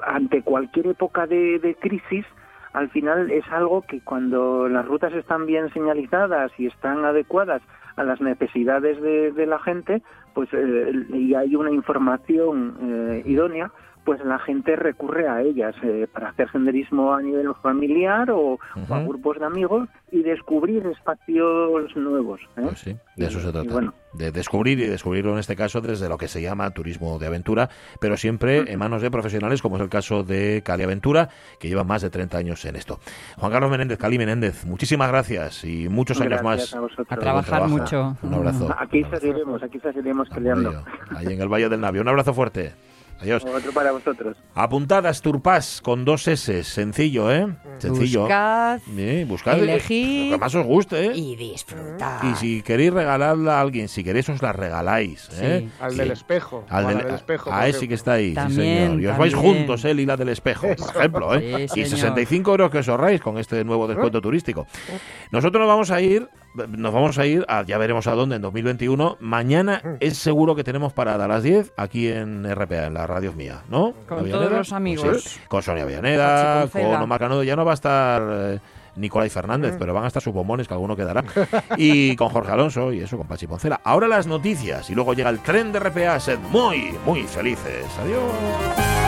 ante 0.06 0.42
cualquier 0.42 0.88
época 0.88 1.26
de, 1.26 1.58
de 1.58 1.74
crisis, 1.76 2.24
al 2.72 2.88
final 2.90 3.30
es 3.30 3.44
algo 3.50 3.82
que 3.82 4.00
cuando 4.00 4.68
las 4.68 4.86
rutas 4.86 5.12
están 5.12 5.46
bien 5.46 5.72
señalizadas 5.72 6.52
y 6.58 6.66
están 6.66 7.04
adecuadas 7.04 7.62
a 7.96 8.04
las 8.04 8.20
necesidades 8.20 9.00
de, 9.00 9.32
de 9.32 9.46
la 9.46 9.58
gente, 9.58 10.02
pues 10.34 10.48
eh, 10.52 10.92
y 11.12 11.34
hay 11.34 11.54
una 11.56 11.70
información 11.70 12.76
eh, 12.82 13.22
idónea, 13.26 13.70
pues 14.04 14.24
la 14.24 14.38
gente 14.38 14.76
recurre 14.76 15.28
a 15.28 15.42
ellas 15.42 15.74
eh, 15.82 16.06
para 16.12 16.30
hacer 16.30 16.50
senderismo 16.52 17.12
a 17.14 17.20
nivel 17.22 17.48
familiar 17.62 18.30
o, 18.30 18.58
o 18.88 18.94
a 18.94 19.02
grupos 19.02 19.38
de 19.38 19.44
amigos 19.46 19.88
y 20.10 20.22
descubrir 20.22 20.84
espacios 20.86 21.94
nuevos. 21.96 22.40
¿eh? 22.56 22.62
Pues 22.62 22.78
sí, 22.78 22.96
de 23.16 23.26
eso 23.26 23.40
se 23.40 23.48
Y 23.48 23.52
trata. 23.52 23.72
bueno. 23.72 23.94
De 24.12 24.32
descubrir 24.32 24.80
y 24.80 24.86
descubrirlo 24.86 25.34
en 25.34 25.38
este 25.38 25.54
caso 25.54 25.80
desde 25.80 26.08
lo 26.08 26.18
que 26.18 26.26
se 26.26 26.42
llama 26.42 26.68
turismo 26.72 27.20
de 27.20 27.28
aventura, 27.28 27.68
pero 28.00 28.16
siempre 28.16 28.72
en 28.72 28.78
manos 28.78 29.02
de 29.02 29.10
profesionales, 29.10 29.62
como 29.62 29.76
es 29.76 29.82
el 29.82 29.88
caso 29.88 30.24
de 30.24 30.62
Cali 30.64 30.82
Aventura, 30.82 31.28
que 31.60 31.68
lleva 31.68 31.84
más 31.84 32.02
de 32.02 32.10
30 32.10 32.36
años 32.36 32.64
en 32.64 32.74
esto. 32.74 32.98
Juan 33.36 33.52
Carlos 33.52 33.70
Menéndez, 33.70 33.98
Cali 33.98 34.18
Menéndez, 34.18 34.64
muchísimas 34.64 35.08
gracias 35.10 35.64
y 35.64 35.88
muchos 35.88 36.20
años 36.20 36.40
Gracias 36.42 36.72
más. 36.72 36.74
a 36.74 36.80
vosotros. 36.80 37.06
A 37.08 37.16
trabajar 37.16 37.68
mucho. 37.68 38.16
Un 38.22 38.34
abrazo. 38.34 38.74
Aquí 38.76 39.04
seguiremos, 39.04 39.62
aquí 39.62 39.78
seguiremos 39.78 40.28
peleando. 40.30 40.82
Ahí 41.14 41.26
en 41.32 41.40
el 41.40 41.48
Valle 41.48 41.68
del 41.68 41.80
Navio. 41.80 42.02
Un 42.02 42.08
abrazo 42.08 42.34
fuerte. 42.34 42.72
Adiós. 43.20 43.44
Otro 43.44 43.72
para 43.72 43.92
vosotros. 43.92 44.36
Apuntadas 44.54 45.20
Turpás 45.20 45.80
con 45.82 46.04
dos 46.04 46.26
S. 46.26 46.64
Sencillo, 46.64 47.30
¿eh? 47.30 47.46
Sencillo. 47.78 48.20
Buscad, 48.22 48.80
Sí, 48.96 49.24
buscad 49.24 49.58
elegid 49.58 50.30
lo 50.30 50.36
que 50.36 50.40
más 50.40 50.54
os 50.54 50.64
guste, 50.66 51.06
¿eh? 51.06 51.12
y 51.14 51.36
disfrutad. 51.36 52.22
Y 52.24 52.34
si 52.36 52.62
queréis 52.62 52.92
regalarla 52.92 53.58
a 53.58 53.60
alguien, 53.60 53.88
si 53.88 54.02
queréis 54.02 54.28
os 54.30 54.40
la 54.40 54.52
regaláis. 54.52 55.28
¿eh? 55.40 55.66
Sí. 55.68 55.70
Al 55.80 55.92
Sí. 55.92 55.98
del 55.98 56.10
espejo. 56.12 56.64
Al 56.70 56.86
del, 56.86 56.98
del 56.98 57.14
espejo. 57.14 57.52
a 57.52 57.68
ese 57.68 57.86
que 57.88 57.94
está 57.94 58.12
ahí, 58.14 58.30
sí, 58.30 58.34
También, 58.34 58.88
señor. 58.92 59.00
Y 59.02 59.06
os 59.08 59.18
vais 59.18 59.32
también. 59.34 59.54
juntos, 59.56 59.84
él 59.84 60.00
y 60.00 60.06
la 60.06 60.16
del 60.16 60.28
espejo, 60.30 60.66
por 60.76 60.96
ejemplo. 60.96 61.34
¿eh? 61.34 61.66
Sí, 61.68 61.80
y 61.80 61.84
señor. 61.84 61.98
65 61.98 62.50
euros 62.52 62.70
que 62.70 62.78
os 62.78 62.88
ahorráis 62.88 63.20
con 63.20 63.36
este 63.38 63.62
nuevo 63.64 63.86
descuento 63.86 64.20
turístico. 64.22 64.66
Nosotros 65.30 65.60
nos 65.60 65.68
vamos 65.68 65.90
a 65.90 66.00
ir, 66.00 66.26
nos 66.54 66.92
vamos 66.92 67.18
a 67.18 67.26
ir, 67.26 67.44
a, 67.48 67.62
ya 67.62 67.78
veremos 67.78 68.06
a 68.06 68.12
dónde 68.12 68.36
en 68.36 68.42
2021. 68.42 69.16
Mañana 69.20 69.82
es 70.00 70.18
seguro 70.18 70.54
que 70.54 70.64
tenemos 70.64 70.92
parada 70.92 71.24
a 71.24 71.28
las 71.28 71.42
10 71.42 71.72
aquí 71.76 72.08
en 72.08 72.44
RPA, 72.54 72.86
en 72.86 72.94
la 72.94 73.06
radio 73.06 73.32
mía, 73.32 73.62
¿no? 73.68 73.92
Con 74.08 74.24
¿La 74.28 74.30
todos 74.36 74.44
los 74.50 74.52
Pues 74.68 74.72
amigos. 74.72 75.22
sí, 75.24 75.40
con 75.48 75.62
Sonia 75.62 75.84
Villaneda, 75.84 76.62
Poncela. 76.62 76.94
con 76.94 77.02
Omar 77.02 77.20
Canudo. 77.20 77.42
Ya 77.44 77.56
no 77.56 77.64
va 77.64 77.72
a 77.72 77.74
estar... 77.74 78.22
eh, 78.30 78.58
Nicolai 78.96 79.30
Fernández, 79.30 79.76
pero 79.78 79.94
van 79.94 80.02
a 80.04 80.08
estar 80.08 80.20
sus 80.20 80.34
bombones, 80.34 80.66
que 80.66 80.74
alguno 80.74 80.96
quedará. 80.96 81.22
Y 81.76 82.16
con 82.16 82.28
Jorge 82.28 82.50
Alonso 82.50 82.92
y 82.92 83.00
eso, 83.00 83.16
con 83.16 83.26
Pachi 83.28 83.46
Poncela. 83.46 83.80
Ahora 83.84 84.08
las 84.08 84.26
noticias 84.26 84.90
y 84.90 84.94
luego 84.96 85.14
llega 85.14 85.30
el 85.30 85.38
tren 85.38 85.70
de 85.72 85.78
RPA. 85.78 86.18
Sed 86.18 86.38
muy, 86.50 86.92
muy 87.06 87.22
felices. 87.22 87.86
Adiós. 88.02 88.99